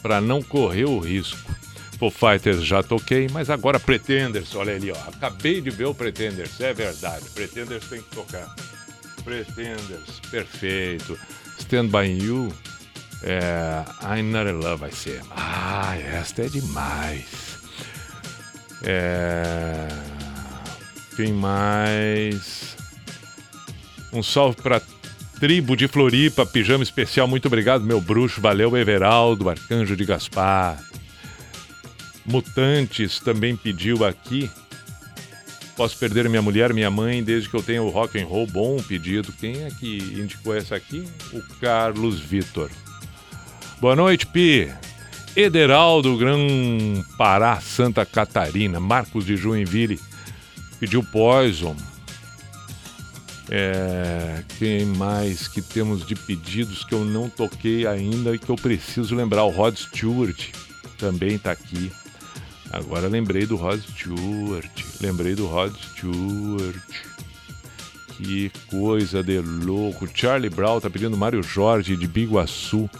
para 0.00 0.20
não 0.20 0.40
correr 0.40 0.84
o 0.84 1.00
risco. 1.00 1.54
Foo 1.98 2.10
Fighters 2.10 2.64
já 2.64 2.82
toquei, 2.82 3.26
mas 3.30 3.50
agora 3.50 3.80
Pretenders, 3.80 4.54
olha 4.54 4.76
ali, 4.76 4.92
ó. 4.92 4.96
Acabei 5.08 5.60
de 5.60 5.70
ver 5.70 5.86
o 5.86 5.94
Pretenders, 5.94 6.60
é 6.60 6.72
verdade. 6.72 7.24
Pretenders 7.30 7.88
tem 7.88 8.00
que 8.00 8.14
tocar. 8.14 8.54
Pretenders, 9.24 10.20
perfeito. 10.30 11.18
Stand 11.58 11.88
By 11.88 12.06
You, 12.06 12.52
é, 13.22 13.82
I'm 14.02 14.30
Not 14.30 14.48
In 14.48 14.60
Love 14.62 14.80
vai 14.82 14.92
ser. 14.92 15.22
Ah, 15.30 15.96
esta 15.96 16.42
é 16.42 16.48
demais. 16.48 17.56
É, 18.82 19.88
quem 21.16 21.32
mais? 21.32 22.75
Um 24.12 24.22
salve 24.22 24.56
pra 24.62 24.80
tribo 25.38 25.76
de 25.76 25.86
Floripa, 25.88 26.46
pijama 26.46 26.82
especial. 26.82 27.28
Muito 27.28 27.46
obrigado, 27.46 27.84
meu 27.84 28.00
bruxo. 28.00 28.40
Valeu, 28.40 28.76
Everaldo, 28.76 29.48
Arcanjo 29.48 29.96
de 29.96 30.04
Gaspar. 30.04 30.82
Mutantes 32.24 33.20
também 33.20 33.56
pediu 33.56 34.04
aqui. 34.04 34.50
Posso 35.76 35.98
perder 35.98 36.28
minha 36.28 36.40
mulher, 36.40 36.72
minha 36.72 36.90
mãe, 36.90 37.22
desde 37.22 37.50
que 37.50 37.54
eu 37.54 37.62
tenha 37.62 37.82
o 37.82 37.90
rock 37.90 38.18
and 38.18 38.26
roll. 38.26 38.46
Bom 38.46 38.82
pedido. 38.82 39.32
Quem 39.32 39.64
é 39.64 39.68
que 39.70 39.98
indicou 39.98 40.56
essa 40.56 40.74
aqui? 40.74 41.06
O 41.32 41.42
Carlos 41.60 42.18
Vitor. 42.18 42.70
Boa 43.78 43.94
noite, 43.94 44.26
Pi. 44.26 44.72
Ederaldo, 45.36 46.16
Gran 46.16 46.38
Pará, 47.18 47.60
Santa 47.60 48.06
Catarina. 48.06 48.80
Marcos 48.80 49.26
de 49.26 49.36
Joinville 49.36 50.00
pediu 50.80 51.04
Poison. 51.04 51.76
É, 53.48 54.42
quem 54.58 54.84
mais 54.84 55.46
que 55.46 55.62
temos 55.62 56.04
de 56.04 56.16
pedidos 56.16 56.84
que 56.84 56.94
eu 56.94 57.04
não 57.04 57.28
toquei 57.28 57.86
ainda 57.86 58.34
e 58.34 58.38
que 58.38 58.50
eu 58.50 58.56
preciso 58.56 59.14
lembrar? 59.14 59.44
O 59.44 59.50
Rod 59.50 59.76
Stewart 59.76 60.48
também 60.98 61.38
tá 61.38 61.52
aqui. 61.52 61.90
Agora 62.72 63.08
lembrei 63.08 63.46
do 63.46 63.56
Rod 63.56 63.80
Stewart. 63.80 64.70
Lembrei 65.00 65.34
do 65.34 65.46
Rod 65.46 65.72
Stewart. 65.74 66.76
Que 68.16 68.50
coisa 68.68 69.22
de 69.22 69.40
louco. 69.40 70.08
Charlie 70.12 70.50
Brown 70.50 70.80
tá 70.80 70.90
pedindo 70.90 71.16
Mário 71.16 71.42
Jorge 71.42 71.96
de 71.96 72.06
Biguaçu. 72.06 72.90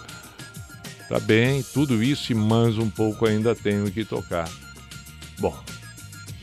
Tá 1.09 1.19
bem, 1.21 1.63
tudo 1.73 2.03
isso 2.03 2.33
e 2.33 2.35
mais 2.35 2.79
um 2.79 2.91
pouco 2.91 3.27
ainda 3.27 3.55
tenho 3.55 3.91
que 3.91 4.05
tocar. 4.05 4.49
Bom, 5.39 5.57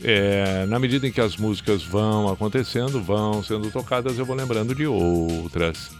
é, 0.04 0.66
na 0.66 0.78
medida 0.78 1.08
em 1.08 1.12
que 1.12 1.20
as 1.20 1.36
músicas 1.36 1.82
vão 1.82 2.28
acontecendo, 2.28 3.02
vão 3.02 3.42
sendo 3.42 3.70
tocadas, 3.70 4.18
eu 4.18 4.26
vou 4.26 4.36
lembrando 4.36 4.74
de 4.74 4.86
outras. 4.86 5.90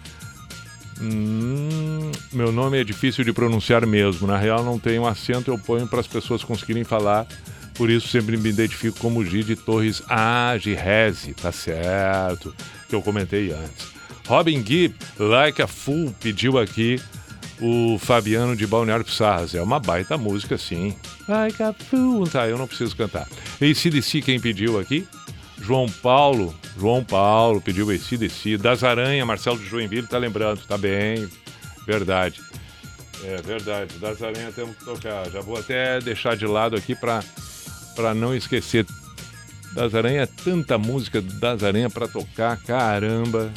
Hum, 1.00 2.12
meu 2.32 2.52
nome 2.52 2.80
é 2.80 2.84
difícil 2.84 3.24
de 3.24 3.32
pronunciar 3.32 3.86
mesmo. 3.86 4.26
Na 4.26 4.36
real, 4.36 4.62
não 4.62 4.78
tenho 4.78 5.06
acento, 5.06 5.50
eu 5.50 5.58
ponho 5.58 5.86
para 5.86 6.00
as 6.00 6.06
pessoas 6.06 6.44
conseguirem 6.44 6.84
falar. 6.84 7.26
Por 7.74 7.90
isso, 7.90 8.06
sempre 8.08 8.36
me 8.36 8.50
identifico 8.50 8.98
como 9.00 9.24
G 9.24 9.42
de 9.42 9.56
Torres 9.56 10.02
Ah, 10.08 10.56
Girese, 10.60 11.34
tá 11.34 11.50
certo, 11.50 12.54
que 12.88 12.94
eu 12.94 13.02
comentei 13.02 13.52
antes. 13.52 13.88
Robin 14.26 14.64
Gibb, 14.64 14.94
Like 15.18 15.60
a 15.60 15.66
Fool, 15.66 16.14
pediu 16.20 16.58
aqui 16.58 17.00
o 17.64 17.98
Fabiano 17.98 18.54
de 18.54 18.66
Balneário 18.66 19.06
Pissarras. 19.06 19.54
É 19.54 19.62
uma 19.62 19.80
baita 19.80 20.18
música, 20.18 20.58
sim. 20.58 20.94
A 21.26 21.72
Fool. 21.72 22.28
Tá, 22.28 22.46
eu 22.46 22.58
não 22.58 22.66
preciso 22.66 22.94
cantar. 22.94 23.26
ACDC, 23.54 24.20
quem 24.20 24.38
pediu 24.38 24.78
aqui? 24.78 25.08
João 25.58 25.88
Paulo, 25.88 26.54
João 26.78 27.02
Paulo 27.02 27.62
pediu 27.62 27.88
ACDC. 27.90 28.58
Das 28.58 28.84
Aranha, 28.84 29.24
Marcelo 29.24 29.58
de 29.58 29.64
Joinville 29.64 30.06
tá 30.06 30.18
lembrando, 30.18 30.60
tá 30.66 30.76
bem. 30.76 31.26
Verdade. 31.86 32.38
É 33.24 33.40
verdade. 33.40 33.94
Das 33.98 34.22
Aranha 34.22 34.52
temos 34.52 34.76
que 34.76 34.84
tocar. 34.84 35.30
Já 35.30 35.40
vou 35.40 35.56
até 35.56 36.00
deixar 36.00 36.36
de 36.36 36.46
lado 36.46 36.76
aqui 36.76 36.94
para 36.94 37.24
para 37.96 38.12
não 38.12 38.34
esquecer. 38.34 38.84
Das 39.72 39.94
Aranha, 39.94 40.22
é 40.22 40.26
tanta 40.26 40.76
música 40.76 41.22
das 41.22 41.62
Aranha 41.62 41.88
para 41.88 42.06
tocar, 42.06 42.58
caramba. 42.58 43.50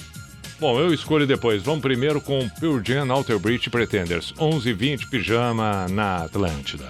Bom, 0.60 0.80
eu 0.80 0.94
escolho 0.94 1.28
depois. 1.28 1.62
Vamos 1.62 1.82
primeiro 1.82 2.20
com 2.20 2.48
Pure 2.60 2.82
Jam, 2.84 3.12
Alter 3.12 3.38
Bridge 3.38 3.70
Pretenders. 3.70 4.34
11 4.40 4.70
h 4.70 4.78
20 4.78 5.08
pijama 5.08 5.88
na 5.88 6.24
Atlântida. 6.24 6.90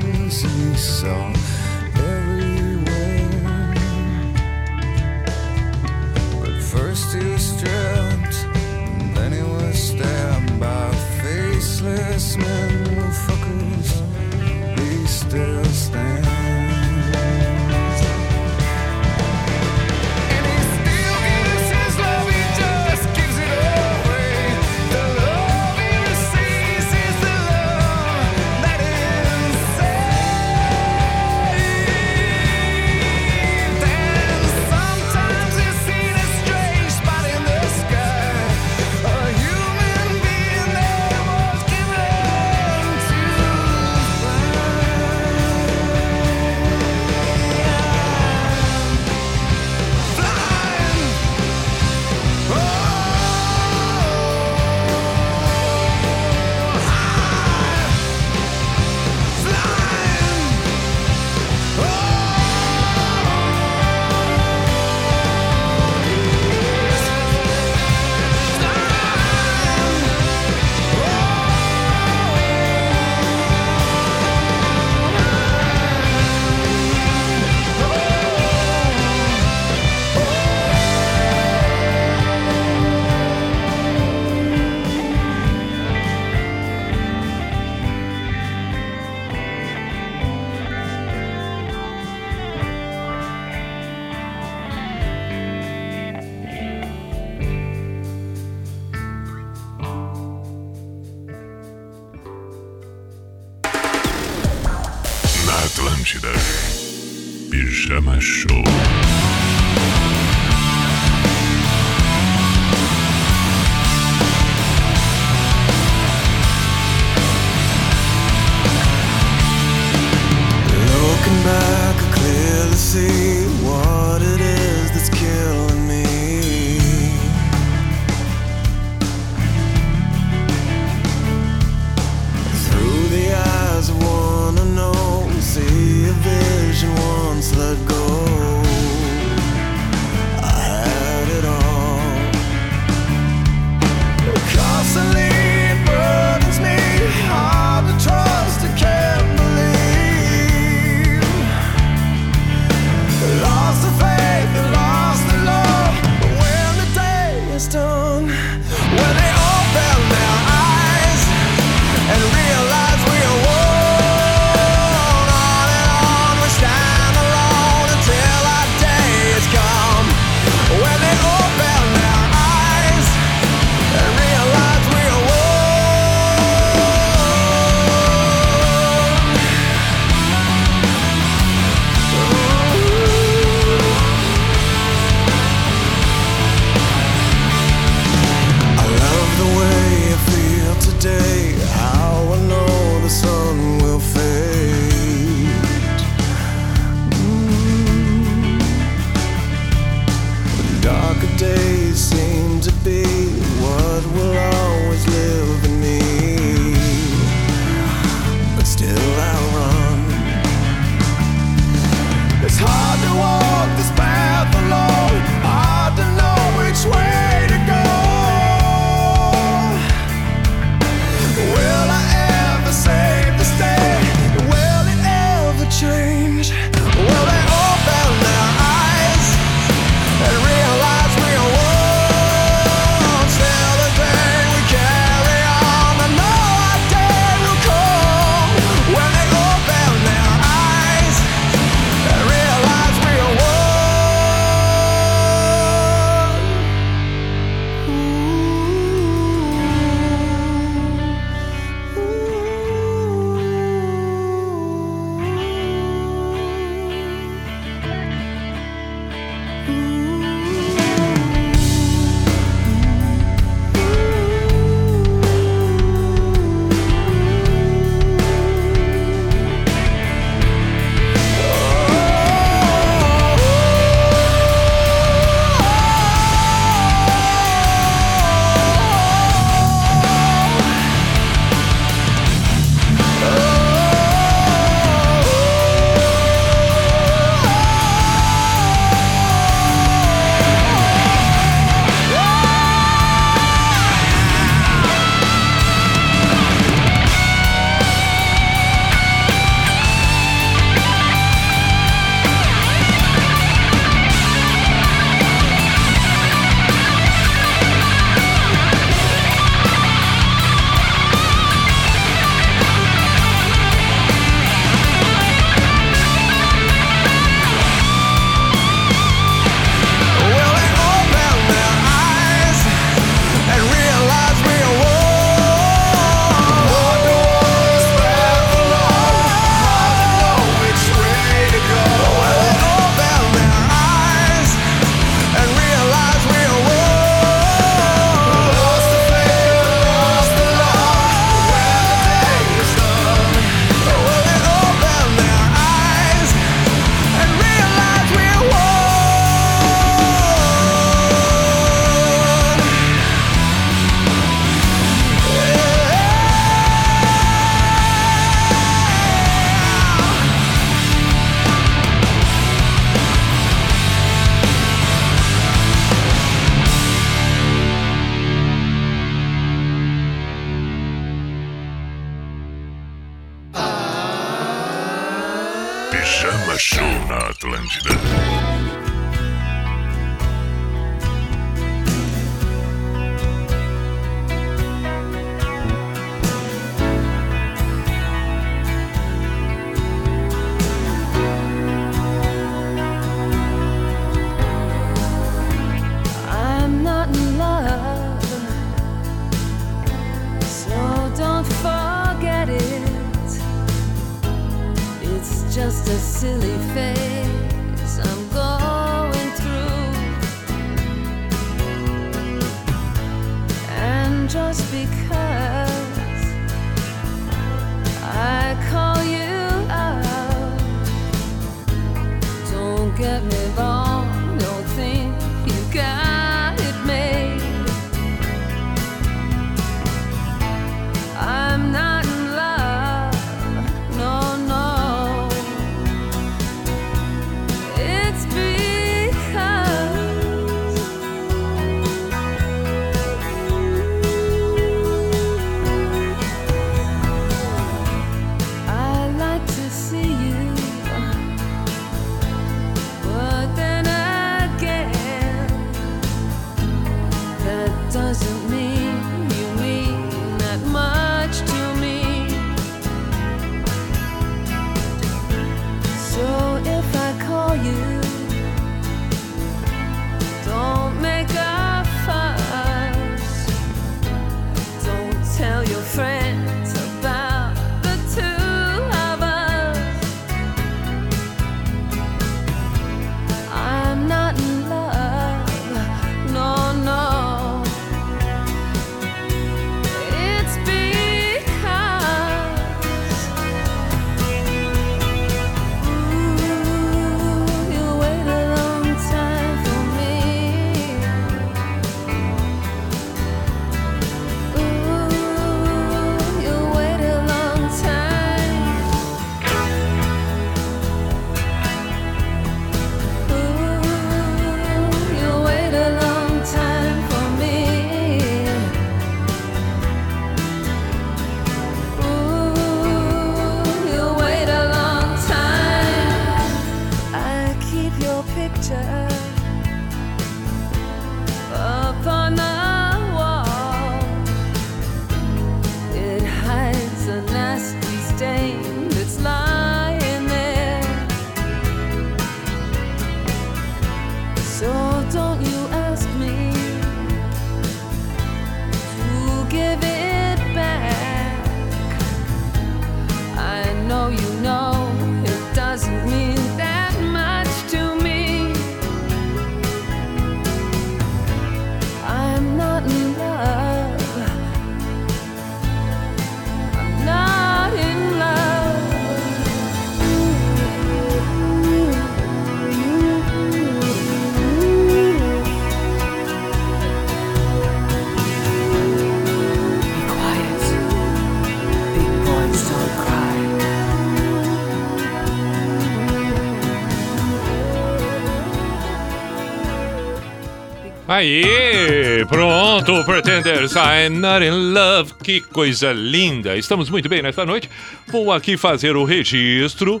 Aí, 591.20 592.24
pronto, 592.30 593.04
Pretenders, 593.04 593.74
I'm 593.74 594.20
not 594.20 594.42
in 594.42 594.72
love. 594.72 595.12
Que 595.22 595.42
coisa 595.42 595.92
linda. 595.92 596.56
Estamos 596.56 596.88
muito 596.88 597.10
bem 597.10 597.20
nesta 597.20 597.44
noite. 597.44 597.68
Vou 598.08 598.32
aqui 598.32 598.56
fazer 598.56 598.96
o 598.96 599.04
registro 599.04 600.00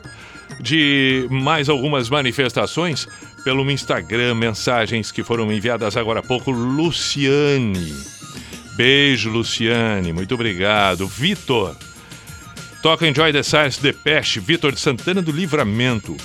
de 0.58 1.26
mais 1.30 1.68
algumas 1.68 2.08
manifestações 2.08 3.06
pelo 3.44 3.70
Instagram, 3.70 4.34
mensagens 4.34 5.12
que 5.12 5.22
foram 5.22 5.52
enviadas 5.52 5.94
agora 5.94 6.20
há 6.20 6.22
pouco. 6.22 6.50
Luciane. 6.50 7.94
Beijo, 8.74 9.28
Luciane. 9.28 10.14
Muito 10.14 10.32
obrigado. 10.32 11.06
Vitor. 11.06 11.76
Toca 12.82 13.06
Enjoy 13.06 13.30
the 13.30 13.42
Science 13.42 13.78
Depeche. 13.78 14.40
Vitor 14.40 14.72
de 14.72 14.80
Santana 14.80 15.20
do 15.20 15.32
Livramento. 15.32 16.16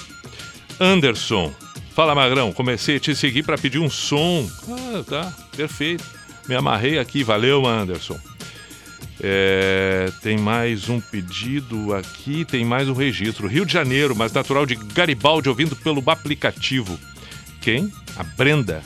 Anderson. 0.80 1.54
Fala, 1.96 2.14
Magrão. 2.14 2.52
Comecei 2.52 2.98
a 2.98 3.00
te 3.00 3.16
seguir 3.16 3.44
para 3.44 3.58
pedir 3.58 3.80
um 3.80 3.90
som. 3.90 4.46
Ah, 4.70 5.02
tá. 5.08 5.34
Perfeito. 5.56 6.04
Me 6.46 6.54
amarrei 6.54 7.00
aqui. 7.00 7.24
Valeu, 7.24 7.66
Anderson. 7.66 8.20
É, 9.22 10.12
tem 10.22 10.38
mais 10.38 10.90
um 10.90 11.00
pedido 11.00 11.96
aqui, 11.96 12.44
tem 12.44 12.66
mais 12.66 12.90
um 12.90 12.94
registro. 12.94 13.48
Rio 13.48 13.66
de 13.66 13.72
Janeiro, 13.72 14.14
mas 14.14 14.34
natural 14.34 14.66
de 14.66 14.76
Garibaldi, 14.76 15.48
ouvindo 15.48 15.74
pelo 15.74 16.04
aplicativo. 16.10 17.00
Quem? 17.62 17.90
A 18.18 18.24
Brenda. 18.24 18.84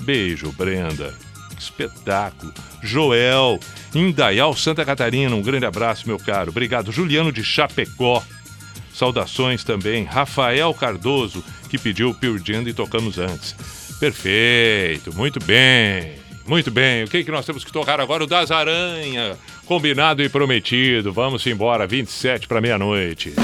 Beijo, 0.00 0.52
Brenda. 0.52 1.14
Que 1.56 1.62
espetáculo. 1.62 2.52
Joel, 2.82 3.58
Indaial, 3.94 4.54
Santa 4.54 4.84
Catarina. 4.84 5.34
Um 5.34 5.40
grande 5.40 5.64
abraço, 5.64 6.06
meu 6.06 6.18
caro. 6.18 6.50
Obrigado. 6.50 6.92
Juliano 6.92 7.32
de 7.32 7.42
Chapecó. 7.42 8.22
Saudações 8.92 9.64
também. 9.64 10.04
Rafael 10.04 10.72
Cardoso, 10.74 11.42
que 11.66 11.78
pediu 11.78 12.10
o 12.10 12.14
Pure 12.14 12.42
Jam 12.44 12.62
e 12.66 12.72
tocamos 12.72 13.18
antes. 13.18 13.54
Perfeito, 13.98 15.14
muito 15.14 15.38
bem. 15.44 16.14
Muito 16.46 16.70
bem. 16.70 17.04
O 17.04 17.08
que, 17.08 17.24
que 17.24 17.30
nós 17.30 17.44
temos 17.44 17.64
que 17.64 17.72
tocar 17.72 18.00
agora? 18.00 18.24
O 18.24 18.26
das 18.26 18.50
Aranha. 18.50 19.36
Combinado 19.64 20.22
e 20.22 20.28
prometido. 20.28 21.12
Vamos 21.12 21.44
embora, 21.46 21.86
27 21.86 22.46
para 22.46 22.60
meia-noite. 22.60 23.34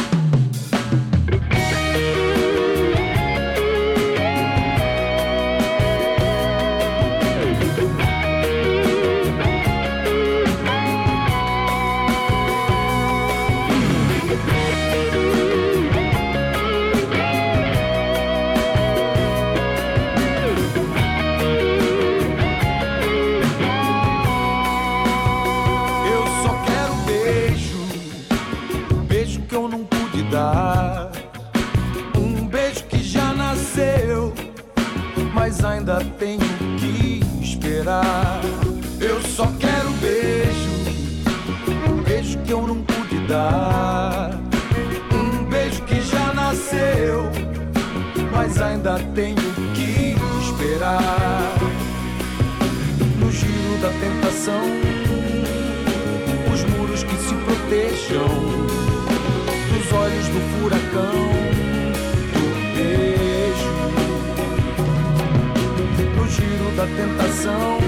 Da 66.82 66.88
tentação, 66.96 67.78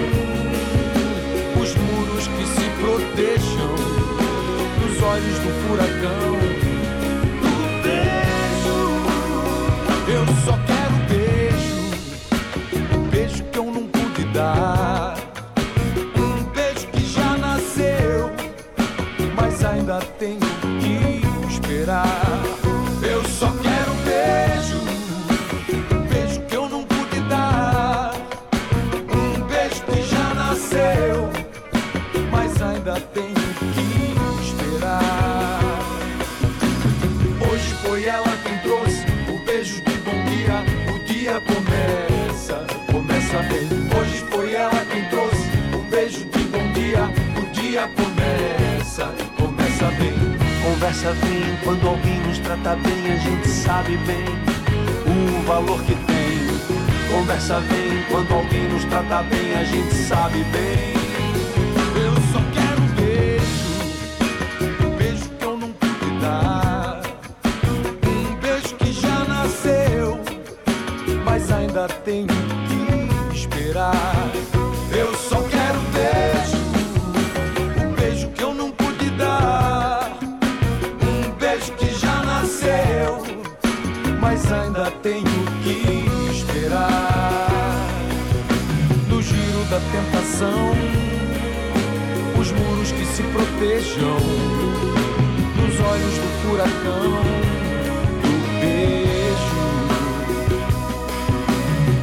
os 1.61 1.75
muros 1.75 2.29
que 2.29 2.47
se 2.47 2.71
protejam 2.81 3.75
dos 4.81 5.03
olhos 5.03 5.39
do 5.41 5.51
furacão. 5.67 6.44
Conversa 51.05 51.27
vem 51.27 51.57
quando 51.63 51.87
alguém 51.87 52.19
nos 52.21 52.39
trata 52.39 52.77
bem, 52.77 53.13
a 53.13 53.17
gente 53.17 53.47
sabe 53.47 53.95
bem 54.07 54.25
o 55.05 55.43
valor 55.43 55.79
que 55.83 55.95
tem. 55.95 57.15
Conversa 57.15 57.61
vem 57.61 58.03
quando 58.11 58.33
alguém 58.33 58.67
nos 58.71 58.85
trata 58.85 59.23
bem, 59.25 59.55
a 59.55 59.65
gente 59.65 59.95
sabe 59.95 60.43
bem. 60.45 60.95
Eu 61.95 62.15
só 62.33 62.41
quero 62.55 62.81
um 62.81 62.87
beijo, 62.95 63.83
um 64.87 64.97
beijo 64.97 65.29
que 65.29 65.45
eu 65.45 65.59
não 65.59 65.73
pude 65.73 66.21
dar. 66.23 67.03
Um 68.07 68.35
beijo 68.37 68.75
que 68.77 68.91
já 68.91 69.25
nasceu, 69.27 70.19
mas 71.23 71.53
ainda 71.53 71.87
tenho 71.87 72.29
que 72.29 73.37
esperar. 73.37 74.24
Protejam 93.65 94.19
dos 95.57 95.81
olhos 95.81 96.15
do 96.19 96.29
furacão 96.43 97.09
do 98.21 98.33
beijo 98.61 99.65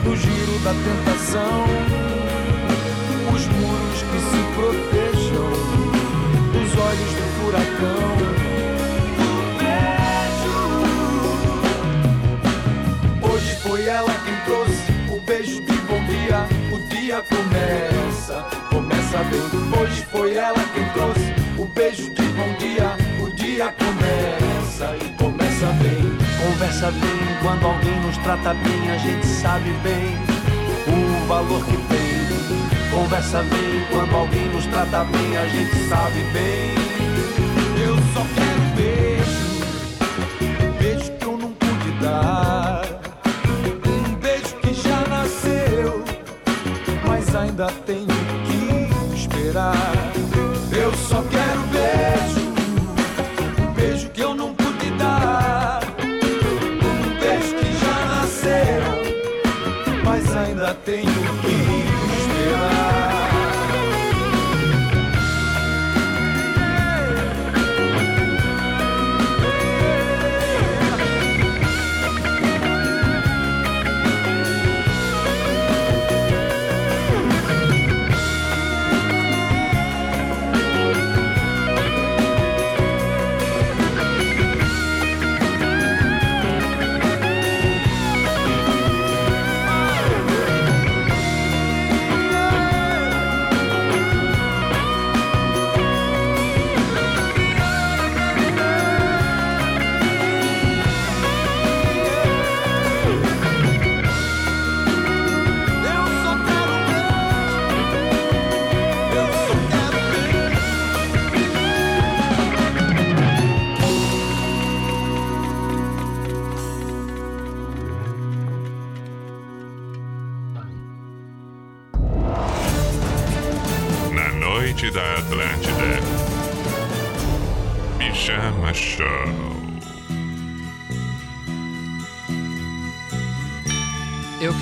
no 0.04 0.16
giro 0.16 0.56
da 0.64 0.74
tentação 0.74 1.66
os 3.36 3.44
muros 3.46 4.00
que 4.10 4.20
se 4.28 4.42
protejam 4.56 5.52
dos 6.52 6.72
olhos 6.82 7.12
do 7.14 7.26
furacão 7.38 8.10
do 9.20 9.32
beijo 9.60 10.58
hoje 13.34 13.52
foi 13.58 13.82
ela 13.86 14.14
quem 14.26 14.38
trouxe 14.46 14.90
o 15.12 15.20
beijo 15.22 15.62
de 15.62 15.78
bom 15.82 16.04
dia 16.06 16.40
o 16.74 16.80
dia 16.90 17.22
começa 17.22 18.48
começa 18.72 19.18
bem. 19.26 19.42
Hoje 19.80 20.06
foi 20.12 20.34
ela 20.34 20.64
quem 20.74 20.86
trouxe 20.94 21.41
o 21.62 21.66
beijo 21.66 22.10
de 22.10 22.24
bom 22.24 22.54
dia. 22.58 22.98
O 23.24 23.30
dia 23.36 23.74
começa 23.74 24.96
e 24.98 25.10
começa 25.16 25.68
bem. 25.82 26.02
Conversa 26.44 26.92
bem 26.92 27.20
quando 27.42 27.66
alguém 27.66 28.00
nos 28.02 28.18
trata 28.18 28.54
bem, 28.56 28.90
a 28.90 28.98
gente 28.98 29.28
sabe 29.28 29.70
bem 29.84 30.18
o 30.88 31.28
valor 31.28 31.64
que 31.66 31.78
tem. 31.78 32.12
Conversa 32.90 33.44
bem 33.44 33.86
quando 33.92 34.16
alguém 34.16 34.50
nos 34.50 34.66
trata 34.66 35.04
bem, 35.06 35.38
a 35.38 35.48
gente 35.48 35.76
sabe 35.88 36.24
bem. 36.34 37.11
Tenho 60.92 61.21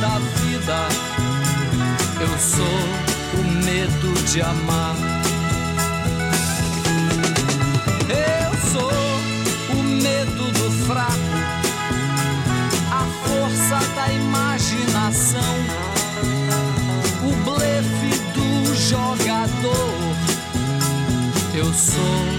da 0.00 0.18
vida. 0.18 0.88
Eu 2.20 2.38
sou 2.38 3.38
o 3.38 3.64
medo 3.64 4.12
de 4.24 4.40
amar. 4.40 4.96
Eu 8.08 8.52
sou 8.72 9.78
o 9.78 9.82
medo 9.82 10.50
do 10.52 10.70
fraco, 10.86 11.36
a 12.90 13.04
força 13.28 13.78
da 13.94 14.10
imaginação, 14.12 15.54
o 17.22 17.32
blefe 17.44 18.18
do 18.32 18.74
jogador. 18.74 20.16
Eu 21.54 21.72
sou, 21.74 22.29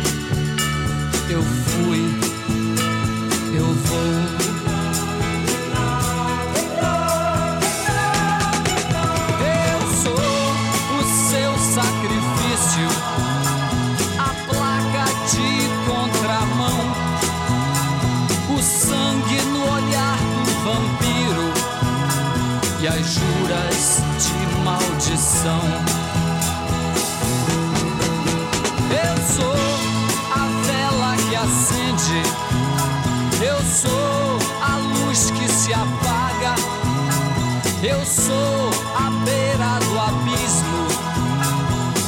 Eu 37.84 38.06
sou 38.06 38.70
a 38.96 39.10
beira 39.26 39.80
do 39.80 40.00
abismo. 40.00 40.88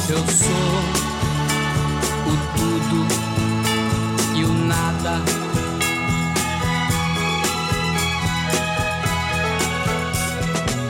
Eu 0.08 0.24
sou 0.28 0.74
o 2.30 2.34
tudo 2.56 3.00
e 4.36 4.44
o 4.44 4.52
nada. 4.52 5.20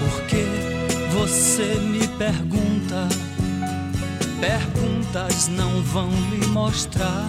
Porque 0.00 0.44
você 1.14 1.76
me 1.76 2.06
pergunta, 2.18 3.08
perguntas 4.38 5.48
não 5.48 5.82
vão 5.82 6.10
lhe 6.30 6.46
mostrar 6.48 7.26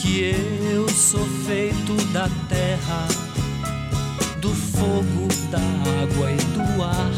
que 0.00 0.20
eu 0.72 0.88
sou 0.88 1.26
feito 1.44 1.96
da 2.12 2.28
terra 2.48 3.27
do 4.40 4.54
fogo, 4.54 5.28
da 5.50 5.58
água 6.02 6.32
e 6.32 6.36
do 6.36 6.82
ar. 6.82 7.10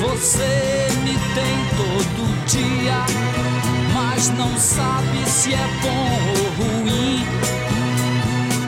Você 0.00 0.88
me 1.04 1.12
tem 1.34 1.56
todo 1.76 2.22
dia, 2.46 3.06
mas 3.94 4.28
não 4.30 4.56
sabe 4.58 5.28
se 5.28 5.54
é 5.54 5.68
bom 5.82 6.18
ou 6.30 6.50
ruim. 6.64 7.24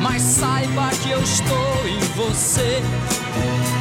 Mas 0.00 0.22
saiba 0.22 0.90
que 1.02 1.10
eu 1.10 1.20
estou 1.20 1.88
em 1.88 2.00
você, 2.16 2.82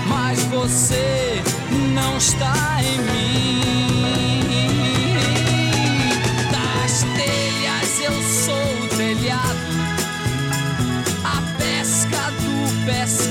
mas 0.08 0.44
você 0.46 1.42
não 1.94 2.18
está 2.18 2.82
em 2.82 2.98
mim. 3.12 3.62
Das 6.52 7.04
telhas 7.16 8.00
eu 8.02 8.24
sou 8.24 8.84
o 8.84 8.88
telhado 8.98 9.73
do 12.86 13.23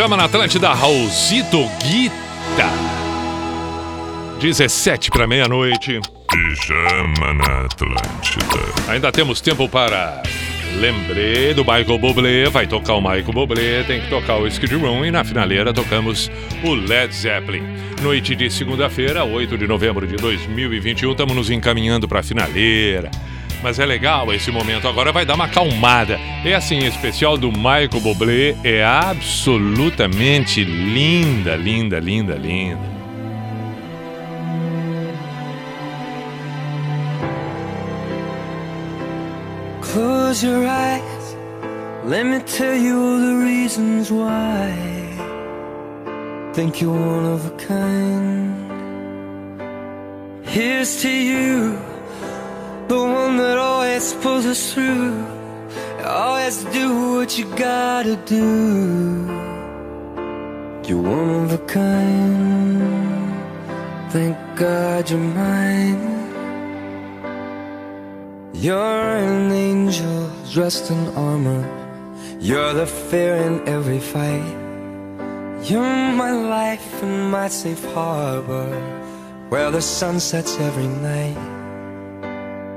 Pijama 0.00 0.16
na 0.16 0.24
Atlântida, 0.24 0.72
Raulzito 0.72 1.68
Guita. 1.84 2.70
17 4.40 5.10
para 5.10 5.26
meia-noite. 5.26 6.00
Pijama 6.26 7.34
na 7.34 7.66
Atlântida. 7.66 8.88
Ainda 8.88 9.12
temos 9.12 9.42
tempo 9.42 9.68
para. 9.68 10.22
Lembrei 10.80 11.52
do 11.52 11.62
Michael 11.62 11.98
Bublé, 11.98 12.48
vai 12.48 12.66
tocar 12.66 12.94
o 12.94 13.02
Michael 13.02 13.30
Bublé, 13.30 13.82
tem 13.82 14.00
que 14.00 14.08
tocar 14.08 14.38
o 14.38 14.46
Skid 14.46 14.74
Row 14.76 15.04
e 15.04 15.10
na 15.10 15.22
finaleira 15.22 15.70
tocamos 15.70 16.30
o 16.64 16.72
Led 16.72 17.14
Zeppelin. 17.14 17.62
Noite 18.00 18.34
de 18.34 18.48
segunda-feira, 18.48 19.22
8 19.24 19.58
de 19.58 19.66
novembro 19.66 20.06
de 20.06 20.16
2021, 20.16 21.10
estamos 21.10 21.36
nos 21.36 21.50
encaminhando 21.50 22.08
para 22.08 22.20
a 22.20 22.22
finaleira. 22.22 23.10
Mas 23.62 23.78
é 23.78 23.84
legal 23.84 24.32
esse 24.32 24.50
momento, 24.50 24.88
agora 24.88 25.12
vai 25.12 25.24
dar 25.24 25.34
uma 25.34 25.44
acalmada. 25.44 26.18
É 26.44 26.54
assim, 26.54 26.78
especial 26.78 27.36
do 27.36 27.52
Michael 27.52 28.00
Bublé 28.00 28.56
é 28.64 28.84
absolutamente 28.84 30.64
linda, 30.64 31.56
linda, 31.56 31.98
linda, 31.98 32.34
linda. 32.34 33.00
Close 39.82 40.46
your 40.46 40.64
eyes. 40.66 41.36
Let 42.04 42.24
me 42.24 42.40
tell 42.40 42.74
you 42.74 42.96
all 42.96 43.18
the 43.18 43.44
reasons 43.44 44.10
why. 44.10 44.72
Think 46.54 46.80
you're 46.80 46.92
one 46.92 47.26
of 47.26 47.46
a 47.46 47.50
kind. 47.56 48.70
Here's 50.46 51.02
to 51.02 51.08
you, 51.08 51.78
the 52.90 52.96
one 52.96 53.36
that 53.36 53.56
always 53.56 54.12
pulls 54.14 54.44
us 54.44 54.74
through. 54.74 55.14
Always 56.04 56.64
do 56.78 56.86
what 57.14 57.38
you 57.38 57.44
gotta 57.54 58.16
do. 58.26 58.46
You're 60.86 61.04
one 61.18 61.44
of 61.44 61.52
a 61.52 61.62
kind. 61.68 62.82
Thank 64.10 64.36
God 64.56 65.08
you're 65.08 65.20
mine. 65.20 66.02
You're 68.54 69.08
an 69.28 69.52
angel 69.52 70.28
dressed 70.52 70.90
in 70.90 71.02
armor. 71.14 71.62
You're 72.40 72.72
the 72.72 72.86
fear 72.86 73.36
in 73.36 73.68
every 73.68 74.00
fight. 74.00 74.56
You're 75.62 76.12
my 76.24 76.32
life 76.32 77.02
and 77.04 77.30
my 77.30 77.46
safe 77.46 77.84
harbor, 77.94 78.68
where 79.48 79.70
the 79.70 79.80
sun 79.80 80.18
sets 80.18 80.58
every 80.58 80.88
night. 80.88 81.59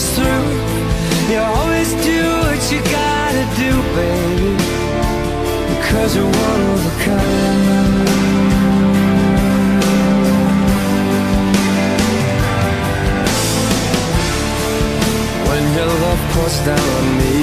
us 0.00 0.16
through. 0.16 0.48
You 1.30 1.40
always 1.58 1.90
do 2.10 2.20
what 2.46 2.60
you 2.72 2.80
gotta 3.00 3.44
do, 3.64 3.70
baby, 4.00 4.52
because 5.72 6.10
you're 6.16 6.34
one 6.48 6.62
of 6.72 6.80
a 6.90 6.94
kind. 7.04 8.08
When 15.48 15.64
your 15.76 15.92
love 16.04 16.22
pours 16.32 16.56
down 16.68 16.88
on 16.98 17.06
me, 17.20 17.38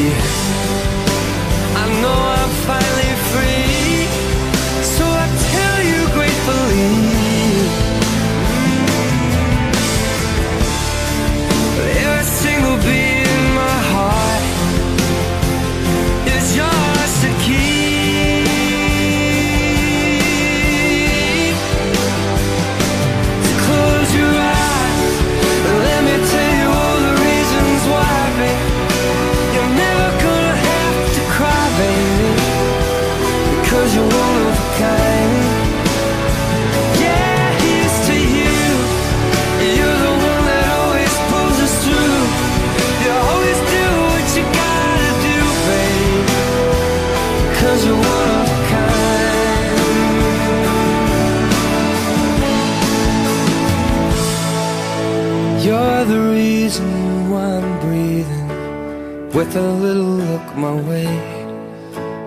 with 59.38 59.56
a 59.56 59.62
little 59.62 60.16
look 60.30 60.56
my 60.56 60.74
way. 60.90 61.06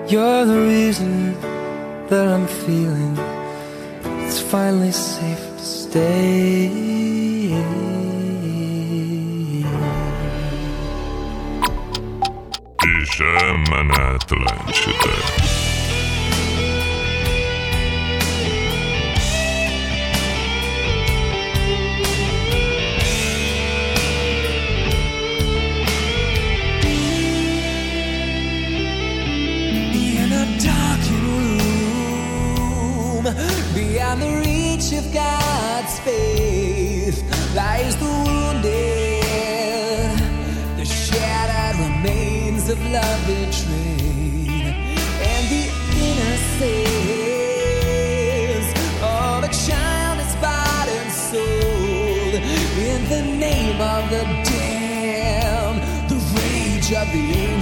You're 0.08 0.44
the 0.44 0.60
reason 0.60 1.34
that 2.08 2.28
I'm 2.28 2.46
feeling 2.46 3.18
it's 4.26 4.40
finally 4.40 4.92
safe 4.92 5.44
to 5.58 5.64
stay. 5.64 6.69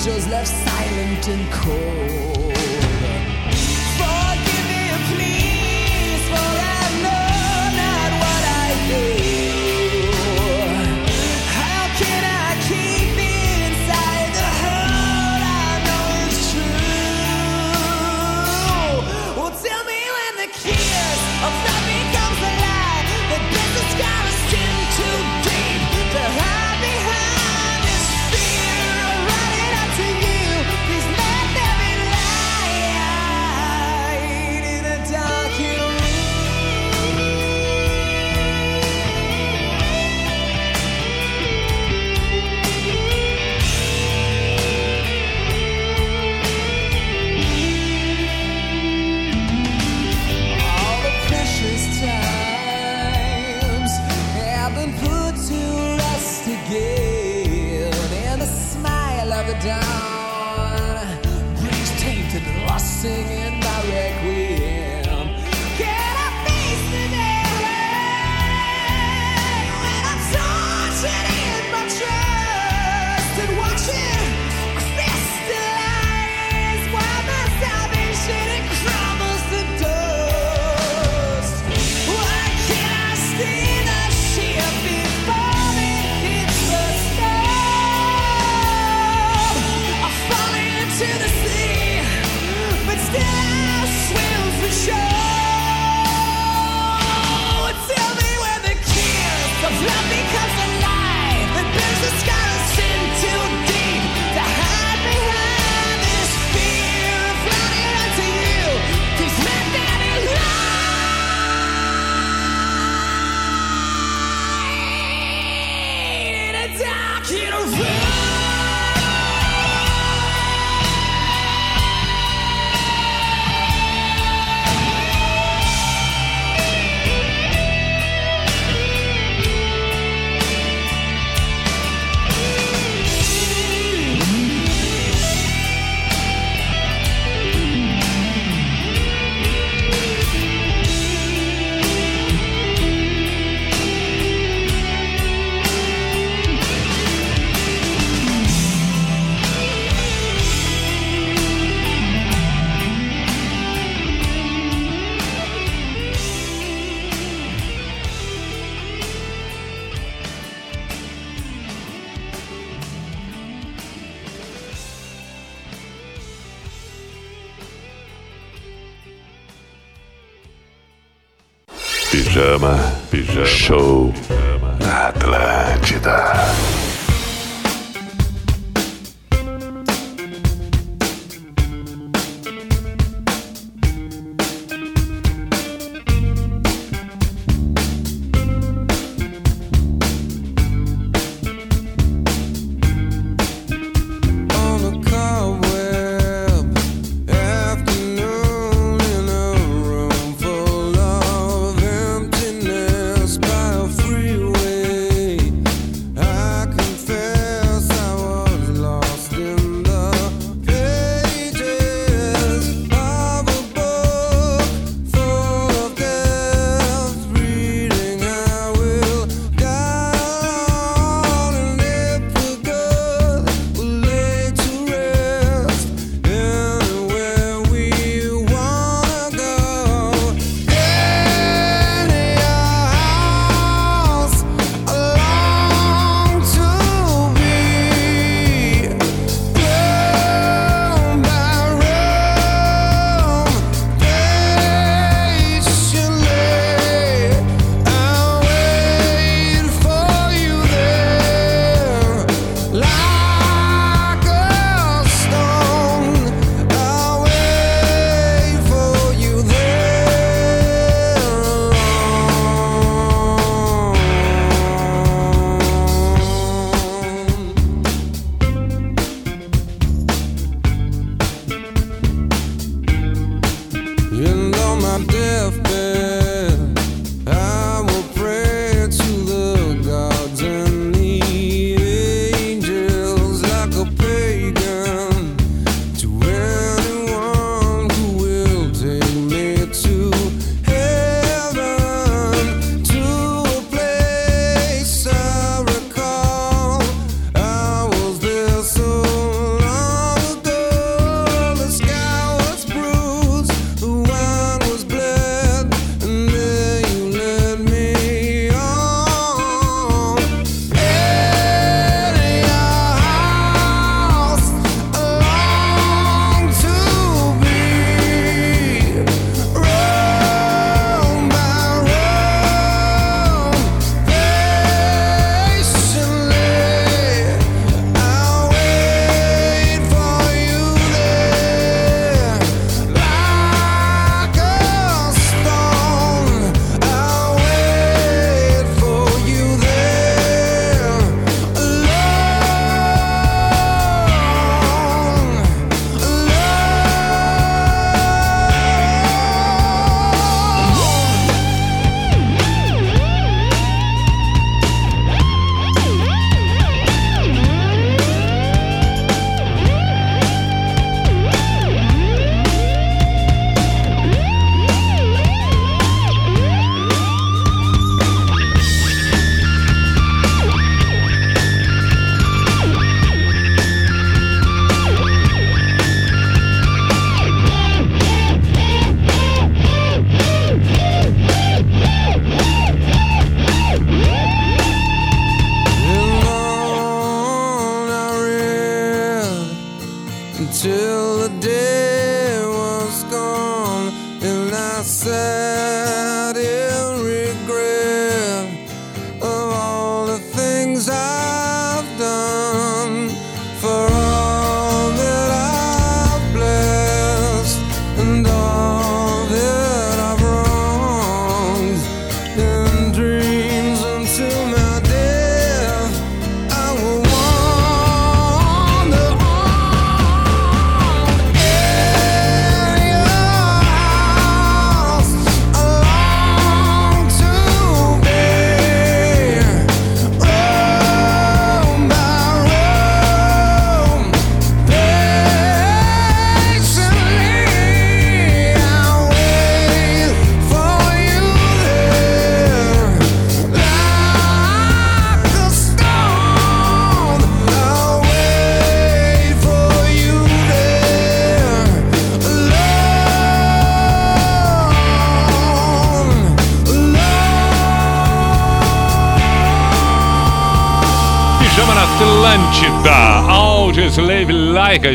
Angels 0.09 0.27
left 0.29 0.49
silent 0.49 1.29
and 1.29 1.53
cold. 1.53 2.18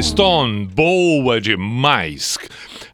Stone. 0.01 0.65
Boa 0.67 1.41
demais. 1.41 2.37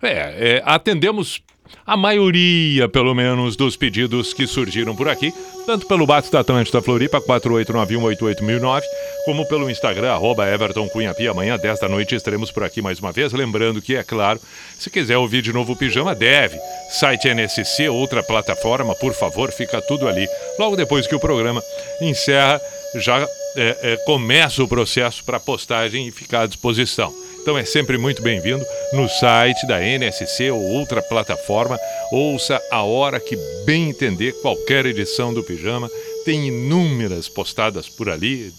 É, 0.01 0.57
é, 0.57 0.63
atendemos 0.65 1.41
a 1.85 1.95
maioria, 1.95 2.89
pelo 2.89 3.13
menos, 3.13 3.55
dos 3.55 3.75
pedidos 3.75 4.33
que 4.33 4.47
surgiram 4.47 4.95
por 4.95 5.07
aqui, 5.07 5.33
tanto 5.65 5.85
pelo 5.87 6.05
Bato 6.05 6.31
da 6.31 6.39
Atlântida 6.39 6.81
Floripa, 6.81 7.21
4891881009, 7.21 8.81
como 9.25 9.47
pelo 9.47 9.69
Instagram, 9.69 10.11
arroba 10.11 10.47
Everton. 10.47 10.87
Amanhã, 11.29 11.57
10 11.57 11.79
da 11.79 11.87
noite, 11.87 12.15
estaremos 12.15 12.51
por 12.51 12.63
aqui 12.63 12.81
mais 12.81 12.99
uma 12.99 13.11
vez. 13.11 13.33
Lembrando 13.33 13.81
que, 13.81 13.95
é 13.95 14.03
claro, 14.03 14.39
se 14.77 14.89
quiser 14.89 15.17
ouvir 15.17 15.41
de 15.41 15.53
novo 15.53 15.73
o 15.73 15.75
Pijama, 15.75 16.15
deve. 16.15 16.59
Site 16.89 17.27
NSC, 17.27 17.87
outra 17.89 18.23
plataforma, 18.23 18.95
por 18.95 19.13
favor, 19.13 19.51
fica 19.51 19.81
tudo 19.81 20.07
ali. 20.07 20.27
Logo 20.57 20.75
depois 20.75 21.05
que 21.07 21.15
o 21.15 21.19
programa 21.19 21.61
encerra, 22.01 22.59
já 22.95 23.27
é, 23.59 23.77
é, 23.81 23.97
começa 24.05 24.63
o 24.63 24.67
processo 24.67 25.21
para 25.21 25.37
postagem 25.37 26.07
e 26.07 26.11
ficar 26.11 26.43
à 26.43 26.47
disposição. 26.47 27.13
Então 27.41 27.57
é 27.57 27.65
sempre 27.65 27.97
muito 27.97 28.21
bem-vindo 28.21 28.63
no 28.93 29.09
site 29.09 29.67
da 29.67 29.81
NSC 29.81 30.49
ou 30.49 30.61
outra 30.61 31.01
plataforma. 31.01 31.77
Ouça 32.09 32.61
a 32.71 32.83
hora 32.83 33.19
que 33.19 33.37
bem 33.65 33.89
entender 33.89 34.33
qualquer 34.41 34.85
edição 34.85 35.33
do 35.33 35.43
Pijama. 35.43 35.89
Tem 36.23 36.47
inúmeras 36.47 37.27
postadas 37.27 37.89
por 37.89 38.09
ali, 38.09 38.53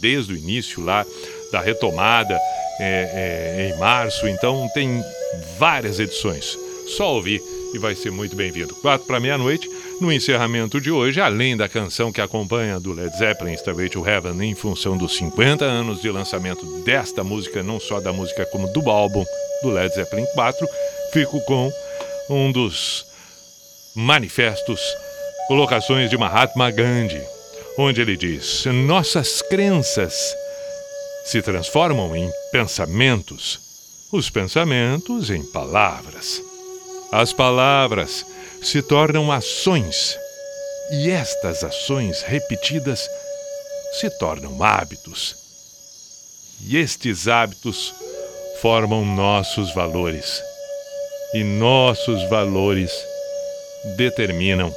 desde 0.00 0.34
o 0.34 0.36
início 0.36 0.84
lá 0.84 1.04
da 1.50 1.60
retomada 1.60 2.38
é, 2.78 3.66
é, 3.68 3.70
em 3.70 3.78
março. 3.78 4.28
Então 4.28 4.68
tem 4.72 5.02
várias 5.58 5.98
edições. 5.98 6.56
Só 6.96 7.14
ouvir 7.14 7.42
e 7.72 7.78
vai 7.78 7.96
ser 7.96 8.12
muito 8.12 8.36
bem-vindo. 8.36 8.74
Quatro 8.76 9.06
para 9.06 9.18
meia-noite, 9.18 9.68
no 10.00 10.12
encerramento 10.12 10.80
de 10.80 10.90
hoje, 10.90 11.20
além 11.20 11.56
da 11.56 11.68
canção 11.68 12.12
que 12.12 12.20
acompanha 12.20 12.80
do 12.80 12.92
Led 12.92 13.16
Zeppelin, 13.16 13.56
Stairway 13.56 13.88
to 13.88 14.06
Heaven, 14.06 14.42
em 14.42 14.54
função 14.54 14.96
dos 14.96 15.16
50 15.16 15.64
anos 15.64 16.00
de 16.00 16.10
lançamento 16.10 16.64
desta 16.82 17.22
música, 17.22 17.62
não 17.62 17.78
só 17.78 18.00
da 18.00 18.12
música 18.12 18.44
como 18.46 18.66
do 18.68 18.88
álbum 18.90 19.24
do 19.62 19.70
Led 19.70 19.94
Zeppelin 19.94 20.26
4, 20.34 20.66
fico 21.12 21.40
com 21.42 21.72
um 22.28 22.50
dos 22.50 23.06
manifestos, 23.94 24.80
colocações 25.46 26.10
de 26.10 26.16
Mahatma 26.16 26.70
Gandhi, 26.70 27.22
onde 27.78 28.00
ele 28.00 28.16
diz: 28.16 28.64
Nossas 28.66 29.42
crenças 29.42 30.34
se 31.24 31.40
transformam 31.40 32.14
em 32.16 32.30
pensamentos, 32.50 33.60
os 34.12 34.28
pensamentos 34.28 35.30
em 35.30 35.42
palavras. 35.42 36.42
As 37.12 37.32
palavras 37.32 38.26
se 38.64 38.80
tornam 38.82 39.30
ações 39.30 40.18
e 40.90 41.10
estas 41.10 41.62
ações 41.62 42.22
repetidas 42.22 43.08
se 44.00 44.10
tornam 44.18 44.62
hábitos. 44.62 45.36
E 46.62 46.76
estes 46.76 47.28
hábitos 47.28 47.94
formam 48.60 49.04
nossos 49.04 49.72
valores. 49.74 50.42
E 51.34 51.44
nossos 51.44 52.22
valores 52.30 52.90
determinam 53.96 54.74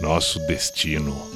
nosso 0.00 0.38
destino. 0.46 1.35